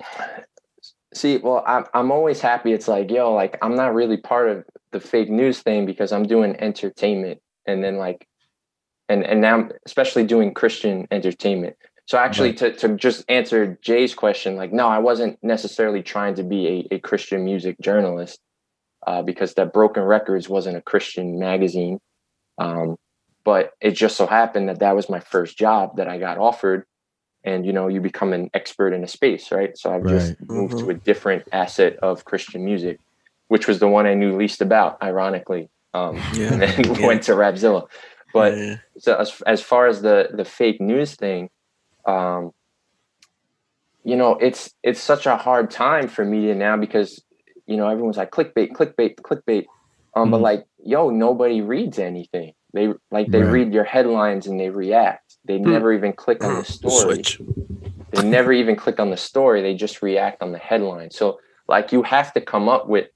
[1.12, 2.72] See, well, I'm I'm always happy.
[2.72, 6.22] It's like, yo, like I'm not really part of the fake news thing because I'm
[6.24, 8.26] doing entertainment, and then like,
[9.10, 11.76] and and now I'm especially doing Christian entertainment.
[12.06, 16.42] So actually, to to just answer Jay's question, like, no, I wasn't necessarily trying to
[16.42, 18.40] be a, a Christian music journalist,
[19.06, 21.98] uh, because that Broken Records wasn't a Christian magazine,
[22.58, 22.96] um,
[23.44, 26.84] but it just so happened that that was my first job that I got offered
[27.44, 30.50] and you know you become an expert in a space right so i've just Right.
[30.50, 32.98] moved to a different asset of christian music
[33.48, 37.06] which was the one i knew least about ironically um Yeah, and then yeah.
[37.06, 37.86] went to rapzilla
[38.32, 38.76] but Yeah.
[38.98, 41.48] so as, as far as the the fake news thing
[42.06, 42.52] um
[44.04, 47.22] you know it's it's such a hard time for media now because
[47.66, 49.64] you know everyone's like clickbait clickbait clickbait.
[50.16, 50.42] Um but Mhm.
[50.42, 52.52] like yo nobody reads anything.
[52.72, 53.52] They like they Right.
[53.52, 55.36] read your headlines and they react.
[55.44, 57.14] They never even click on the story.
[57.16, 57.40] Switch.
[58.12, 59.62] they never even click on the story.
[59.62, 61.10] They just react on the headline.
[61.10, 63.08] So like you have to come up with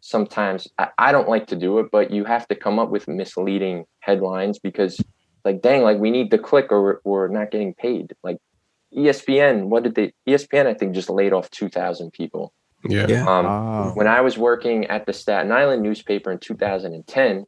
[0.00, 3.06] sometimes I, I don't like to do it but you have to come up with
[3.08, 5.04] misleading headlines because
[5.44, 8.38] like dang like we need the click or we're, we're not getting paid like
[8.96, 12.52] espn what did they espn i think just laid off 2000 people
[12.84, 13.06] Yeah.
[13.08, 13.24] Yeah.
[13.26, 13.92] um, Wow.
[13.94, 17.44] when I was working at the Staten Island newspaper in 2010,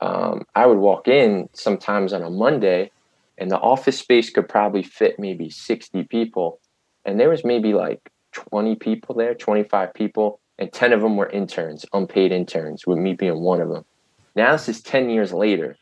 [0.00, 2.90] um, I would walk in sometimes on a Monday,
[3.38, 6.60] and the office space could probably fit maybe 60 people,
[7.04, 8.00] and there was maybe like
[8.32, 13.14] 20 people there, 25 people, and 10 of them were interns, unpaid interns, with me
[13.14, 13.84] being one of them.
[14.34, 15.76] Now this is 10 years later,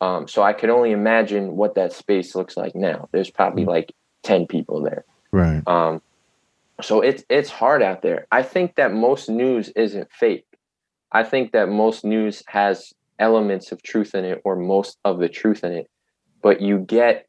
[0.00, 3.08] um, so I can only imagine what that space looks like now.
[3.12, 5.04] There's probably like 10 people there.
[5.30, 5.62] Right.
[5.66, 6.00] Um,
[6.82, 8.26] so it's it's hard out there.
[8.32, 10.46] I think that most news isn't fake.
[11.12, 15.28] I think that most news has elements of truth in it, or most of the
[15.28, 15.90] truth in it.
[16.42, 17.28] But you get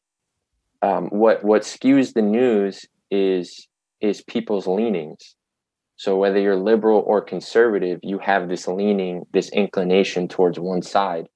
[0.82, 3.68] um, what what skews the news is
[4.00, 5.36] is people's leanings.
[5.98, 11.28] So whether you're liberal or conservative, you have this leaning, this inclination towards one side,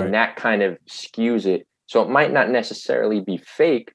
[0.00, 1.66] and that kind of skews it.
[1.86, 3.92] So it might not necessarily be fake,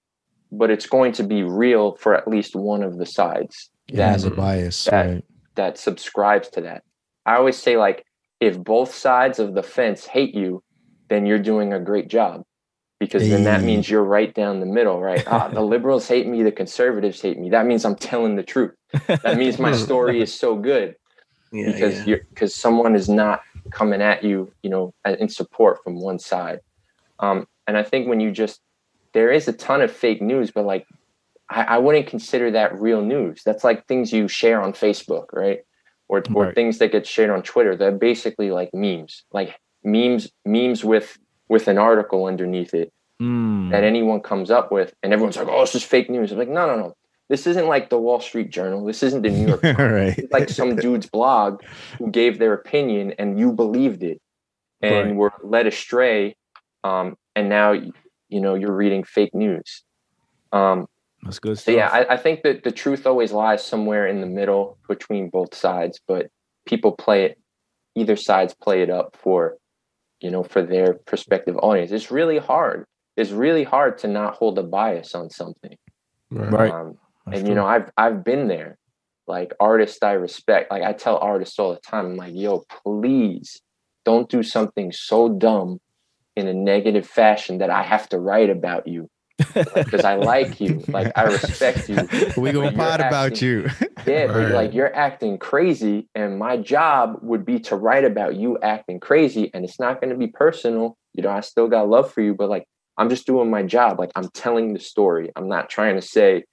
[0.51, 4.23] but it's going to be real for at least one of the sides It has
[4.25, 5.23] a bias, that- right?
[5.55, 6.83] that subscribes to that.
[7.25, 8.05] I always say like
[8.39, 10.61] if both sides of the fence hate you,
[11.09, 12.43] then you're doing a great job.
[12.99, 15.23] Because then that means you're right down the middle, right?
[15.27, 17.49] Ah, the liberals hate me, the conservatives hate me.
[17.51, 18.73] That means I'm telling the truth.
[19.23, 20.95] That means my story is so good
[21.51, 22.05] Yeah, because yeah.
[22.05, 23.41] you're because someone is not
[23.71, 26.59] coming at you, you know, in support from one side.
[27.19, 28.61] Um, and I think when you just
[29.13, 30.85] there is a ton of fake news, but like
[31.49, 33.41] I, I wouldn't consider that real news.
[33.45, 35.59] That's like things you share on Facebook, right?
[36.07, 36.55] Or or Right.
[36.55, 37.75] things that get shared on Twitter.
[37.75, 41.17] They're basically like memes, like memes, memes with
[41.49, 42.91] with an article underneath it
[43.21, 43.71] Mm.
[43.71, 46.49] that anyone comes up with, and everyone's like, "Oh, it's just fake news." I'm like,
[46.49, 46.93] no, no, no.
[47.29, 48.85] This isn't like the Wall Street Journal.
[48.85, 50.17] This isn't the New York right.
[50.17, 51.61] it's like some dude's blog
[51.97, 54.21] who gave their opinion and you believed it
[54.81, 55.15] and Right.
[55.15, 56.35] were led astray
[56.83, 59.83] um, and now you know you're reading fake news
[60.53, 60.85] um,
[61.23, 61.75] That's good so stuff.
[61.75, 65.53] yeah I, I think that the truth always lies somewhere in the middle between both
[65.55, 66.27] sides but
[66.65, 67.37] people play it
[67.95, 69.57] either sides play it up for
[70.21, 72.85] you know for their prospective audience it's really hard
[73.17, 75.75] it's really hard to not hold a bias on something
[76.29, 76.71] Right.
[76.71, 76.97] um,
[77.27, 78.77] That's and you know i've i've been there.
[79.27, 83.61] Like artists i respect like i tell artists all the time i'm like yo please
[84.05, 85.79] don't do something so dumb
[86.37, 89.09] in a negative fashion that i have to write about you
[89.73, 91.97] because i like you like i respect you
[92.37, 93.69] we gonna but you're about you.
[94.07, 94.53] yeah Right.
[94.53, 99.51] like you're acting crazy and my job would be to write about you acting crazy
[99.53, 100.97] and it's not going to be personal.
[101.13, 102.65] You know i still got love for you but like
[102.97, 103.99] i'm just doing my job.
[103.99, 105.31] Like i'm telling the story.
[105.35, 106.45] I'm not trying to say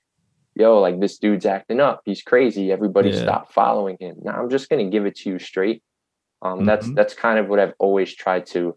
[0.57, 3.23] yo like this dude's acting up he's crazy everybody Yeah.
[3.23, 5.83] stop following him now i'm just going to give it to you straight
[6.43, 6.95] um that's Mhm.
[6.97, 8.77] that's kind of what i've always tried to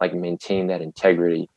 [0.00, 1.48] like maintain that integrity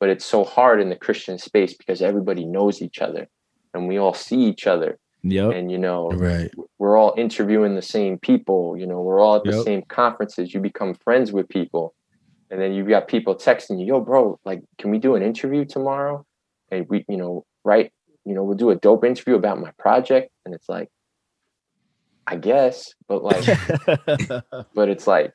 [0.00, 3.26] but it's so hard in the christian space because everybody knows each other
[3.74, 5.54] and we all see each other Yep.
[5.54, 6.52] and you know right.
[6.78, 9.64] we're all interviewing the same people you know we're all at the Yep.
[9.64, 11.94] same conferences you become friends with people
[12.50, 15.64] and then you've got people texting you yo bro like can we do an interview
[15.64, 16.24] tomorrow
[16.70, 17.90] and we you know right
[18.26, 20.88] you know we'll do a dope interview about my project and it's like
[22.26, 23.44] i guess but like
[24.74, 25.32] but it's like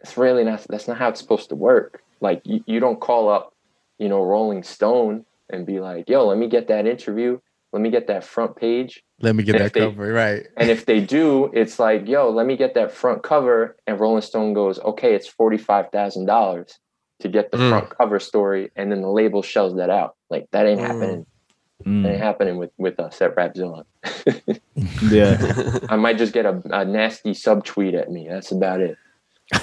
[0.00, 3.28] it's really not that's not how it's supposed to work like you, you don't call
[3.28, 3.52] up
[3.98, 7.38] you know rolling stone and be like yo let me get that interview
[7.72, 10.12] let me get that front page Let me get And that they- cover.
[10.12, 10.46] Right.
[10.58, 13.76] and if they do, it's like, yo, let me get that front cover.
[13.86, 16.78] And Rolling Stone goes, okay, it's $45,000
[17.20, 17.68] to get the Mm.
[17.70, 18.70] front cover story.
[18.76, 20.16] And then the label shells that out.
[20.28, 20.86] Like, that ain't Mm.
[20.86, 21.26] happening.
[21.84, 22.06] That Mm.
[22.12, 23.84] ain't happening with, with us at Rapzilla.
[25.10, 25.78] Yeah.
[25.88, 28.26] I might just get a, a nasty subtweet at me.
[28.28, 28.96] That's about it.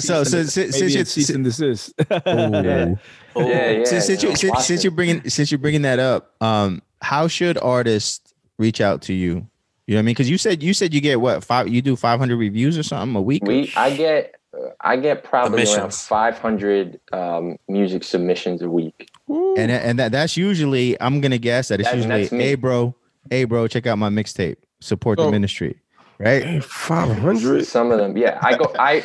[0.00, 1.92] so since, since Maybe you it's cease and desist.
[2.00, 2.04] Ooh.
[2.10, 2.94] Yeah.
[3.36, 3.84] Oh, Yeah, yeah.
[3.84, 4.84] since, since, you, yeah, since, watch since it.
[4.84, 9.46] you're bringing since you're bringing that up, um, how should artists reach out to you?
[9.86, 10.12] You know what I mean?
[10.14, 11.68] Because you said you said you get what five?
[11.68, 13.42] You do 500 reviews or something a week?
[13.44, 14.34] We, I get,
[14.80, 19.08] I get probably around 500 um, music submissions a week.
[19.28, 22.94] and and that that's usually I'm gonna guess that it's That- usually that's hey bro,
[23.30, 25.78] hey bro, check out my mixtape, support the ministry,
[26.18, 26.62] right?
[26.64, 27.66] Five hundred.
[27.66, 28.38] Some of them, yeah.
[28.42, 28.72] I go.
[28.78, 29.04] I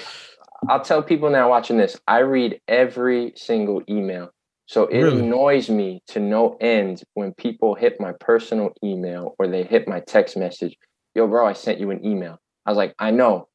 [0.68, 1.98] I'll tell people now watching this.
[2.08, 4.32] I read every single email,
[4.66, 5.22] so it Really?
[5.22, 10.00] annoys me to no end when people hit my personal email or they hit my
[10.02, 10.76] text message.
[11.16, 12.38] Yo, bro, I sent you an email.
[12.66, 13.48] I was like, I know.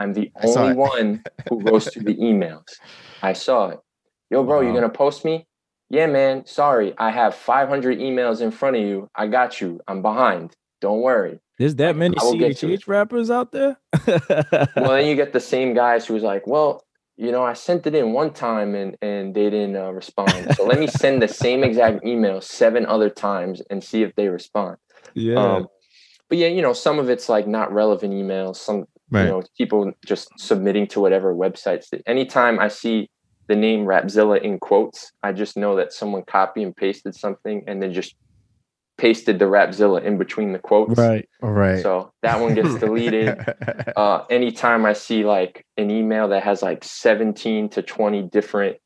[0.00, 2.64] I'm the I only one who goes through the emails.
[3.22, 3.80] I saw it.
[4.30, 4.74] Yo, bro, you Wow.
[4.76, 5.46] gonna post me?
[5.90, 6.46] Yeah, man.
[6.46, 9.08] Sorry, I have 500 emails in front of you.
[9.14, 9.80] I got you.
[9.86, 10.56] I'm behind.
[10.80, 11.40] Don't worry.
[11.58, 12.80] There's that many I will get to it.
[12.80, 13.76] CHH rappers out there.
[14.76, 16.82] well then you get the same guys who's like well
[17.16, 20.64] you know i sent it in one time and and they didn't uh, respond so
[20.64, 24.76] let me send the same exact email seven other times and see if they respond
[25.14, 25.34] yeah.
[25.56, 25.66] um
[26.30, 29.24] but yeah you know some of it's like not relevant emails some Right.
[29.24, 33.08] you know people just submitting to whatever websites anytime i see
[33.48, 37.82] the name rapzilla in quotes i just know that someone copy and pasted something and
[37.82, 38.14] then just
[38.98, 41.26] pasted the rapzilla in between the quotes right.
[41.42, 41.82] All right.
[41.82, 43.34] so that one gets deleted
[43.96, 48.76] uh, anytime I see like an email that has like 17 to 20 different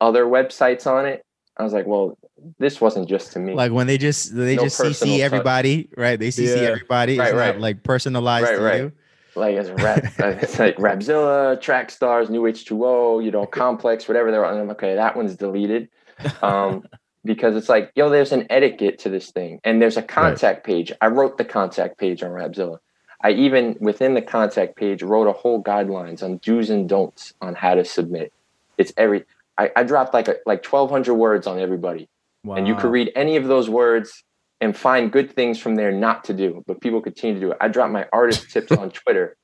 [0.00, 1.24] other websites on it,
[1.56, 2.16] I was like, well,
[2.60, 3.54] this wasn't just to me.
[3.54, 5.20] like when they just they No just CC touch.
[5.22, 6.20] everybody, right?
[6.20, 6.68] They CC Yeah.
[6.68, 7.18] everybody.
[7.18, 7.58] Right, right.
[7.58, 8.80] like personalized Right, to right.
[8.82, 8.92] you.
[9.36, 14.44] Like it's rap, uh, it's like Rapzilla, Trackstarz, New H2O, you know, Complex, whatever they're
[14.44, 14.58] on.
[14.58, 15.88] I'm okay, that one's deleted.
[16.42, 16.84] Um,
[17.24, 20.92] because it's like, yo, there's an etiquette to this thing, and there's a contact page.
[21.00, 22.78] I wrote the contact page on Rapzilla.
[23.22, 27.54] I even within the contact page wrote a whole guidelines on do's and don'ts on
[27.54, 28.32] how to submit.
[28.76, 29.24] It's every
[29.56, 32.08] I, I dropped like a, like twelve hundred words on everybody,
[32.44, 32.56] Wow.
[32.56, 34.22] and you could read any of those words
[34.64, 37.58] and find good things from there not to do, but people continue to do it.
[37.60, 39.36] I drop my artist tips on Twitter.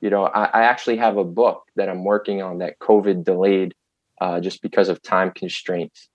[0.00, 3.74] You know, I, I actually have a book that I'm working on that COVID delayed
[4.20, 6.08] uh, just because of time constraints.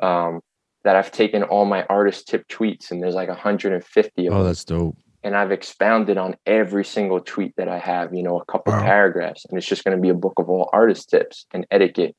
[0.00, 0.40] Um,
[0.84, 4.46] that I've taken all my artist tip tweets, and there's like 150 of Oh, them
[4.46, 4.96] that's dope.
[5.24, 8.84] and I've expounded on every single tweet that I have, you know, a couple Wow.
[8.84, 12.14] paragraphs, and it's just going to be a book of all artist tips and etiquette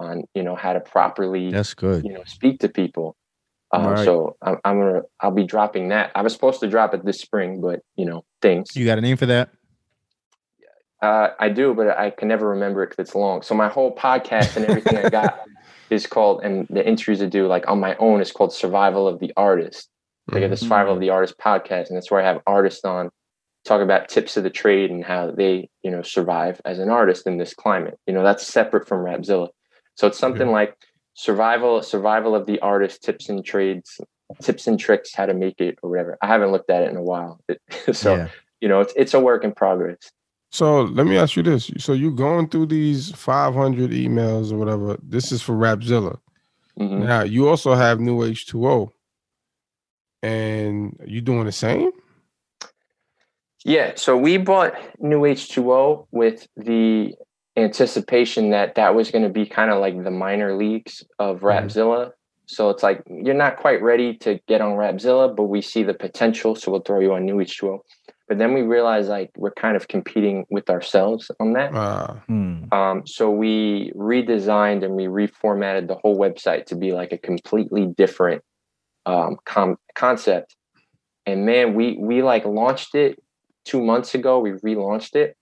[0.00, 2.02] on, you know, how to properly, That's good.
[2.02, 3.14] you know, speak to people.
[3.70, 4.04] Um, Right.
[4.04, 6.10] So I'm, I'm gonna, I'll be dropping that.
[6.14, 8.74] I was supposed to drop it this spring, but you know, things.
[8.74, 9.50] You got a name for that?
[11.00, 13.42] Uh, I do, but I can never remember it because it's long.
[13.42, 15.40] So my whole podcast and everything I got
[15.90, 19.20] is called, and the interviews I do, like on my own, is called "Survival of
[19.20, 19.88] the Artist."
[20.30, 23.08] Like at the Survival of the Artist podcast, and that's where I have artists on,
[23.64, 27.26] talk about tips of the trade and how they, you know, survive as an artist
[27.26, 27.98] in this climate.
[28.06, 29.48] You know, that's separate from Rapzilla.
[29.94, 30.76] So it's something like
[31.18, 34.00] survival, survival of the artist, tips and trades,
[34.40, 36.16] tips and tricks, how to make it or whatever.
[36.22, 37.40] I haven't looked at it in a while,
[37.92, 38.28] so yeah.
[38.60, 40.12] you know, it's it's a work in progress.
[40.50, 44.96] So let me ask you this: so you going through these 500 emails or whatever?
[45.02, 46.18] This is for Rapzilla.
[46.78, 47.04] Mhm.
[47.06, 48.90] Now you also have New H2O,
[50.22, 51.90] and you doing the same?
[53.64, 57.16] Yeah, so we bought New H2O with the
[57.58, 62.12] anticipation that that was going to be kind of like the minor leagues of Rapzilla.
[62.46, 65.94] So it's like you're not quite ready to get on Rapzilla, but we see the
[65.94, 67.80] potential, so we'll throw you on New H2O.
[68.28, 71.74] But then we realize like we're kind of competing with ourselves on that.
[71.74, 72.72] Uh, Hmm.
[72.72, 77.86] Um, so we redesigned and we reformatted the whole website to be like a completely
[77.86, 78.42] different
[79.06, 80.54] um, com- concept.
[81.24, 83.18] And man, we we like launched it
[83.64, 84.40] two months ago.
[84.40, 85.36] We relaunched it,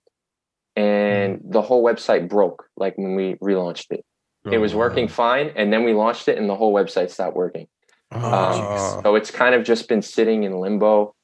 [0.77, 2.69] and the whole website broke.
[2.77, 4.05] Like when we relaunched it,
[4.53, 7.66] it was working fine, and then we launched it, and the whole website stopped working.
[8.12, 11.15] Oh, Um, so it's kind of just been sitting in limbo.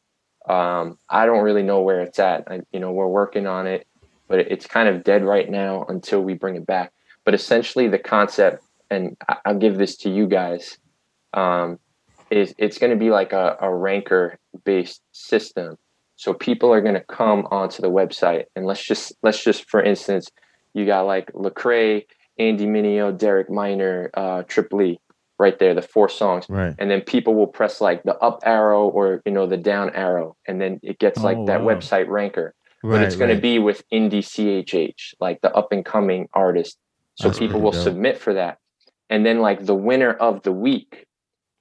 [0.48, 2.50] Um, I don't really know where it's at.
[2.50, 3.86] I, you know, we're working on it,
[4.28, 6.92] but it- it's kind of dead right now until we bring it back.
[7.24, 10.78] But essentially, the concept, and I'll give this to you guys,
[11.32, 11.78] um,
[12.30, 15.76] is it's going to be like a, a ranker based system.
[16.22, 19.82] So people are going to come onto the website, and let's just let's just for
[19.82, 20.28] instance,
[20.72, 22.04] you got like Lecrae,
[22.38, 25.00] Andy Mineo, Derek Minor, uh, Trip Lee,
[25.40, 26.76] right there, the four songs Right.
[26.78, 30.36] and then people will press like the up arrow or you know the down arrow
[30.46, 31.74] and then it gets like Oh, that wow.
[31.74, 32.54] website ranker
[32.84, 32.92] Right.
[32.92, 36.78] but it's going to be with indie chh like the up and coming artist
[37.16, 37.82] so That's people will dope.
[37.88, 38.58] submit for that
[39.10, 41.06] and then like the winner of the week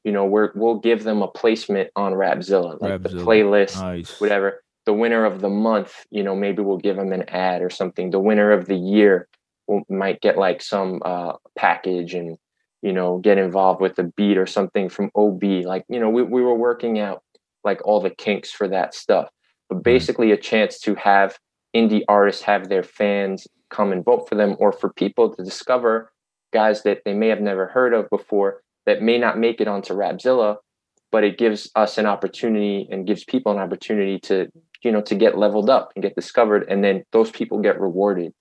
[0.03, 4.19] you know we're we'll give them a placement on rapzilla like the playlist Nice.
[4.19, 4.63] whatever.
[4.85, 8.09] The winner of the month you know maybe we'll give them an ad or something.
[8.11, 9.27] The winner of the year
[9.67, 12.37] will, might get like some uh package and
[12.81, 16.23] you know get involved with a beat or something from ob like you know we,
[16.23, 17.21] we were working out
[17.63, 19.29] like all the kinks for that stuff.
[19.69, 21.37] But basically a chance to have
[21.75, 26.11] indie artists have their fans come and vote for them or for people to discover
[26.51, 29.93] guys that they may have never heard of before that may not make it onto
[29.93, 30.57] rapzilla
[31.11, 34.47] but it gives us an opportunity and gives people an opportunity to
[34.83, 38.33] you know to get leveled up and get discovered and then those people get rewarded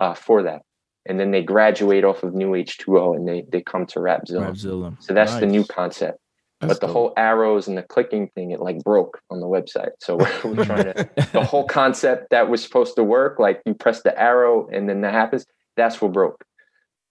[0.00, 0.62] uh, for that.
[1.06, 5.02] And then they graduate off of new h2o and they they come to rapzilla Rapzilla.
[5.02, 6.18] so that's the new concept.
[6.60, 6.94] That's but the dope.
[6.94, 9.92] whole arrows and the clicking thing it like broke on the website.
[10.00, 13.72] So we're, we're trying to the whole concept that was supposed to work like you
[13.72, 15.46] press the arrow and then that happens
[15.76, 16.44] that's what broke.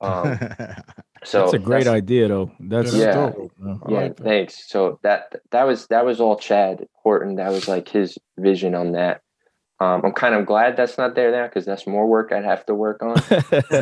[0.02, 0.40] Um,
[1.24, 2.52] so That's a great that's- idea, though.
[2.60, 3.14] That's Yeah.
[3.14, 4.24] dope, yeah like that.
[4.24, 8.74] thanks so that that was that was all chad horton that was like his vision
[8.76, 9.22] on that
[9.82, 12.66] um, i'm kind of glad that's not there now because that's more work i'd have
[12.66, 13.16] to work on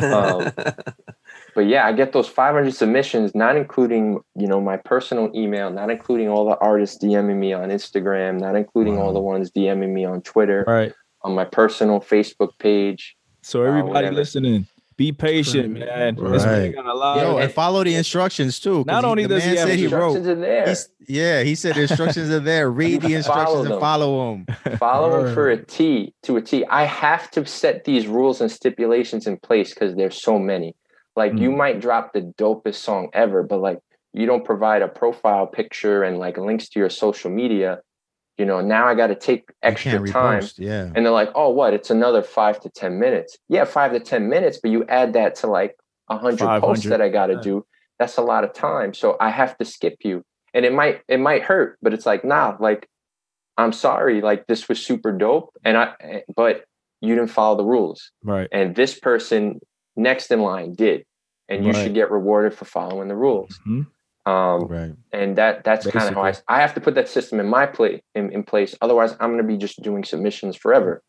[0.02, 0.52] Um,
[1.54, 5.90] but yeah i get those 500 submissions not including you know my personal email not
[5.90, 10.04] including all the artists dming me on instagram not including all the ones dming me
[10.04, 10.92] on twitter right.
[11.22, 14.14] on my personal facebook page So everybody whatever.
[14.16, 14.66] listening,
[14.98, 16.16] be patient, man.
[16.16, 16.74] Man Right.
[16.74, 17.18] got a lot.
[17.18, 18.84] Yo, and follow the instructions too.
[18.84, 20.16] Not he- only the does he have said he wrote.
[20.16, 22.68] instructions are there He's, yeah, he said the instructions are there.
[22.68, 24.34] Read the You follow instructions and follow
[24.66, 24.76] them.
[24.76, 26.66] follow them for a T to a T.
[26.66, 30.74] I have to set these rules and stipulations in place because there's so many.
[31.14, 31.58] Like you hmm.
[31.58, 33.78] might drop the dopest song ever, but like
[34.12, 37.78] you don't provide a profile picture and like links to your social media.
[38.38, 40.44] You know, now I got to take extra time.
[40.56, 40.90] Yeah.
[40.94, 41.74] And they're like, oh, what?
[41.74, 43.36] It's another five to 10 minutes.
[43.48, 45.76] Yeah, five to 10 minutes, but you add that to like
[46.08, 47.40] a 100 posts that I got to yeah.
[47.40, 47.66] do.
[47.98, 48.94] that's a lot of time.
[48.94, 50.22] So I have to skip you.
[50.54, 52.88] And it might it might hurt, but it's like, nah, like
[53.58, 55.50] I'm sorry, like this was super dope.
[55.64, 56.64] And I but
[57.00, 58.12] you didn't follow the rules.
[58.22, 58.48] Right.
[58.52, 59.60] And this person
[59.96, 61.04] next in line did.
[61.48, 61.82] And you Right.
[61.82, 63.58] should get rewarded for following the rules.
[63.66, 63.86] Mhm.
[64.26, 64.92] Um Right.
[65.12, 67.66] and that that's kind of how I I have to put that system in my
[67.66, 68.74] play in, in place.
[68.80, 71.02] Otherwise, I'm gonna be just doing submissions forever.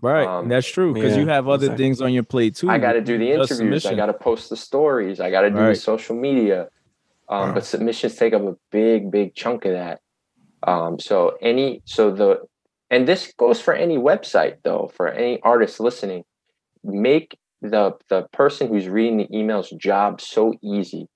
[0.00, 0.26] Right.
[0.26, 0.92] Um, That's true.
[0.92, 1.84] Because yeah, you have other exactly.
[1.84, 2.68] things on your plate too.
[2.68, 3.86] I got to do the Just interviews.
[3.86, 5.20] I got to post the stories.
[5.20, 6.68] I got to do the social media.
[7.28, 7.54] Um, Wow.
[7.54, 10.00] But submissions take up a big, big chunk of that.
[10.66, 12.40] Um, so any, so the,
[12.90, 16.24] and this goes for any website though, for any artist listening,
[16.82, 21.08] make the the person who's reading the emails job so easy.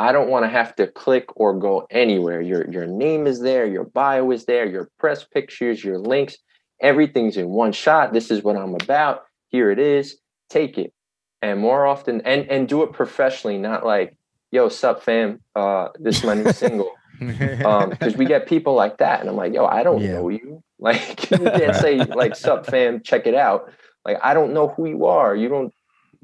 [0.00, 2.40] I don't want to have to click or go anywhere.
[2.40, 6.38] Your your name is there, your bio is there, your press pictures, your links,
[6.80, 8.14] everything's in one shot.
[8.14, 9.24] This is what I'm about.
[9.48, 10.16] Here it is.
[10.48, 10.94] Take it.
[11.42, 14.16] And more often and and do it professionally, not like,
[14.50, 16.92] yo, sup fam, uh, this is my new single.
[17.66, 20.12] Um, because we get people like that, and I'm like, yo, I don't Yeah.
[20.12, 20.62] know you.
[20.78, 23.70] Like you can't say like sup fam, check it out.
[24.06, 25.36] Like I don't know who you are.
[25.36, 25.74] You don't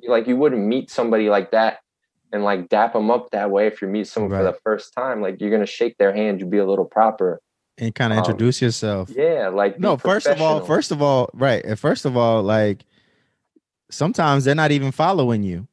[0.09, 1.81] like you wouldn't meet somebody like that
[2.33, 5.21] and like dap them up that way if you meet someone for the first time.
[5.21, 7.41] Like you're gonna shake their hand, you be a little proper.
[7.79, 9.11] and kind of Um, introduce yourself.
[9.11, 11.65] Yeah, like no, first of all, first of all, right.
[11.65, 12.85] And first of all, like
[13.91, 15.67] sometimes they're not even following you.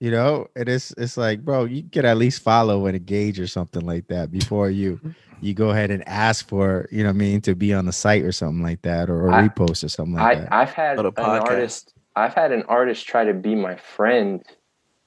[0.00, 3.46] You know, it is it's like, bro, you could at least follow and engage or
[3.46, 4.98] something like that before you
[5.42, 7.92] you go ahead and ask for, you know what I mean, to be on the
[7.92, 10.52] site or something like that or, or I- repost or something like I, that.
[10.52, 11.94] I've had an artist.
[12.16, 14.42] I've had an artist try to be my friend,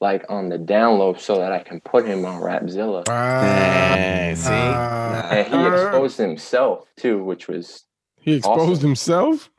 [0.04, 3.06] like on the download, so that I can put him on Rapzilla.
[3.06, 4.50] Dang, see?
[4.52, 5.30] Ah.
[5.32, 7.86] And he Uh, exposed himself too, which was
[8.20, 8.90] He exposed awesome.
[8.90, 9.50] himself.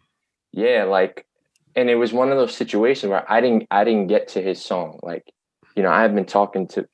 [0.52, 1.26] yeah, like,
[1.74, 4.62] and it was one of those situations where I didn't, I didn't get to his
[4.62, 5.00] song.
[5.02, 5.24] Like,
[5.74, 6.86] you know, I've been talking to,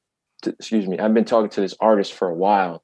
[0.43, 2.83] to excuse me, I've been talking to this artist for a while.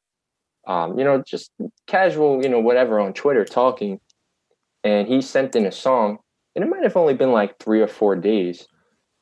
[0.66, 1.52] Um, you know, just
[1.86, 4.00] casual, you know, whatever on Twitter talking,
[4.82, 6.18] and he sent in a song,
[6.54, 8.66] and it might have only been like three or four days,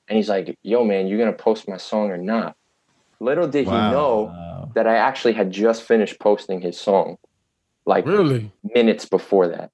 [0.09, 2.57] and he's like, "Yo, man, you gonna post my song or not?"
[3.21, 7.17] Little did he know that I actually had just finished posting his song,
[7.87, 8.51] like Really?
[8.75, 9.71] minutes before that.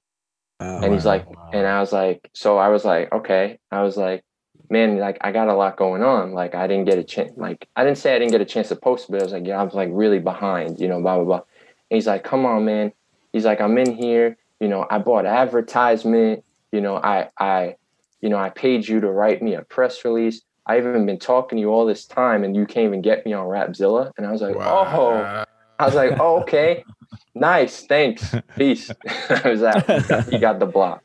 [0.59, 3.57] Oh, And he's wow, like, and I was like, so I was like, okay.
[3.71, 4.23] I was like,
[4.69, 6.33] man, like I got a lot going on.
[6.33, 7.33] Like I didn't get a chance.
[7.35, 9.45] Like I didn't say I didn't get a chance to post, but I was like,
[9.45, 11.41] yeah, I was like really behind, you know, blah blah blah.
[11.89, 12.93] And he's like, come on, man.
[13.33, 14.37] He's like, I'm in here.
[14.59, 16.43] You know, I bought advertisement.
[16.71, 17.75] You know, I I,
[18.21, 20.41] you know, I paid you to write me a press release.
[20.65, 23.33] I've even been talking to you all this time, and you can't even get me
[23.33, 24.11] on Rapzilla.
[24.17, 25.45] And I was like, oh.
[25.79, 26.85] I was like, oh, okay,
[27.35, 28.91] nice, thanks, peace.
[29.29, 29.89] I was out.
[30.29, 31.03] He got, the block.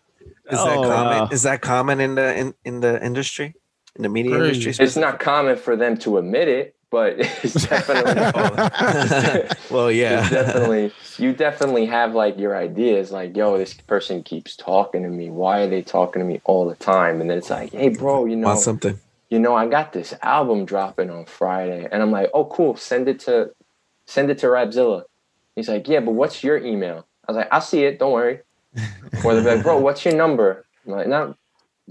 [0.51, 1.19] Is that Oh, common?
[1.19, 1.29] wow.
[1.33, 3.55] Is that common in the in, in the industry?
[3.97, 4.61] In the media Crazy.
[4.61, 4.85] industry?
[4.85, 8.15] It's not common for them to admit it, but it's definitely.
[9.71, 10.27] well, yeah.
[10.31, 15.29] definitely you definitely have like your ideas like yo this person keeps talking to me.
[15.29, 17.21] Why are they talking to me all the time?
[17.21, 18.99] And then it's like hey bro you know Want something?
[19.29, 21.87] you know i got this album dropping on friday.
[21.93, 22.77] And i'm like oh cool.
[22.77, 23.51] Send it to
[24.07, 25.03] send it to rapzilla
[25.55, 27.07] he's like yeah but what's your email?
[27.29, 27.99] I was like i'll see it.
[27.99, 28.41] Don't worry.
[29.23, 30.65] Or they're like bro what's your number?
[30.87, 31.37] I'm like no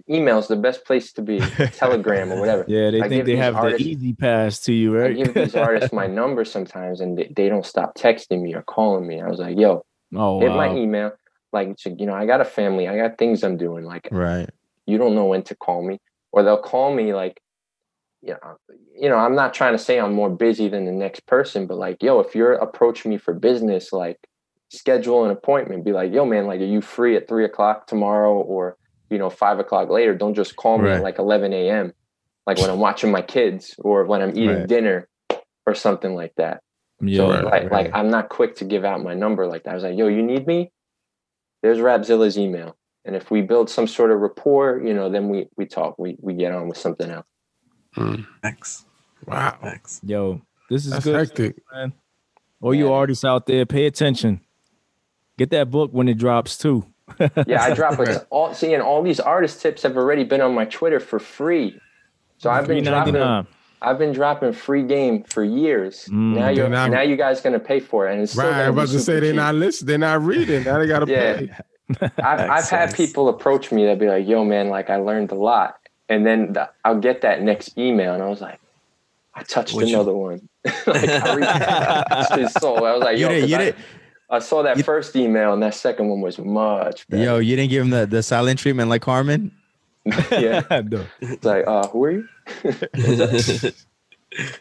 [0.09, 1.39] email's the best place to be
[1.73, 4.97] telegram or whatever Yeah, they I think they have artists- the easy pass to you,
[4.97, 5.11] right?
[5.11, 8.61] I give these artists my number sometimes and they, they don't stop texting me or
[8.61, 9.21] calling me.
[9.21, 9.85] I was like, yo,
[10.15, 11.11] oh, hit my email.
[11.53, 13.85] Like, you know, I got a family, I got things I'm doing.
[13.85, 14.49] Like, right.
[14.85, 15.99] you don't know when to call me,
[16.31, 17.41] or they'll call me like,
[18.21, 18.57] you know,
[18.99, 21.77] you know, I'm not trying to say I'm more busy than the next person, but
[21.77, 24.17] like, yo, if you're approaching me for business, like,
[24.69, 25.85] schedule an appointment.
[25.85, 28.77] Be like, yo, man, like, are you free at three o'clock tomorrow, or
[29.09, 30.15] you know, five o'clock later?
[30.15, 30.97] Don't just call me Right.
[30.97, 31.93] at like 11 a.m.
[32.47, 34.67] Like when I'm watching my kids or when I'm eating Right.
[34.67, 35.07] dinner
[35.65, 36.61] or something like that.
[37.01, 37.71] Yeah, So Right, like, right.
[37.71, 39.71] like I'm not quick to give out my number like that.
[39.71, 40.71] I was like, yo, you need me?
[41.61, 42.77] There's Rapzilla's email.
[43.03, 45.99] And if we build some sort of rapport, you know, then we we talk.
[45.99, 47.25] We we get on with something else.
[47.97, 48.25] Mm.
[48.41, 48.85] Thanks.
[49.27, 49.57] Wow.
[49.61, 50.01] Thanks.
[50.03, 51.55] yo, this is That's good, hectic.
[51.73, 51.93] man.
[52.61, 54.41] All you artists out there, pay attention.
[55.37, 56.85] Get that book when it drops too.
[57.47, 60.53] Yeah, I drop it all see, and all these artist tips have already been on
[60.53, 61.79] my Twitter for free.
[62.37, 63.47] So I've been dropping
[63.81, 66.05] I've been dropping free game for years.
[66.05, 66.35] Mm.
[66.35, 68.13] now you're Then now you guys gonna pay for it.
[68.13, 68.61] And it's still Right.
[68.65, 69.35] I'm be about to say super they're cheap.
[69.35, 69.87] not listening.
[69.87, 70.63] They're not reading.
[70.63, 71.37] Now they gotta Yeah.
[71.37, 71.51] pay.
[72.17, 75.35] I've, I've had people approach me that be like, "Yo, man, like I learned a
[75.35, 75.77] lot,"
[76.09, 78.59] and then the, I'll get that next email, and I was like,
[79.35, 80.49] "I touched Would you- another one."
[80.87, 81.35] like I
[82.19, 82.83] reached his soul.
[82.85, 83.77] I was like, You "Yo," didn't, 'cause you I, didn't,
[84.29, 87.23] I saw that you- first email, and that second one was much better.
[87.23, 89.51] yo, you didn't give him the, the silent treatment like Carmen.
[90.31, 91.05] yeah, No.
[91.21, 92.27] it's like, uh, who are you?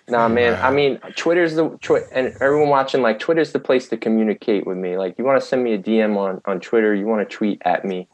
[0.08, 0.54] Nah, man.
[0.62, 4.76] I mean, Twitter's the twi- and everyone watching like Twitter's the place to communicate with
[4.76, 4.96] me.
[4.96, 7.60] Like, you want to send me a DM on on Twitter, you want to tweet
[7.64, 8.06] at me.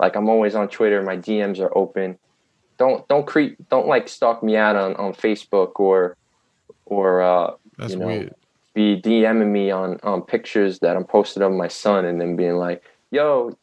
[0.00, 1.02] Like, I'm always on Twitter.
[1.02, 2.18] My DMs are open.
[2.78, 3.56] Don't don't creep.
[3.70, 6.16] Don't like stalk me out on on Facebook or
[6.84, 8.34] or uh, That's You know, weird.
[8.74, 12.56] Be DMing me on on pictures that I'm posted of my son, and then being
[12.56, 13.56] like, "Yo,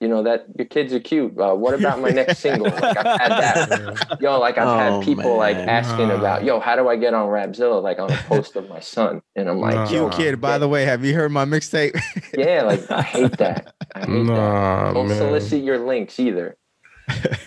[0.00, 1.38] you know that your kids are cute.
[1.38, 3.96] Uh, what about my next single?" Like I've had that.
[4.20, 6.14] Yo, like I've Oh, had people like asking Nah.
[6.14, 9.20] about, "Yo, how do I get on Rapzilla?" Like on a post of my son,
[9.34, 9.90] and I'm like, Nah.
[9.90, 10.40] "Yo, Cute kid.
[10.40, 12.00] By the way, have you heard my mixtape?
[12.36, 13.74] yeah, like I hate that.
[13.94, 14.94] I hate that.
[14.94, 15.18] Don't man.
[15.18, 16.56] solicit your links either.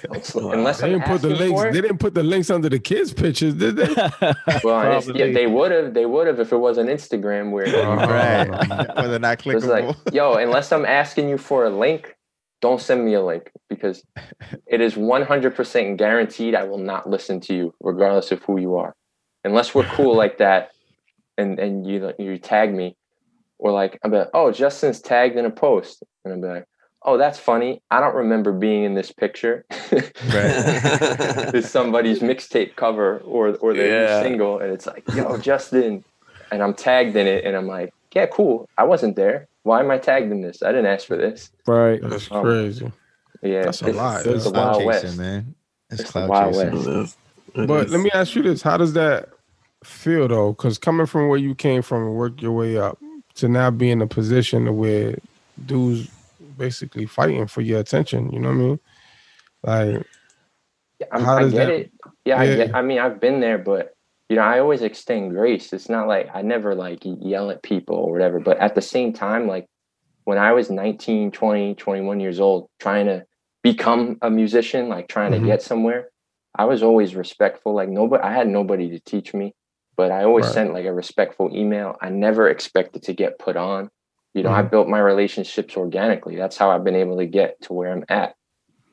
[0.03, 0.51] Don't sol- Wow.
[0.53, 1.61] Unless They I'm didn't put the links.
[1.63, 3.87] They didn't put the links under the kids' pictures, did they?
[4.63, 5.33] Well, and it's- yeah, Probably.
[5.33, 5.93] they would have.
[5.93, 7.65] They would have if it was on Instagram where
[7.97, 8.49] right.
[8.49, 9.87] Uh, Whether or not clickable.
[10.05, 12.15] like, yo, unless I'm asking you for a link,
[12.61, 14.03] don't send me a link because
[14.67, 18.93] it is 100% guaranteed I will not listen to you, regardless of who you are.
[19.45, 20.71] Unless we're cool like that
[21.37, 22.97] and, and you you tag me,
[23.57, 26.03] or like, I'm like, oh, Justin's tagged in a post.
[26.25, 26.65] And I'm like,
[27.03, 27.81] oh, that's funny.
[27.91, 29.65] I don't remember being in this picture.
[29.91, 30.11] Right.
[31.53, 34.17] It's somebody's mixtape cover or, or their Yeah.
[34.21, 34.59] new single.
[34.59, 36.03] And it's like, yo, Justin.
[36.51, 37.45] And I'm tagged in it.
[37.45, 38.67] And I'm like, yeah, cool.
[38.77, 39.47] I wasn't there.
[39.63, 40.63] Why am I tagged in this?
[40.63, 41.51] I didn't ask for this.
[41.67, 41.99] right.
[42.01, 42.91] That's Um, crazy.
[43.41, 44.25] Yeah, That's a it's, lot.
[44.25, 45.17] It's the That's Wild chasing, West.
[45.17, 45.55] man.
[45.91, 46.99] It's, It's the cloud Wild chasing.
[46.99, 47.17] West.
[47.55, 49.29] But let me ask you this: How does that
[49.83, 50.51] feel though?
[50.53, 52.97] Because coming from where you came from and work your way up
[53.35, 55.15] to now be in a position where
[55.65, 56.07] dudes
[56.59, 58.31] basically fighting for your attention.
[58.31, 58.79] You know what I mean?
[59.63, 60.07] Like,
[60.99, 61.91] Yeah, I get that- it.
[62.25, 62.75] Yeah, I get.
[62.75, 63.93] I mean, I've been there, but
[64.29, 65.73] you know, I always extend grace.
[65.73, 68.39] It's not like I never like yell at people or whatever.
[68.39, 69.65] But at the same time, like
[70.25, 73.25] when I was 19, 20, 21 years old, trying to
[73.63, 75.39] become a musician, like trying Mhm.
[75.39, 76.09] to get somewhere,
[76.53, 77.73] I was always respectful.
[77.73, 79.55] Like nobody, I had nobody to teach me,
[79.97, 80.53] but I always Right.
[80.53, 81.95] sent like a respectful email.
[81.99, 83.89] I never expected to get put on.
[84.33, 84.71] You know, I Mhm.
[84.71, 86.35] built my relationships organically.
[86.35, 88.35] That's how I've been able to get to where I'm at.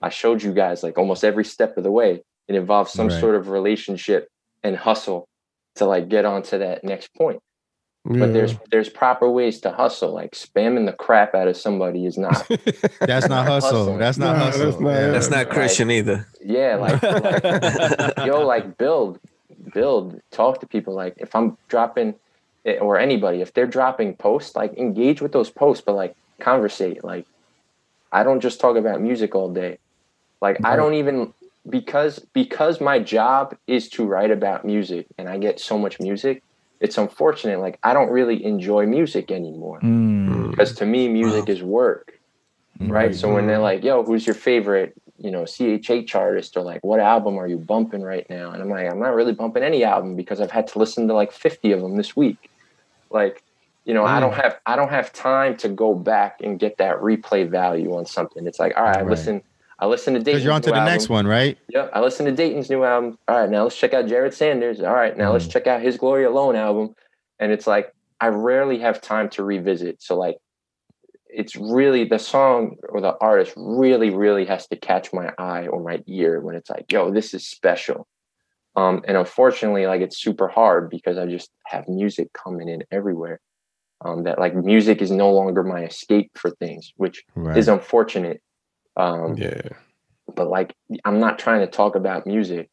[0.03, 2.23] I showed you guys like almost every step of the way.
[2.49, 3.21] It involves some Right.
[3.21, 4.29] sort of relationship
[4.63, 5.29] and hustle
[5.77, 7.41] to like get onto that next point.
[8.09, 10.13] But there's there's proper ways to hustle.
[10.15, 12.47] Like spamming the crap out of somebody is not.
[13.01, 13.99] That's not hustle.
[13.99, 14.65] That's not Nah, hustle.
[14.71, 15.09] that's not- Yeah.
[15.11, 15.51] That's not Right.
[15.51, 16.25] Christian either.
[16.41, 19.19] yeah, like, like yo, like build,
[19.75, 20.95] build, talk to people.
[20.95, 22.15] Like if I'm dropping,
[22.81, 27.05] or anybody, if they're dropping posts, like engage with those posts, but like conversate.
[27.05, 27.27] Like
[28.13, 29.79] I don't just talk about music all day.
[30.41, 31.33] Like I don't even
[31.69, 36.43] because because my job is to write about music and I get so much music.
[36.81, 37.61] It's unfortunate.
[37.61, 40.51] Like I don't really enjoy music anymore Mm.
[40.51, 42.17] because to me, music is work
[42.81, 43.15] right?
[43.15, 47.01] So when they're like, "Yo, who's your favorite?" You know, CHH artist, or like, "What
[47.01, 50.15] album are you bumping right now?" And I'm like, "I'm not really bumping any album
[50.15, 52.51] because I've had to listen to like 50 of them this week."
[53.11, 53.43] Like,
[53.85, 56.97] you know, I don't have I don't have time to go back and get that
[57.01, 58.47] replay value on something.
[58.47, 59.07] It's like, all right, Right.
[59.07, 59.43] listen,
[59.79, 61.57] I listen to Datin's Because you're on to the next one, right?
[61.69, 63.19] Yep, I listen to Datin's new album.
[63.29, 64.81] All right, now let's check out Jered Sanders.
[64.81, 65.53] All right, now let's mm.
[65.53, 66.95] check out his Glory Alone album.
[67.39, 70.03] And it's like I rarely have time to revisit.
[70.03, 70.39] So like
[71.29, 75.81] it's really the song or the artist really, really has to catch my eye or
[75.81, 78.07] my ear when it's like, yo, this is special.
[78.77, 83.41] Um, and unfortunately, like it's super hard because I just have music coming in everywhere.
[84.05, 87.57] Um, that like music is no longer my escape for things, which Right.
[87.57, 88.43] is unfortunate.
[88.97, 89.63] Um, yeah.
[90.35, 90.75] but like
[91.05, 92.69] I'm not trying to talk about music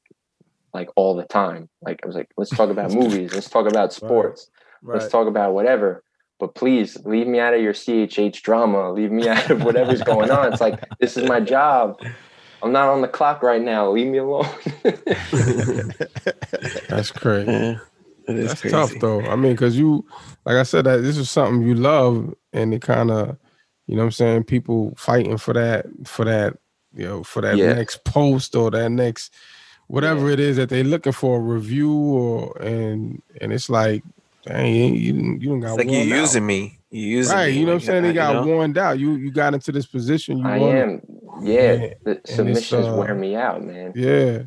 [0.73, 1.69] like all the time.
[1.81, 4.49] Like I was like, let's talk about movies, let's talk about sports,
[4.84, 6.03] let's talk about whatever.
[6.39, 8.91] But please leave me out of your CHH drama.
[8.91, 10.51] Leave me out of whatever's going on.
[10.51, 12.01] It's like this is my job.
[12.64, 13.91] I'm not on the clock right now.
[13.91, 14.48] Leave me alone.
[16.90, 17.52] That's crazy.
[17.52, 17.80] Yeah,
[18.27, 18.69] it is That's crazy.
[18.72, 19.27] tough though.
[19.27, 20.06] I mean, because you,
[20.45, 23.38] like I said, that this is something you love, and it kind of,
[23.88, 26.57] you know, what I'm saying, people fighting for that, for that,
[26.95, 27.64] you know, for that Yeah.
[27.64, 29.34] next post or that next,
[29.88, 34.03] whatever it is that they're looking for, a review or and and it's like,
[34.45, 36.18] dang, you you, you don't got It's like worn you're out.
[36.22, 36.80] using me.
[36.93, 37.45] You're using right?
[37.47, 38.03] You know what I'm saying?
[38.03, 38.45] They you got know?
[38.45, 38.99] worn out.
[38.99, 40.37] You you got into this position.
[40.37, 41.01] You I wanna- am.
[41.41, 41.73] Yeah.
[41.73, 43.93] Yeah, The submissions uh, wear me out, man.
[43.95, 44.43] Yeah.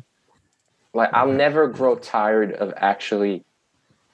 [0.93, 3.43] like I'll never grow tired of actually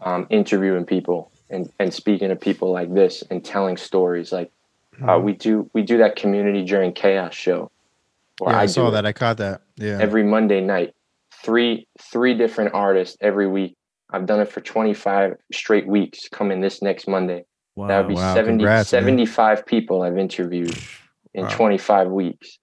[0.02, 4.32] um, interviewing people and, and speaking to people like this and telling stories.
[4.32, 4.52] Like
[5.02, 5.26] uh, Mm-hmm.
[5.26, 7.70] we do, we do that community during chaos show.
[8.42, 9.06] Yeah, I, do saw that.
[9.06, 9.62] I caught that.
[9.76, 10.00] Yeah.
[10.02, 10.94] every Monday night.
[11.44, 13.76] Three three different artists every week.
[14.10, 16.28] I've done it for 25 straight weeks.
[16.30, 17.46] Coming this next Monday.
[17.76, 17.88] Wow.
[17.88, 19.02] that would be wow, 70, congrats, man.
[19.04, 20.78] 75 people I've interviewed
[21.34, 21.56] in Wow.
[21.56, 22.60] 25 weeks.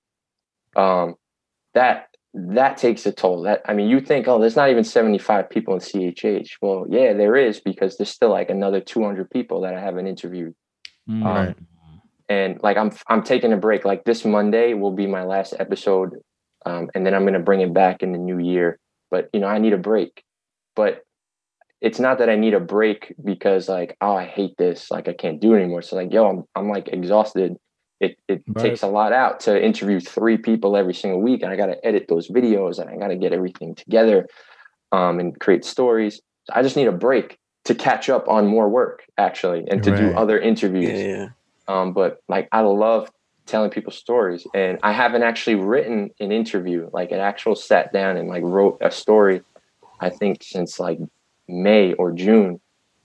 [0.77, 1.16] Um,
[1.74, 3.43] that that takes a toll.
[3.43, 6.51] That I mean, you think, oh, there's not even 75 people in CHH.
[6.62, 10.55] Well, yeah, there is because there's still like another 200 people that I haven't interviewed.
[11.09, 11.24] Mm.
[11.24, 11.57] Um, Right.
[12.28, 13.85] and like I'm I'm taking a break.
[13.85, 16.15] Like this Monday will be my last episode,
[16.66, 18.78] um, and then I'm gonna bring it back in the new year.
[19.11, 20.23] But you know, I need a break.
[20.77, 21.03] But
[21.81, 25.12] it's not that I need a break because like oh I hate this like I
[25.12, 25.82] can't do it anymore.
[25.82, 27.57] So like yo I'm I'm like exhausted.
[28.01, 28.62] It it Right.
[28.62, 31.85] takes a lot out to interview three people every single week, and I got to
[31.86, 34.27] edit those videos and I got to get everything together,
[34.93, 36.20] um, and create stories.
[36.44, 39.94] So I just need a break to catch up on more work actually, and to
[39.94, 40.98] do other interviews.
[40.98, 41.28] Yeah, yeah.
[41.69, 43.11] Um, but like I love
[43.47, 48.16] telling people stories, and I haven't actually written an interview, like an actual sat down
[48.16, 49.43] and like wrote a story.
[50.01, 50.98] I think since like
[51.51, 52.60] May or June,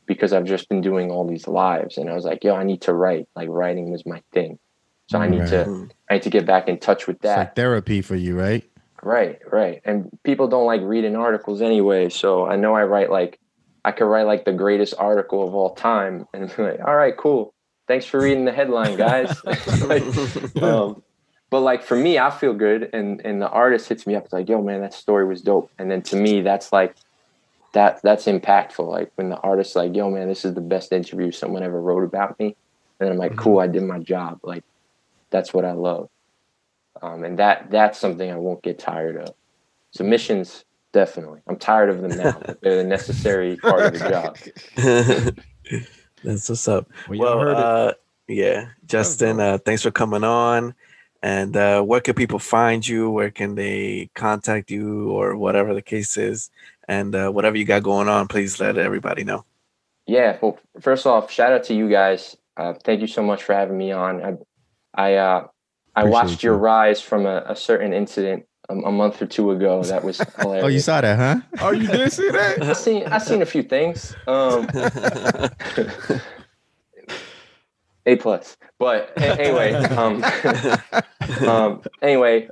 [0.05, 2.81] because I've just been doing all these lives, and I was like, yo, I need
[2.83, 3.27] to write.
[3.35, 4.59] Like writing was my thing,
[5.07, 5.49] so I need Right.
[5.49, 5.89] to.
[6.09, 7.37] I need to get back in touch with It's that.
[7.37, 8.63] like therapy for you, right?
[9.03, 9.81] Right, right.
[9.85, 12.09] And people don't like reading articles anyway.
[12.09, 13.39] So I know I write like
[13.83, 17.15] I could write like the greatest article of all time and be like, all right,
[17.15, 17.53] cool.
[17.87, 19.41] Thanks for reading the headline, guys.
[19.81, 20.03] Like,
[20.63, 21.03] um,
[21.51, 24.33] but like for me, I feel good and and the artist hits me up, it's
[24.33, 25.69] like, yo, man, that story was dope.
[25.77, 26.95] And then to me, that's like
[27.75, 28.87] that that's impactful.
[28.89, 32.03] Like when the artist's like, yo, man, this is the best interview someone ever wrote
[32.05, 32.55] about me.
[32.99, 34.39] And I'm like, cool, I did my job.
[34.43, 34.63] Like
[35.29, 36.09] that's what I love.
[37.01, 39.35] Um, and that that's something I won't get tired of.
[39.91, 41.41] Submissions, definitely.
[41.47, 42.41] I'm tired of them now.
[42.61, 44.37] They're the necessary part of the job.
[46.23, 46.89] That's what's up.
[47.07, 47.57] Well, Well, heard it.
[47.57, 47.93] uh,
[48.27, 50.73] yeah, Justin, uh, thanks for coming on.
[51.21, 53.09] And uh, where can people find you?
[53.09, 56.51] Where can they contact you, or whatever the case is?
[56.87, 59.45] And uh, whatever you got going on, please let everybody know.
[60.05, 60.37] Yeah.
[60.41, 62.37] Well, first off, shout out to you guys.
[62.57, 64.23] Uh, thank you so much for having me on.
[64.23, 64.33] I,
[64.93, 65.47] I, uh,
[65.95, 66.59] I Appreciate watched your you.
[66.59, 69.83] rise from a, a certain incident a, a month or two ago.
[69.83, 70.63] That was hilarious.
[70.65, 71.41] Oh, you saw that, huh?
[71.61, 72.61] Oh, you did see that?
[72.61, 74.15] I seen I seen a few things.
[74.27, 74.67] Um,
[78.05, 79.73] a plus, but anyway.
[79.73, 80.23] Um,
[81.47, 82.49] um, anyway,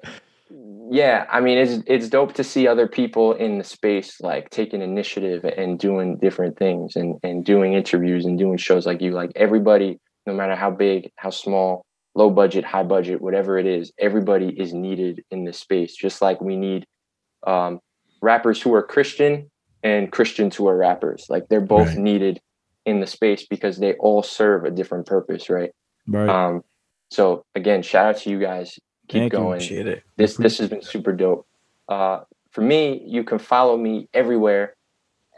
[0.90, 4.82] yeah, I mean, it's it's dope to see other people in the space like taking
[4.82, 9.12] initiative and doing different things and and doing interviews and doing shows like you.
[9.12, 11.86] Like everybody, no matter how big, how small,
[12.16, 15.96] low budget, high budget, whatever it is, everybody is needed in this space.
[15.96, 16.86] Just like we need
[17.46, 17.80] um,
[18.22, 19.50] rappers who are Christian
[19.84, 21.26] and Christians who are rappers.
[21.30, 21.98] Like they're both Right.
[21.98, 22.40] needed
[22.86, 25.72] in the space because they all serve a different purpose, right?
[26.08, 26.30] right.
[26.30, 26.64] Um,
[27.12, 28.78] so again, shout out to you guys.
[29.14, 29.40] Keep Thank you.
[29.40, 29.54] going.
[29.54, 30.04] Appreciate it.
[30.18, 31.46] This this has been super dope.
[31.88, 34.74] Uh, for me, you can follow me everywhere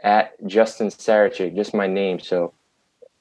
[0.02, 2.18] at Justin Sarachik, just my name.
[2.18, 2.54] So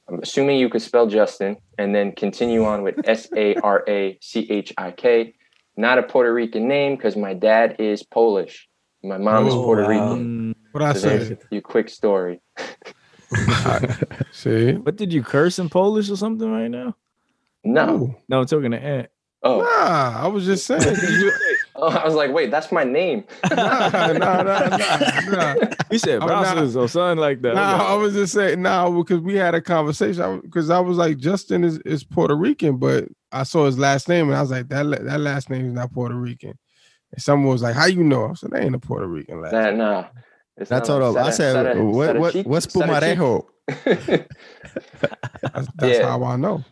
[0.07, 4.18] I'm assuming you could spell Justin and then continue on with S A R A
[4.22, 5.36] C H I K.
[5.76, 8.69] Not a Puerto Rican name because my dad is Polish.
[9.03, 9.90] My mom is Oh, Puerto wow.
[9.90, 10.56] Rican.
[10.72, 11.40] What I So there's said.
[11.52, 12.40] your quick story.
[14.32, 14.73] See?
[14.73, 16.95] what did you curse in Polish or something right now?
[17.65, 17.95] No.
[17.95, 18.15] Ooh.
[18.30, 19.10] No, I'm talking to Ant.
[19.44, 20.82] Oh, Nah, I was just saying.
[21.10, 21.32] you-
[21.76, 23.24] oh, I was like, wait, that's my name.
[23.52, 25.56] nah, nah, nah, nah, nah.
[25.91, 27.53] You said I'm not- Brussels or something like that.
[27.56, 30.40] Nah, I was just saying, nah, because we had a conversation.
[30.41, 34.28] Because I was like, Justin is, is Puerto Rican, but I saw his last name
[34.30, 36.57] and I was like, that that last name is not Puerto Rican.
[37.12, 38.30] And someone was like, how you know?
[38.30, 39.78] I said, that ain't a Puerto Rican last name.
[39.78, 40.06] Nah.
[40.57, 41.12] It's That's not all.
[41.12, 43.45] like I said, Sara- what, what, what's Pumarejo?
[43.84, 46.07] That's, that's Yeah.
[46.10, 46.64] how I know.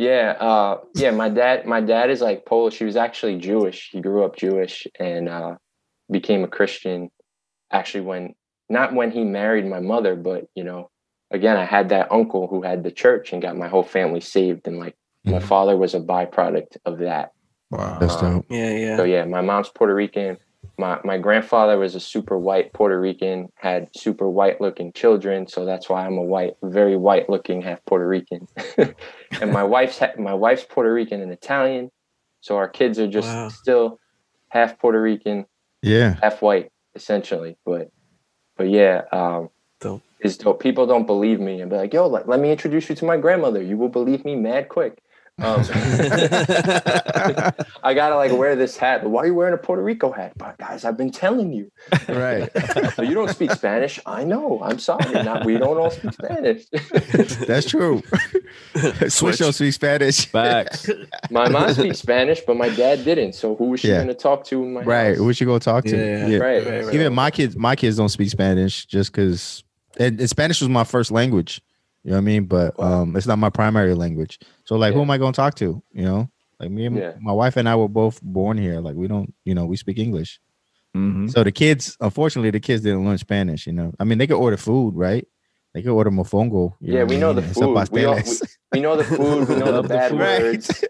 [0.00, 1.10] Yeah, uh, yeah.
[1.10, 2.78] My dad, my dad is like Polish.
[2.78, 3.90] He was actually Jewish.
[3.92, 5.56] He grew up Jewish and uh,
[6.10, 7.10] became a Christian.
[7.70, 8.34] Actually, when
[8.70, 10.88] not when he married my mother, but you know,
[11.30, 14.66] again, I had that uncle who had the church and got my whole family saved.
[14.66, 14.96] And like
[15.26, 15.42] my Mhm.
[15.42, 17.32] father was a byproduct of that.
[17.70, 17.98] Wow.
[18.00, 18.46] That's Um, dope.
[18.48, 18.96] Yeah, yeah.
[18.96, 20.38] So yeah, my mom's Puerto Rican.
[20.80, 25.66] My my grandfather was a super white Puerto Rican, had super white looking children, so
[25.66, 28.48] that's why I'm a white, very white looking half Puerto Rican.
[28.78, 31.90] and my wife's ha- my wife's Puerto Rican and Italian,
[32.40, 33.48] so our kids are just Wow.
[33.50, 34.00] still
[34.48, 35.44] half Puerto Rican,
[35.82, 36.16] Yeah.
[36.22, 37.58] half white, essentially.
[37.66, 37.90] But
[38.56, 39.50] but yeah, um,
[39.80, 40.00] Dope.
[40.18, 40.60] it's dope.
[40.62, 43.18] People don't believe me and be like, "Yo, let, let me introduce you to my
[43.18, 43.60] grandmother.
[43.60, 45.02] You will believe me mad quick."
[45.42, 45.64] Um,
[47.82, 49.02] I gotta like wear this hat.
[49.02, 50.32] But why are you wearing a Puerto Rico hat?
[50.36, 51.70] But guys, I've been telling you.
[52.08, 52.50] Right.
[52.96, 53.98] But you don't speak Spanish.
[54.06, 54.60] I know.
[54.62, 55.10] I'm sorry.
[55.22, 56.64] Not we don't all speak Spanish.
[57.46, 58.02] That's true.
[59.08, 60.26] Switch don't speak Spanish.
[60.26, 60.88] Facts.
[61.30, 63.34] my mom speaks Spanish, but my dad didn't.
[63.34, 64.00] So who was she Yeah.
[64.00, 65.08] gonna talk to in my Right.
[65.08, 65.16] house?
[65.18, 65.96] Who should go talk to?
[65.96, 66.36] Yeah.
[66.38, 66.66] Right.
[66.66, 66.94] Right, right.
[66.94, 69.64] Even my kids, my kids don't speak Spanish just because
[69.98, 71.60] and, and Spanish was my first language.
[72.04, 72.44] You know what I mean?
[72.46, 73.02] But Wow.
[73.02, 74.38] um, it's not my primary language.
[74.64, 75.82] So like, who am I going to talk to?
[75.92, 77.14] You know, like me and Yeah.
[77.20, 78.80] my wife and I were both born here.
[78.80, 80.40] Like we don't, you know, we speak English.
[80.96, 81.30] Mhm.
[81.30, 83.66] So the kids, unfortunately, the kids didn't learn Spanish.
[83.66, 85.26] You know, I mean, they could order food, right?
[85.72, 86.74] They could order mofongo.
[86.80, 87.88] Yeah, we know the food.
[87.92, 88.20] We all-.
[88.72, 89.48] We know the food.
[89.48, 90.18] We know the bad food.
[90.18, 90.84] words.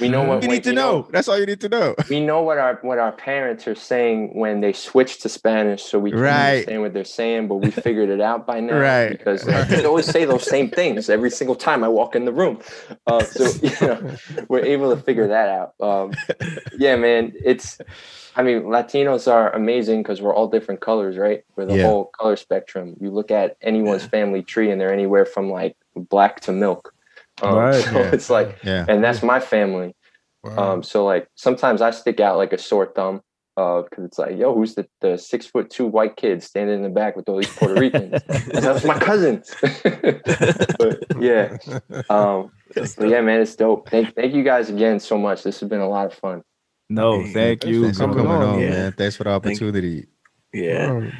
[0.00, 1.06] We know what you we need to know.
[1.12, 1.94] That's all you need to know.
[2.10, 6.00] we know what our what our parents are saying when they switch to Spanish, so
[6.00, 6.50] we can Right.
[6.50, 7.46] understand what they're saying.
[7.46, 9.10] But we figured it out by now, Right.
[9.10, 12.58] Because they always say those same things every single time I walk in the room.
[13.06, 14.16] Uh, so you know,
[14.48, 15.74] we're able to figure that out.
[15.80, 16.12] Um,
[16.76, 17.78] yeah, man, it's.
[18.36, 21.44] I mean, Latinos are amazing because we're all different colors, right?
[21.56, 21.84] We're the Yeah.
[21.84, 22.96] whole color spectrum.
[23.00, 26.92] You look at anyone's family tree, and they're anywhere from like black to milk.
[27.42, 27.84] Um, Right.
[27.84, 28.10] So Yeah.
[28.12, 28.84] it's like, Yeah.
[28.88, 29.94] and that's my family.
[30.42, 30.74] Wow.
[30.74, 33.22] Um, so like sometimes I stick out like a sore thumb,
[33.56, 36.82] uh, because it's like, yo, who's the, the six foot two white kid standing in
[36.82, 38.20] the back with all these Puerto Ricans?
[38.52, 39.54] That's my cousins.
[40.78, 41.56] but yeah,
[42.10, 43.88] um, but yeah, man, it's dope.
[43.88, 45.44] Thank thank you guys again so much.
[45.44, 46.42] This has been a lot of fun.
[46.88, 47.84] No, Hey, thank you.
[47.84, 48.70] Thanks for coming coming on, on, yeah.
[48.70, 48.92] man.
[48.92, 50.06] Thanks for the Thank- opportunity.
[50.52, 50.90] yeah.
[50.90, 51.12] Um,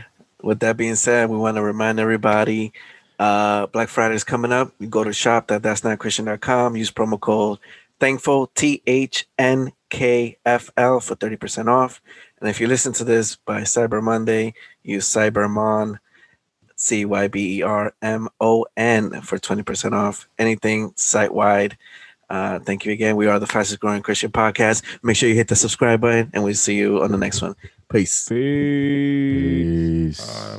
[0.43, 2.73] With that being said, we want to remind everybody
[3.19, 4.73] uh, Black Friday is coming up.
[4.79, 6.77] You go to shop that that's not Christian.com.
[6.77, 7.59] Use promo code
[8.01, 12.03] thankful T H N K F L for 30% off.
[12.41, 15.99] And if you listen to this by Cyber Monday, use Cybermon
[16.77, 21.79] C Y B E R M O N for 20% off anything site wide.
[22.35, 23.15] Uh, thank you again.
[23.15, 24.83] We are the fastest growing Christian podcast.
[25.05, 27.55] Make sure you hit the subscribe button, and we'll see you on the next one.
[27.93, 28.29] Peace.
[28.29, 30.19] Peace.
[30.19, 30.21] Peace.
[30.21, 30.59] uh,